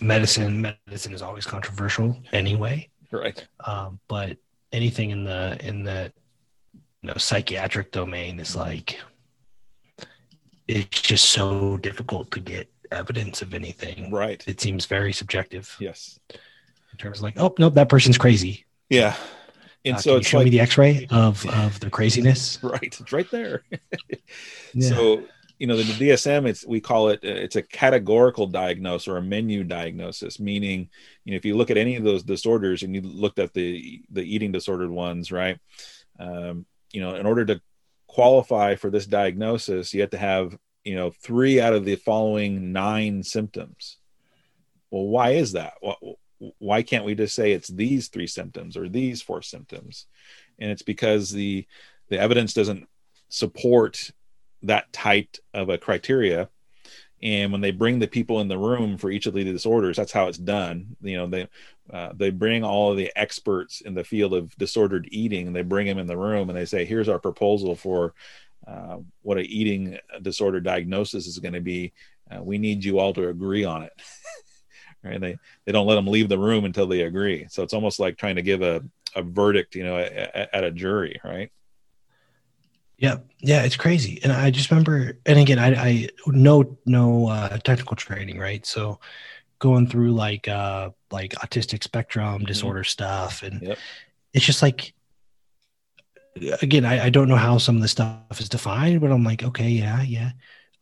medicine 0.00 0.60
medicine 0.60 1.12
is 1.12 1.22
always 1.22 1.46
controversial 1.46 2.16
anyway. 2.32 2.88
Right. 3.10 3.46
Um, 3.60 4.00
but 4.08 4.36
anything 4.72 5.10
in 5.10 5.24
the 5.24 5.58
in 5.60 5.84
the 5.84 6.12
you 7.02 7.08
know 7.08 7.14
psychiatric 7.16 7.92
domain 7.92 8.40
is 8.40 8.56
like 8.56 8.98
it's 10.66 11.00
just 11.00 11.26
so 11.26 11.76
difficult 11.76 12.30
to 12.32 12.40
get 12.40 12.68
evidence 12.90 13.42
of 13.42 13.54
anything. 13.54 14.10
Right. 14.10 14.42
It 14.46 14.60
seems 14.60 14.86
very 14.86 15.12
subjective. 15.12 15.76
Yes. 15.78 16.18
In 16.30 16.98
terms 16.98 17.18
of 17.18 17.24
like, 17.24 17.38
oh 17.38 17.54
nope, 17.58 17.74
that 17.74 17.88
person's 17.88 18.18
crazy. 18.18 18.64
Yeah 18.88 19.16
and 19.86 19.96
uh, 19.96 20.00
so 20.00 20.16
it's 20.16 20.26
show 20.26 20.38
like, 20.38 20.46
me 20.46 20.50
the 20.50 20.60
X-ray 20.60 21.06
of 21.10 21.46
of 21.46 21.80
the 21.80 21.88
craziness. 21.88 22.58
Right, 22.66 22.82
it's 22.82 23.12
right 23.12 23.30
there. 23.30 23.62
yeah. 24.74 24.88
So 24.88 25.22
you 25.58 25.66
know 25.66 25.76
the, 25.76 25.84
the, 25.84 26.10
DSM, 26.10 26.46
it's 26.46 26.66
we 26.66 26.80
call 26.80 27.08
it 27.08 27.20
uh, 27.24 27.28
it's 27.28 27.56
a 27.56 27.62
categorical 27.62 28.46
diagnosis 28.46 29.08
or 29.08 29.16
a 29.16 29.22
menu 29.22 29.64
diagnosis, 29.64 30.38
meaning 30.38 30.88
you 31.24 31.32
know 31.32 31.36
if 31.36 31.44
you 31.44 31.56
look 31.56 31.70
at 31.70 31.76
any 31.76 31.96
of 31.96 32.04
those 32.04 32.22
disorders 32.22 32.82
and 32.82 32.94
you 32.94 33.00
looked 33.00 33.38
at 33.38 33.54
the 33.54 34.02
the 34.10 34.22
eating 34.22 34.52
disordered 34.52 34.90
ones, 34.90 35.32
right? 35.32 35.58
Um, 36.18 36.66
you 36.92 37.00
know, 37.00 37.14
in 37.14 37.26
order 37.26 37.44
to 37.46 37.60
qualify 38.06 38.76
for 38.76 38.90
this 38.90 39.06
diagnosis, 39.06 39.92
you 39.92 40.00
have 40.02 40.10
to 40.10 40.18
have 40.18 40.56
you 40.84 40.94
know 40.94 41.10
three 41.22 41.60
out 41.60 41.72
of 41.72 41.84
the 41.84 41.96
following 41.96 42.72
nine 42.72 43.22
symptoms. 43.22 43.98
Well, 44.90 45.06
why 45.06 45.30
is 45.32 45.52
that? 45.52 45.74
Why 46.58 46.82
can't 46.82 47.04
we 47.04 47.14
just 47.14 47.34
say 47.34 47.52
it's 47.52 47.68
these 47.68 48.08
three 48.08 48.26
symptoms 48.26 48.76
or 48.76 48.88
these 48.88 49.22
four 49.22 49.42
symptoms 49.42 50.06
and 50.58 50.70
it's 50.70 50.82
because 50.82 51.30
the 51.30 51.66
the 52.08 52.18
evidence 52.18 52.54
doesn't 52.54 52.86
support 53.28 54.10
that 54.66 54.92
tight 54.92 55.38
of 55.54 55.68
a 55.68 55.78
criteria 55.78 56.48
and 57.22 57.50
when 57.50 57.62
they 57.62 57.70
bring 57.70 57.98
the 57.98 58.06
people 58.06 58.40
in 58.40 58.48
the 58.48 58.58
room 58.58 58.98
for 58.98 59.10
each 59.10 59.26
of 59.26 59.34
the 59.34 59.44
disorders 59.44 59.96
that's 59.96 60.12
how 60.12 60.28
it's 60.28 60.38
done 60.38 60.96
you 61.00 61.16
know 61.16 61.26
they 61.26 61.48
uh, 61.92 62.12
they 62.14 62.30
bring 62.30 62.64
all 62.64 62.90
of 62.90 62.96
the 62.96 63.12
experts 63.16 63.80
in 63.80 63.94
the 63.94 64.04
field 64.04 64.34
of 64.34 64.56
disordered 64.56 65.08
eating 65.10 65.46
and 65.46 65.54
they 65.56 65.62
bring 65.62 65.86
them 65.86 65.98
in 65.98 66.06
the 66.06 66.16
room 66.16 66.48
and 66.48 66.58
they 66.58 66.64
say 66.64 66.84
here's 66.84 67.08
our 67.08 67.18
proposal 67.18 67.74
for 67.74 68.14
uh, 68.66 68.98
what 69.22 69.38
a 69.38 69.42
eating 69.42 69.96
disorder 70.22 70.60
diagnosis 70.60 71.26
is 71.26 71.38
going 71.38 71.54
to 71.54 71.60
be 71.60 71.92
uh, 72.30 72.42
we 72.42 72.58
need 72.58 72.84
you 72.84 72.98
all 72.98 73.12
to 73.12 73.28
agree 73.28 73.64
on 73.64 73.82
it 73.82 73.92
right? 75.06 75.20
They 75.20 75.38
they 75.64 75.72
don't 75.72 75.86
let 75.86 75.94
them 75.94 76.06
leave 76.06 76.28
the 76.28 76.38
room 76.38 76.64
until 76.64 76.86
they 76.86 77.02
agree. 77.02 77.46
So 77.48 77.62
it's 77.62 77.74
almost 77.74 78.00
like 78.00 78.16
trying 78.16 78.36
to 78.36 78.42
give 78.42 78.62
a, 78.62 78.82
a 79.14 79.22
verdict, 79.22 79.74
you 79.74 79.84
know, 79.84 79.96
at, 79.96 80.54
at 80.54 80.64
a 80.64 80.70
jury, 80.70 81.20
right? 81.24 81.50
Yeah, 82.98 83.18
yeah, 83.40 83.62
it's 83.62 83.76
crazy. 83.76 84.20
And 84.22 84.32
I 84.32 84.50
just 84.50 84.70
remember, 84.70 85.18
and 85.26 85.38
again, 85.38 85.58
I, 85.58 85.74
I 85.74 86.08
no 86.26 86.78
no 86.86 87.28
uh, 87.28 87.58
technical 87.58 87.96
training, 87.96 88.38
right? 88.38 88.64
So 88.64 89.00
going 89.58 89.86
through 89.86 90.12
like 90.12 90.48
uh 90.48 90.90
like 91.10 91.32
autistic 91.34 91.82
spectrum 91.82 92.38
mm-hmm. 92.38 92.44
disorder 92.46 92.80
mm-hmm. 92.80 92.86
stuff, 92.86 93.42
and 93.42 93.60
yep. 93.60 93.78
it's 94.32 94.46
just 94.46 94.62
like 94.62 94.94
again, 96.62 96.84
I, 96.84 97.06
I 97.06 97.10
don't 97.10 97.28
know 97.28 97.36
how 97.36 97.58
some 97.58 97.76
of 97.76 97.82
the 97.82 97.88
stuff 97.88 98.40
is 98.40 98.48
defined, 98.48 99.00
but 99.00 99.10
I'm 99.10 99.24
like, 99.24 99.42
okay, 99.42 99.68
yeah, 99.68 100.02
yeah 100.02 100.32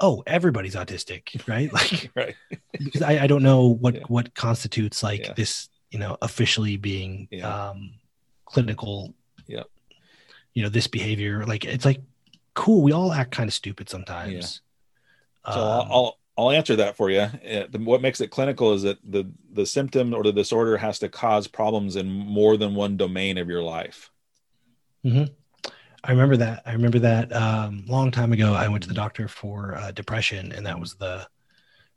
oh, 0.01 0.23
everybody's 0.27 0.75
autistic, 0.75 1.47
right? 1.49 1.73
Like, 1.73 2.11
right. 2.17 2.35
because 2.73 3.03
I, 3.03 3.25
I 3.25 3.27
don't 3.27 3.43
know 3.43 3.69
what, 3.69 3.95
yeah. 3.95 4.03
what 4.09 4.35
constitutes 4.35 5.03
like 5.03 5.27
yeah. 5.27 5.33
this, 5.35 5.69
you 5.91 5.99
know, 5.99 6.17
officially 6.23 6.77
being 6.77 7.29
yeah. 7.31 7.71
um, 7.71 7.95
clinical. 8.45 9.15
You 10.55 10.63
know, 10.63 10.69
this 10.69 10.87
behavior. 10.87 11.45
Like, 11.45 11.65
it's 11.65 11.85
like, 11.85 12.01
cool. 12.55 12.83
We 12.83 12.93
all 12.93 13.13
act 13.13 13.33
kind 13.33 13.49
of 13.49 13.55
stupid 13.55 13.91
sometimes. 13.91 14.63
So 15.47 15.61
um, 15.61 15.89
I'll, 15.91 16.19
I'll 16.37 16.51
answer 16.51 16.77
that 16.77 16.97
for 16.97 17.11
you. 17.11 17.27
What 17.79 18.03
makes 18.03 18.21
it 18.21 18.31
clinical 18.31 18.73
is 18.73 18.83
that 18.83 18.99
the 19.05 19.31
the 19.53 19.67
symptom 19.67 20.15
or 20.15 20.23
the 20.23 20.33
disorder 20.33 20.77
has 20.77 20.99
to 21.01 21.09
cause 21.09 21.47
problems 21.47 21.97
in 21.97 22.09
more 22.11 22.57
than 22.57 22.75
one 22.75 22.97
domain 22.97 23.39
of 23.39 23.49
your 23.49 23.63
life. 23.63 24.11
Mm-hmm. 25.05 25.33
I 26.03 26.11
remember 26.11 26.37
that. 26.39 26.63
I 26.67 26.73
remember 26.73 26.99
that 27.01 27.35
um, 27.35 27.85
long 27.87 28.11
time 28.11 28.33
ago. 28.33 28.53
I 28.53 28.69
went 28.69 28.83
to 28.83 28.89
the 28.89 28.95
doctor 28.95 29.29
for 29.29 29.77
uh, 29.77 29.93
depression, 29.93 30.53
and 30.53 30.67
that 30.67 30.79
was 30.79 30.95
the 30.95 31.27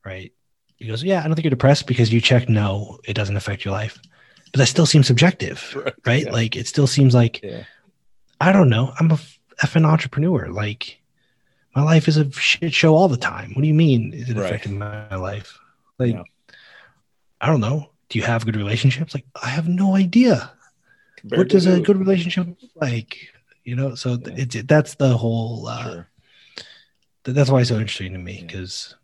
right. 0.05 0.31
He 0.77 0.87
goes, 0.87 1.03
"Yeah, 1.03 1.19
I 1.19 1.23
don't 1.23 1.33
think 1.33 1.43
you're 1.43 1.49
depressed 1.49 1.87
because 1.87 2.13
you 2.13 2.21
checked. 2.21 2.47
No, 2.47 2.99
it 3.05 3.13
doesn't 3.13 3.37
affect 3.37 3.65
your 3.65 3.73
life." 3.73 3.99
But 4.53 4.59
that 4.59 4.67
still 4.67 4.85
seems 4.85 5.07
subjective, 5.07 5.73
right? 5.75 5.93
right? 6.05 6.25
Yeah. 6.25 6.31
Like 6.31 6.55
it 6.55 6.67
still 6.67 6.87
seems 6.87 7.15
like 7.15 7.41
yeah. 7.43 7.63
I 8.39 8.51
don't 8.51 8.69
know. 8.69 8.93
I'm 8.99 9.11
a 9.11 9.19
effing 9.63 9.85
entrepreneur. 9.85 10.47
Like 10.49 10.99
my 11.75 11.83
life 11.83 12.07
is 12.07 12.17
a 12.17 12.31
shit 12.31 12.73
show 12.73 12.95
all 12.95 13.07
the 13.07 13.17
time. 13.17 13.53
What 13.53 13.61
do 13.61 13.67
you 13.67 13.73
mean 13.73 14.11
is 14.11 14.29
it 14.29 14.37
right. 14.37 14.45
affecting 14.45 14.79
my 14.79 15.15
life? 15.15 15.59
Like, 15.99 16.13
yeah. 16.13 16.23
I 17.39 17.47
don't 17.47 17.61
know. 17.61 17.91
Do 18.09 18.17
you 18.17 18.25
have 18.25 18.45
good 18.45 18.55
relationships? 18.55 19.13
Like, 19.13 19.25
I 19.41 19.49
have 19.49 19.67
no 19.67 19.95
idea. 19.95 20.51
Compared 21.17 21.37
what 21.37 21.49
does 21.49 21.67
a 21.67 21.79
good 21.79 21.97
relationship 21.97 22.47
like? 22.75 23.29
You 23.63 23.75
know, 23.75 23.93
so 23.95 24.13
yeah. 24.13 24.33
it's 24.37 24.55
it, 24.55 24.67
that's 24.67 24.95
the 24.95 25.17
whole. 25.17 25.67
Uh, 25.67 25.83
sure. 25.83 26.09
th- 27.25 27.35
that's 27.35 27.49
why 27.49 27.59
it's 27.59 27.69
so 27.69 27.75
interesting 27.75 28.13
to 28.13 28.19
me 28.19 28.43
because 28.45 28.95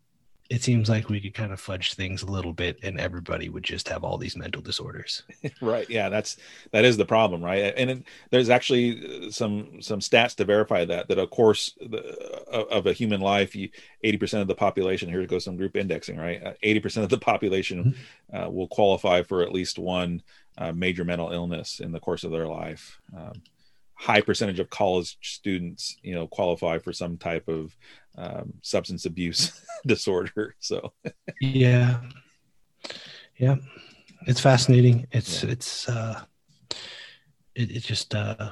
it 0.54 0.62
seems 0.62 0.88
like 0.88 1.10
we 1.10 1.20
could 1.20 1.34
kind 1.34 1.52
of 1.52 1.60
fudge 1.60 1.96
things 1.96 2.22
a 2.22 2.28
little 2.28 2.54
bit 2.54 2.78
and 2.84 3.00
everybody 3.00 3.50
would 3.50 3.64
just 3.64 3.90
have 3.90 4.04
all 4.04 4.20
these 4.20 4.38
mental 4.38 4.62
disorders. 4.62 5.24
Right. 5.62 5.90
Yeah 5.90 6.10
that's 6.10 6.38
that 6.72 6.86
is 6.86 6.98
the 6.98 7.06
problem 7.06 7.44
right? 7.44 7.74
And 7.76 7.90
it, 7.90 8.04
there's 8.30 8.50
actually 8.50 9.32
some 9.32 9.82
some 9.82 10.00
stats 10.00 10.36
to 10.36 10.46
verify 10.46 10.86
that 10.86 11.08
that 11.08 11.18
of 11.18 11.30
course 11.32 11.74
the, 11.80 12.02
of 12.52 12.86
a 12.86 12.94
human 12.94 13.22
life 13.22 13.56
you 13.56 13.70
80% 14.04 14.42
of 14.42 14.48
the 14.48 14.56
population 14.56 15.10
here 15.10 15.26
goes 15.26 15.46
some 15.46 15.58
group 15.58 15.76
indexing 15.76 16.18
right? 16.18 16.44
Uh, 16.44 16.54
80% 16.64 17.04
of 17.04 17.10
the 17.10 17.18
population 17.18 17.96
mm-hmm. 18.32 18.36
uh, 18.36 18.50
will 18.50 18.68
qualify 18.68 19.24
for 19.24 19.42
at 19.42 19.52
least 19.52 19.80
one 19.80 20.22
uh, 20.58 20.72
major 20.72 21.04
mental 21.04 21.32
illness 21.32 21.80
in 21.80 21.92
the 21.92 22.00
course 22.00 22.24
of 22.24 22.32
their 22.32 22.48
life. 22.48 23.00
Um, 23.18 23.42
high 24.04 24.20
percentage 24.20 24.60
of 24.60 24.70
college 24.70 25.18
students 25.22 25.96
you 26.04 26.14
know 26.14 26.28
qualify 26.28 26.78
for 26.78 26.92
some 26.92 27.18
type 27.18 27.48
of 27.48 27.76
um, 28.18 28.54
substance 28.62 29.06
abuse 29.06 29.62
disorder. 29.86 30.56
So 30.60 30.92
yeah, 31.40 32.02
yeah, 33.38 33.56
it's 34.28 34.42
fascinating. 34.42 35.08
It's 35.12 35.44
yeah. 35.44 35.52
it's 35.52 35.90
uh, 35.90 36.22
it, 37.56 37.72
it 37.72 37.84
just 37.84 38.14
uh, 38.14 38.52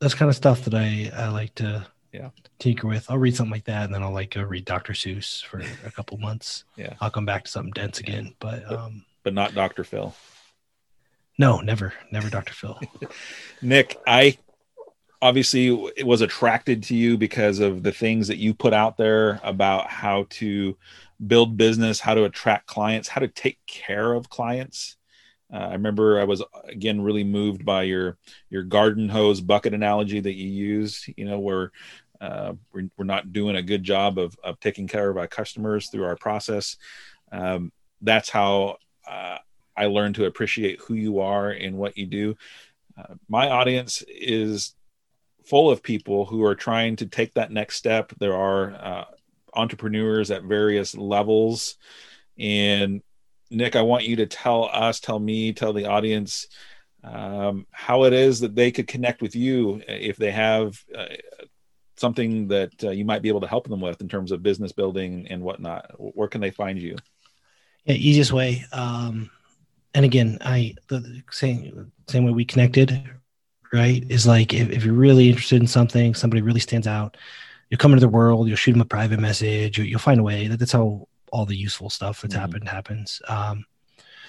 that's 0.00 0.14
kind 0.14 0.28
of 0.28 0.36
stuff 0.36 0.64
that 0.64 0.74
I 0.74 1.10
I 1.14 1.28
like 1.28 1.54
to 1.56 1.86
yeah 2.12 2.30
tinker 2.60 2.86
with. 2.86 3.10
I'll 3.10 3.18
read 3.18 3.34
something 3.34 3.52
like 3.52 3.64
that, 3.64 3.86
and 3.86 3.94
then 3.94 4.02
I'll 4.02 4.12
like 4.12 4.30
go 4.30 4.42
read 4.42 4.64
Dr. 4.64 4.92
Seuss 4.92 5.44
for 5.44 5.60
a 5.84 5.90
couple 5.90 6.18
months. 6.18 6.64
Yeah, 6.76 6.94
I'll 7.00 7.10
come 7.10 7.26
back 7.26 7.44
to 7.44 7.50
something 7.50 7.72
dense 7.72 7.98
again, 7.98 8.34
but 8.38 8.70
um, 8.70 9.04
but 9.24 9.34
not 9.34 9.54
Dr. 9.54 9.82
Phil. 9.82 10.14
No, 11.38 11.60
never, 11.60 11.92
never 12.10 12.30
Dr. 12.30 12.54
Phil. 12.54 12.80
Nic, 13.62 13.98
I 14.06 14.38
obviously 15.22 15.70
was 16.04 16.20
attracted 16.20 16.82
to 16.84 16.94
you 16.94 17.16
because 17.16 17.58
of 17.58 17.82
the 17.82 17.92
things 17.92 18.28
that 18.28 18.36
you 18.36 18.54
put 18.54 18.72
out 18.72 18.96
there 18.96 19.40
about 19.42 19.88
how 19.88 20.26
to 20.28 20.76
build 21.26 21.56
business 21.56 21.98
how 21.98 22.12
to 22.12 22.24
attract 22.24 22.66
clients 22.66 23.08
how 23.08 23.20
to 23.20 23.28
take 23.28 23.58
care 23.66 24.12
of 24.12 24.28
clients 24.28 24.96
uh, 25.52 25.56
i 25.56 25.72
remember 25.72 26.20
i 26.20 26.24
was 26.24 26.42
again 26.68 27.00
really 27.00 27.24
moved 27.24 27.64
by 27.64 27.82
your 27.82 28.18
your 28.50 28.62
garden 28.62 29.08
hose 29.08 29.40
bucket 29.40 29.72
analogy 29.72 30.20
that 30.20 30.34
you 30.34 30.48
used 30.48 31.06
you 31.16 31.24
know 31.24 31.38
where 31.38 31.72
uh, 32.20 32.52
we're, 32.72 32.88
we're 32.96 33.04
not 33.04 33.32
doing 33.32 33.56
a 33.56 33.62
good 33.62 33.82
job 33.82 34.18
of, 34.18 34.36
of 34.44 34.60
taking 34.60 34.86
care 34.86 35.08
of 35.08 35.16
our 35.16 35.26
customers 35.26 35.88
through 35.88 36.04
our 36.04 36.16
process 36.16 36.76
um, 37.32 37.72
that's 38.02 38.28
how 38.28 38.76
uh, 39.10 39.38
i 39.76 39.86
learned 39.86 40.14
to 40.14 40.26
appreciate 40.26 40.80
who 40.80 40.94
you 40.94 41.20
are 41.20 41.50
and 41.50 41.76
what 41.76 41.96
you 41.96 42.06
do 42.06 42.36
uh, 42.98 43.14
my 43.28 43.50
audience 43.50 44.02
is 44.08 44.74
full 45.46 45.70
of 45.70 45.82
people 45.82 46.24
who 46.24 46.44
are 46.44 46.54
trying 46.54 46.96
to 46.96 47.06
take 47.06 47.34
that 47.34 47.52
next 47.52 47.76
step. 47.76 48.12
There 48.18 48.36
are 48.36 48.74
uh, 48.74 49.04
entrepreneurs 49.54 50.30
at 50.30 50.42
various 50.42 50.94
levels. 50.96 51.76
And 52.38 53.02
Nic, 53.50 53.76
I 53.76 53.82
want 53.82 54.04
you 54.04 54.16
to 54.16 54.26
tell 54.26 54.64
us, 54.64 55.00
tell 55.00 55.18
me, 55.18 55.52
tell 55.52 55.72
the 55.72 55.86
audience 55.86 56.48
um, 57.04 57.66
how 57.70 58.04
it 58.04 58.12
is 58.12 58.40
that 58.40 58.56
they 58.56 58.72
could 58.72 58.88
connect 58.88 59.22
with 59.22 59.36
you 59.36 59.80
if 59.86 60.16
they 60.16 60.32
have 60.32 60.82
uh, 60.96 61.06
something 61.96 62.48
that 62.48 62.72
uh, 62.82 62.90
you 62.90 63.04
might 63.04 63.22
be 63.22 63.28
able 63.28 63.40
to 63.42 63.46
help 63.46 63.68
them 63.68 63.80
with 63.80 64.00
in 64.00 64.08
terms 64.08 64.32
of 64.32 64.42
business 64.42 64.72
building 64.72 65.28
and 65.30 65.42
whatnot. 65.42 65.92
Where 65.96 66.28
can 66.28 66.40
they 66.40 66.50
find 66.50 66.78
you? 66.78 66.96
Yeah, 67.84 67.94
easiest 67.94 68.32
way. 68.32 68.64
Um, 68.72 69.30
and 69.96 70.04
again, 70.04 70.38
I 70.42 70.74
the 70.86 71.22
same 71.32 71.90
same 72.06 72.24
way 72.24 72.30
we 72.30 72.44
connected 72.44 73.02
right? 73.72 74.04
Is 74.08 74.26
like 74.26 74.54
if, 74.54 74.70
if 74.70 74.84
you're 74.84 74.94
really 74.94 75.28
interested 75.28 75.60
in 75.60 75.66
something, 75.66 76.14
somebody 76.14 76.42
really 76.42 76.60
stands 76.60 76.86
out, 76.86 77.16
you'll 77.68 77.78
come 77.78 77.92
into 77.92 78.00
the 78.00 78.08
world, 78.08 78.48
you'll 78.48 78.56
shoot 78.56 78.72
them 78.72 78.80
a 78.80 78.86
private 78.86 79.20
message, 79.20 79.78
you'll, 79.78 79.86
you'll 79.86 79.98
find 79.98 80.20
a 80.20 80.22
way. 80.22 80.48
That, 80.48 80.58
that's 80.58 80.72
how 80.72 81.08
all 81.32 81.46
the 81.46 81.56
useful 81.56 81.90
stuff 81.90 82.22
that's 82.22 82.34
mm-hmm. 82.34 82.40
happened 82.40 82.68
happens. 82.68 83.20
Um, 83.28 83.64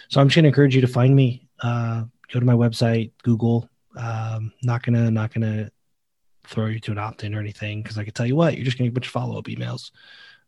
so 0.10 0.22
I'm 0.22 0.28
just 0.28 0.36
gonna 0.36 0.48
encourage 0.48 0.76
you 0.76 0.82
to 0.82 0.88
find 0.88 1.16
me. 1.16 1.48
Uh, 1.62 2.04
go 2.32 2.40
to 2.40 2.46
my 2.46 2.54
website, 2.54 3.12
Google. 3.24 3.70
Um, 3.96 4.54
not 4.64 4.84
gonna 4.84 5.12
not 5.12 5.34
gonna 5.34 5.72
throw 6.46 6.68
you 6.68 6.80
to 6.80 6.92
an 6.92 6.98
opt-in 6.98 7.36
or 7.36 7.40
anything 7.40 7.82
because 7.82 7.98
I 7.98 8.04
can 8.04 8.14
tell 8.14 8.26
you 8.26 8.36
what, 8.36 8.56
you're 8.56 8.66
just 8.66 8.78
gonna 8.78 8.90
get 8.90 8.94
a 8.94 9.00
bunch 9.00 9.08
of 9.08 9.12
follow-up 9.12 9.46
emails 9.46 9.92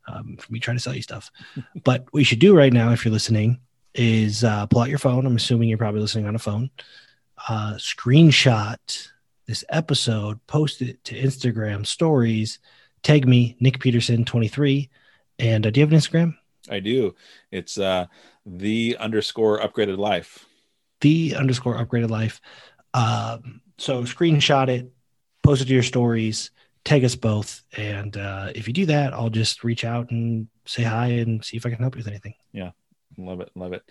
um, 0.07 0.37
from 0.37 0.53
me 0.53 0.59
trying 0.59 0.77
to 0.77 0.83
sell 0.83 0.95
you 0.95 1.01
stuff. 1.01 1.31
but 1.83 2.05
what 2.11 2.19
you 2.19 2.25
should 2.25 2.39
do 2.39 2.55
right 2.55 2.73
now, 2.73 2.91
if 2.91 3.03
you're 3.03 3.11
listening, 3.11 3.59
is 3.95 4.43
uh, 4.43 4.65
pull 4.67 4.81
out 4.81 4.89
your 4.89 4.99
phone. 4.99 5.25
I'm 5.25 5.35
assuming 5.35 5.69
you're 5.69 5.77
probably 5.77 6.01
listening 6.01 6.27
on 6.27 6.35
a 6.35 6.39
phone 6.39 6.69
uh, 7.47 7.73
screenshot 7.75 8.77
this 9.47 9.63
episode, 9.69 10.45
post 10.47 10.81
it 10.81 11.03
to 11.05 11.19
Instagram 11.19 11.85
stories, 11.85 12.59
tag 13.01 13.27
me, 13.27 13.55
Nic 13.59 13.79
Peterson 13.79 14.25
23. 14.25 14.89
And 15.39 15.65
uh, 15.65 15.71
do 15.71 15.79
you 15.79 15.85
have 15.85 15.93
an 15.93 15.99
Instagram? 15.99 16.37
I 16.69 16.79
do. 16.79 17.15
It's 17.51 17.79
uh, 17.79 18.05
the 18.45 18.97
underscore 18.99 19.59
upgraded 19.59 19.97
life. 19.97 20.45
The 21.01 21.35
underscore 21.35 21.83
upgraded 21.83 22.09
life. 22.09 22.41
Um, 22.93 23.61
so 23.77 24.03
screenshot 24.03 24.67
it, 24.67 24.91
post 25.41 25.61
it 25.61 25.65
to 25.65 25.73
your 25.73 25.83
stories, 25.83 26.51
tag 26.83 27.03
us 27.03 27.15
both. 27.15 27.63
And 27.75 28.17
uh, 28.17 28.51
if 28.53 28.67
you 28.67 28.73
do 28.73 28.85
that, 28.87 29.13
I'll 29.13 29.29
just 29.29 29.63
reach 29.63 29.85
out 29.85 30.11
and 30.11 30.47
say 30.65 30.83
hi 30.83 31.07
and 31.07 31.43
see 31.43 31.57
if 31.57 31.65
I 31.65 31.69
can 31.69 31.79
help 31.79 31.95
you 31.95 31.99
with 31.99 32.07
anything. 32.07 32.35
Yeah. 32.51 32.71
Love 33.25 33.41
it. 33.41 33.51
Love 33.55 33.73
it. 33.73 33.83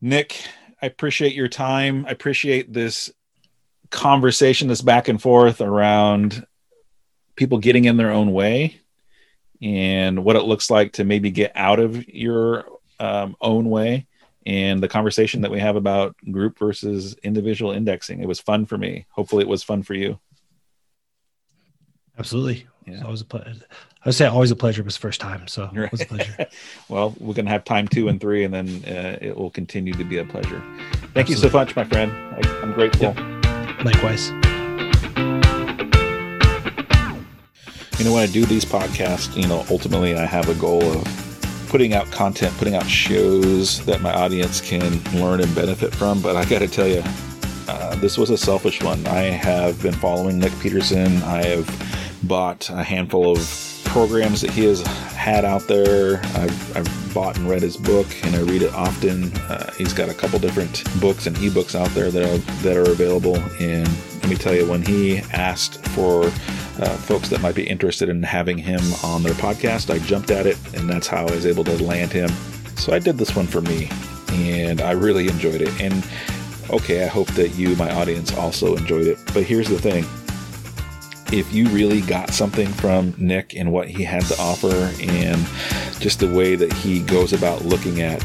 Nic, 0.00 0.42
I 0.80 0.86
appreciate 0.86 1.34
your 1.34 1.48
time. 1.48 2.06
I 2.06 2.10
appreciate 2.10 2.72
this 2.72 3.10
conversation, 3.90 4.68
this 4.68 4.82
back 4.82 5.08
and 5.08 5.20
forth 5.20 5.60
around 5.60 6.46
people 7.36 7.58
getting 7.58 7.84
in 7.84 7.96
their 7.96 8.10
own 8.10 8.32
way 8.32 8.80
and 9.62 10.24
what 10.24 10.36
it 10.36 10.42
looks 10.42 10.70
like 10.70 10.94
to 10.94 11.04
maybe 11.04 11.30
get 11.30 11.52
out 11.54 11.78
of 11.78 12.08
your 12.08 12.66
um, 12.98 13.36
own 13.40 13.70
way 13.70 14.06
and 14.44 14.82
the 14.82 14.88
conversation 14.88 15.40
that 15.42 15.50
we 15.50 15.58
have 15.58 15.76
about 15.76 16.16
group 16.30 16.58
versus 16.58 17.16
individual 17.22 17.72
indexing. 17.72 18.20
It 18.20 18.28
was 18.28 18.40
fun 18.40 18.64
for 18.64 18.78
me. 18.78 19.06
Hopefully, 19.10 19.42
it 19.42 19.48
was 19.48 19.62
fun 19.62 19.82
for 19.82 19.94
you. 19.94 20.18
Absolutely. 22.18 22.66
Yeah. 22.86 22.94
It's 22.94 23.02
always 23.02 23.20
a 23.20 23.24
pleasure. 23.24 23.52
I 24.04 24.08
would 24.08 24.14
say 24.14 24.26
always 24.26 24.52
a 24.52 24.56
pleasure. 24.56 24.82
It 24.82 24.84
was 24.84 24.94
the 24.94 25.00
first 25.00 25.20
time, 25.20 25.48
so 25.48 25.68
it 25.74 25.90
was 25.90 26.00
a 26.02 26.06
pleasure. 26.06 26.46
well, 26.88 27.14
we're 27.18 27.34
gonna 27.34 27.50
have 27.50 27.64
time 27.64 27.88
two 27.88 28.06
and 28.08 28.20
three, 28.20 28.44
and 28.44 28.54
then 28.54 28.68
uh, 28.86 29.18
it 29.20 29.36
will 29.36 29.50
continue 29.50 29.92
to 29.94 30.04
be 30.04 30.18
a 30.18 30.24
pleasure. 30.24 30.62
Thank 31.12 31.28
Absolutely. 31.28 31.32
you 31.32 31.36
so 31.36 31.50
much, 31.50 31.74
my 31.74 31.84
friend. 31.84 32.12
I, 32.12 32.62
am 32.62 32.72
grateful. 32.72 33.12
Likewise. 33.84 34.28
You 37.98 38.04
know, 38.04 38.12
when 38.12 38.22
I 38.22 38.30
do 38.30 38.44
these 38.44 38.64
podcasts, 38.64 39.36
you 39.36 39.48
know, 39.48 39.64
ultimately 39.70 40.14
I 40.14 40.24
have 40.24 40.48
a 40.48 40.54
goal 40.54 40.82
of 40.82 41.66
putting 41.68 41.94
out 41.94 42.08
content, 42.12 42.56
putting 42.58 42.76
out 42.76 42.86
shows 42.86 43.84
that 43.86 44.00
my 44.02 44.12
audience 44.12 44.60
can 44.60 45.02
learn 45.14 45.40
and 45.40 45.52
benefit 45.54 45.92
from. 45.92 46.22
But 46.22 46.36
I 46.36 46.44
got 46.44 46.60
to 46.60 46.68
tell 46.68 46.86
you, 46.86 47.02
uh, 47.66 47.96
this 47.96 48.16
was 48.16 48.30
a 48.30 48.36
selfish 48.36 48.82
one. 48.82 49.04
I 49.08 49.22
have 49.22 49.82
been 49.82 49.94
following 49.94 50.38
Nic 50.38 50.52
Peterson. 50.60 51.22
I 51.22 51.42
have 51.44 51.66
bought 52.24 52.68
a 52.70 52.82
handful 52.82 53.30
of 53.36 53.82
programs 53.84 54.40
that 54.42 54.50
he 54.50 54.64
has 54.64 54.82
had 55.26 55.44
out 55.44 55.66
there. 55.68 56.18
I've, 56.34 56.76
I've 56.76 57.14
bought 57.14 57.36
and 57.38 57.48
read 57.48 57.62
his 57.62 57.76
book, 57.76 58.06
and 58.24 58.36
I 58.36 58.40
read 58.40 58.62
it 58.62 58.74
often. 58.74 59.32
Uh, 59.48 59.72
he's 59.72 59.92
got 59.92 60.08
a 60.08 60.14
couple 60.14 60.38
different 60.38 60.84
books 61.00 61.26
and 61.26 61.36
ebooks 61.36 61.74
out 61.74 61.88
there 61.90 62.10
that 62.10 62.22
are, 62.22 62.38
that 62.62 62.76
are 62.76 62.90
available. 62.90 63.36
And 63.60 63.88
let 64.20 64.28
me 64.28 64.36
tell 64.36 64.54
you, 64.54 64.68
when 64.68 64.82
he 64.82 65.18
asked 65.32 65.84
for 65.88 66.24
uh, 66.24 66.96
folks 66.98 67.28
that 67.30 67.40
might 67.40 67.54
be 67.54 67.66
interested 67.66 68.08
in 68.08 68.22
having 68.22 68.58
him 68.58 68.80
on 69.02 69.22
their 69.22 69.34
podcast, 69.34 69.88
I 69.88 69.98
jumped 70.00 70.30
at 70.30 70.46
it, 70.46 70.58
and 70.74 70.88
that's 70.90 71.06
how 71.06 71.26
I 71.26 71.30
was 71.30 71.46
able 71.46 71.64
to 71.64 71.82
land 71.82 72.12
him. 72.12 72.28
So 72.76 72.92
I 72.92 72.98
did 72.98 73.16
this 73.16 73.34
one 73.34 73.46
for 73.46 73.62
me, 73.62 73.88
and 74.32 74.82
I 74.82 74.92
really 74.92 75.28
enjoyed 75.28 75.62
it. 75.62 75.80
And 75.80 76.06
okay, 76.70 77.04
I 77.04 77.06
hope 77.06 77.28
that 77.28 77.54
you, 77.54 77.74
my 77.76 77.90
audience, 77.94 78.36
also 78.36 78.76
enjoyed 78.76 79.06
it. 79.06 79.18
But 79.32 79.44
here's 79.44 79.68
the 79.68 79.78
thing 79.78 80.04
if 81.32 81.52
you 81.52 81.68
really 81.68 82.00
got 82.00 82.30
something 82.30 82.68
from 82.68 83.14
Nic 83.18 83.54
and 83.54 83.72
what 83.72 83.88
he 83.88 84.04
had 84.04 84.22
to 84.26 84.40
offer 84.40 84.92
and 85.00 85.46
just 86.00 86.20
the 86.20 86.32
way 86.32 86.54
that 86.56 86.72
he 86.72 87.00
goes 87.00 87.32
about 87.32 87.64
looking 87.64 88.00
at 88.00 88.20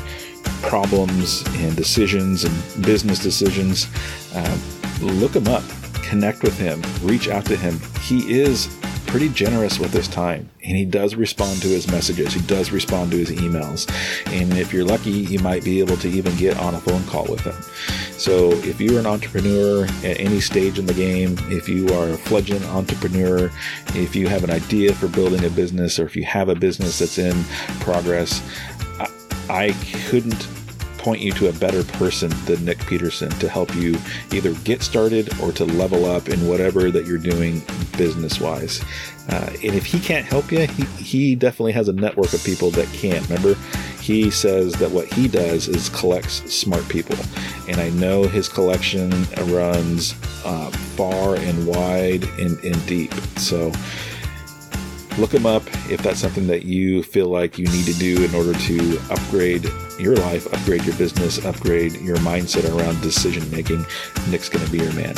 problems 0.62 1.44
and 1.56 1.76
decisions 1.76 2.44
and 2.44 2.86
business 2.86 3.20
decisions, 3.20 3.88
uh, 4.36 4.58
look 5.02 5.36
him 5.36 5.48
up, 5.48 5.64
connect 6.04 6.44
with 6.44 6.58
him, 6.58 6.82
reach 7.02 7.28
out 7.28 7.46
to 7.46 7.56
him. 7.56 7.80
He 8.02 8.40
is 8.40 8.68
pretty 9.12 9.28
generous 9.28 9.78
with 9.78 9.92
his 9.92 10.08
time 10.08 10.50
and 10.64 10.78
he 10.78 10.86
does 10.86 11.16
respond 11.16 11.62
to 11.62 11.68
his 11.68 11.92
messages. 11.92 12.34
He 12.34 12.40
does 12.48 12.72
respond 12.72 13.12
to 13.12 13.18
his 13.18 13.30
emails. 13.30 13.90
And 14.32 14.54
if 14.54 14.72
you're 14.72 14.86
lucky, 14.86 15.12
you 15.12 15.38
might 15.40 15.66
be 15.66 15.82
able 15.82 15.98
to 15.98 16.08
even 16.08 16.34
get 16.38 16.58
on 16.58 16.76
a 16.76 16.80
phone 16.80 17.04
call 17.08 17.26
with 17.26 17.42
him. 17.42 17.56
So 18.18 18.52
if 18.52 18.80
you're 18.80 19.00
an 19.00 19.06
entrepreneur 19.06 19.84
at 19.84 20.18
any 20.18 20.40
stage 20.40 20.80
in 20.80 20.86
the 20.86 20.94
game, 20.94 21.36
if 21.50 21.68
you 21.68 21.90
are 21.90 22.10
a 22.10 22.18
fledgling 22.18 22.64
entrepreneur, 22.64 23.52
if 23.88 24.16
you 24.16 24.30
have 24.30 24.46
an 24.46 24.50
idea 24.50 24.94
for 24.94 25.10
building 25.10 25.44
a 25.44 25.50
business, 25.50 26.00
or 26.00 26.06
if 26.06 26.16
you 26.16 26.24
have 26.24 26.48
a 26.48 26.56
business 26.56 27.00
that's 27.00 27.18
in 27.18 27.44
progress, 27.82 28.42
I, 28.98 29.10
I 29.50 29.76
couldn't 30.08 30.48
point 31.02 31.20
you 31.20 31.32
to 31.34 31.50
a 31.50 31.54
better 31.54 31.84
person 31.84 32.32
than 32.46 32.64
Nic 32.64 32.80
Peterson 32.86 33.30
to 33.32 33.50
help 33.50 33.76
you 33.76 33.98
either 34.32 34.54
get 34.64 34.84
started 34.84 35.30
or 35.42 35.52
to 35.54 35.66
level 35.66 36.06
up 36.06 36.30
in 36.30 36.48
whatever 36.48 36.92
that 36.92 37.06
you're 37.06 37.18
doing 37.18 37.62
business 37.98 38.40
wise. 38.40 38.84
Uh, 39.30 39.50
and 39.64 39.76
if 39.76 39.86
he 39.86 40.00
can't 40.00 40.26
help 40.26 40.52
you, 40.52 40.68
he, 40.68 40.84
he 41.04 41.36
definitely 41.36 41.72
has 41.72 41.88
a 41.88 41.94
network 41.94 42.34
of 42.34 42.44
people 42.44 42.70
that 42.72 42.88
can. 42.94 43.22
Remember, 43.24 43.56
he 44.00 44.30
says 44.30 44.74
that 44.74 44.92
what 44.92 45.12
he 45.14 45.28
does 45.28 45.68
is 45.68 45.90
collects 45.90 46.44
smart 46.54 46.88
people. 46.88 47.16
And 47.68 47.78
I 47.78 47.90
know 47.92 48.24
his 48.24 48.48
collection 48.48 49.10
runs 49.46 50.14
uh, 50.46 50.70
far 50.96 51.36
and 51.36 51.68
wide 51.68 52.24
and, 52.40 52.64
and 52.64 52.86
deep. 52.86 53.14
So, 53.38 53.72
look 55.18 55.34
him 55.34 55.46
up 55.46 55.64
if 55.90 56.02
that's 56.02 56.20
something 56.20 56.48
that 56.48 56.64
you 56.64 57.04
feel 57.04 57.28
like 57.28 57.58
you 57.58 57.66
need 57.68 57.86
to 57.86 57.94
do 57.94 58.24
in 58.24 58.34
order 58.34 58.54
to 58.54 59.00
upgrade 59.10 59.66
your 60.00 60.16
life, 60.16 60.52
upgrade 60.54 60.84
your 60.84 60.96
business, 60.96 61.44
upgrade 61.46 61.94
your 62.02 62.18
mindset 62.18 62.70
around 62.76 63.02
decision 63.02 63.50
making. 63.52 63.86
Nic's 64.30 64.50
going 64.50 64.66
to 64.66 64.72
be 64.72 64.80
your 64.80 64.94
man. 64.94 65.16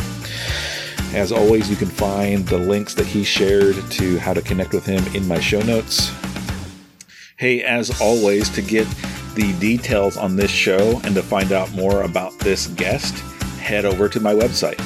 As 1.14 1.32
always, 1.32 1.70
you 1.70 1.76
can 1.76 1.90
find 1.90 2.46
the 2.48 2.58
links 2.58 2.96
that 2.96 3.06
he 3.06 3.24
shared 3.24 3.76
to 3.92 4.18
how 4.18 4.34
to 4.34 4.42
connect 4.42 4.74
with 4.74 4.86
him 4.86 5.04
in 5.16 5.28
my 5.28 5.40
show 5.40 5.62
notes. 5.62 6.12
Hey, 7.38 7.62
as 7.62 8.02
always, 8.02 8.50
to 8.50 8.62
get 8.62 8.88
the 9.36 9.54
details 9.60 10.18
on 10.18 10.36
this 10.36 10.52
show 10.52 11.00
and 11.04 11.14
to 11.16 11.22
find 11.22 11.52
out 11.52 11.72
more 11.74 12.02
about 12.02 12.38
this 12.40 12.68
guest, 12.68 13.16
head 13.60 13.86
over 13.86 14.10
to 14.10 14.20
my 14.20 14.34
website. 14.34 14.80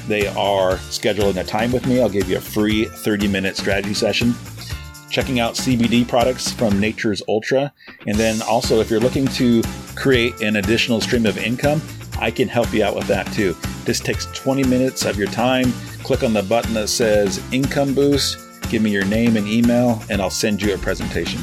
They 0.06 0.28
are 0.28 0.76
scheduling 0.76 1.40
a 1.40 1.44
time 1.44 1.72
with 1.72 1.88
me. 1.88 2.00
I'll 2.00 2.08
give 2.08 2.30
you 2.30 2.36
a 2.36 2.40
free 2.40 2.84
30 2.84 3.26
minute 3.26 3.56
strategy 3.56 3.94
session. 3.94 4.36
Checking 5.10 5.40
out 5.40 5.54
CBD 5.54 6.06
products 6.06 6.52
from 6.52 6.78
Nature's 6.78 7.24
Ultra. 7.26 7.72
And 8.06 8.16
then 8.16 8.40
also, 8.42 8.78
if 8.78 8.88
you're 8.88 9.00
looking 9.00 9.26
to 9.28 9.62
create 9.96 10.40
an 10.42 10.56
additional 10.56 11.00
stream 11.00 11.24
of 11.26 11.38
income, 11.38 11.82
I 12.18 12.30
can 12.30 12.48
help 12.48 12.72
you 12.72 12.84
out 12.84 12.94
with 12.94 13.06
that 13.06 13.32
too. 13.32 13.56
This 13.84 14.00
takes 14.00 14.26
20 14.26 14.64
minutes 14.64 15.04
of 15.04 15.16
your 15.16 15.28
time. 15.28 15.72
Click 16.02 16.22
on 16.22 16.32
the 16.32 16.42
button 16.42 16.74
that 16.74 16.88
says 16.88 17.42
Income 17.52 17.94
Boost, 17.94 18.38
give 18.70 18.82
me 18.82 18.90
your 18.90 19.04
name 19.04 19.36
and 19.36 19.46
email, 19.46 20.02
and 20.10 20.20
I'll 20.20 20.30
send 20.30 20.60
you 20.60 20.74
a 20.74 20.78
presentation. 20.78 21.40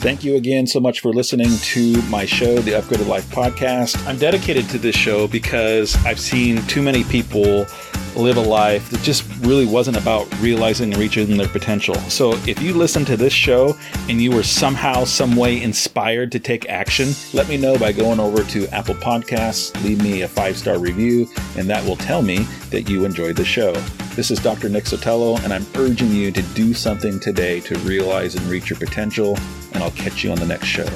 Thank 0.00 0.22
you 0.22 0.36
again 0.36 0.66
so 0.66 0.78
much 0.78 1.00
for 1.00 1.12
listening 1.12 1.48
to 1.48 2.02
my 2.02 2.24
show, 2.26 2.58
the 2.60 2.72
Upgraded 2.72 3.08
Life 3.08 3.28
Podcast. 3.30 4.06
I'm 4.06 4.18
dedicated 4.18 4.68
to 4.68 4.78
this 4.78 4.94
show 4.94 5.26
because 5.26 5.96
I've 6.04 6.20
seen 6.20 6.64
too 6.66 6.82
many 6.82 7.02
people 7.04 7.66
live 8.14 8.36
a 8.36 8.40
life 8.40 8.88
that 8.90 9.02
just 9.02 9.24
really 9.46 9.66
wasn't 9.66 9.96
about 9.96 10.26
realizing 10.40 10.92
and 10.92 11.00
reaching 11.00 11.36
their 11.36 11.48
potential. 11.48 11.94
So 12.10 12.32
if 12.46 12.60
you 12.60 12.74
listen 12.74 13.04
to 13.06 13.16
this 13.16 13.32
show 13.32 13.76
and 14.08 14.20
you 14.20 14.32
were 14.32 14.42
somehow, 14.42 15.04
some 15.04 15.36
way 15.36 15.62
inspired 15.62 16.32
to 16.32 16.38
take 16.38 16.68
action, 16.68 17.14
let 17.32 17.48
me 17.48 17.56
know 17.56 17.78
by 17.78 17.92
going 17.92 18.20
over 18.20 18.42
to 18.42 18.68
Apple 18.68 18.96
Podcasts, 18.96 19.72
leave 19.84 20.02
me 20.02 20.22
a 20.22 20.28
five 20.28 20.56
star 20.56 20.78
review, 20.78 21.28
and 21.56 21.68
that 21.70 21.84
will 21.84 21.96
tell 21.96 22.22
me 22.22 22.38
that 22.70 22.88
you 22.88 23.04
enjoyed 23.04 23.36
the 23.36 23.44
show. 23.44 23.72
This 24.16 24.30
is 24.30 24.38
Dr. 24.38 24.68
Nick 24.68 24.84
Sotelo, 24.84 25.42
and 25.44 25.52
I'm 25.52 25.66
urging 25.76 26.10
you 26.10 26.30
to 26.32 26.42
do 26.54 26.74
something 26.74 27.20
today 27.20 27.60
to 27.60 27.78
realize 27.80 28.34
and 28.34 28.44
reach 28.46 28.70
your 28.70 28.78
potential, 28.78 29.36
and 29.72 29.82
I'll 29.82 29.90
catch 29.92 30.24
you 30.24 30.30
on 30.30 30.38
the 30.38 30.46
next 30.46 30.66
show. 30.66 30.88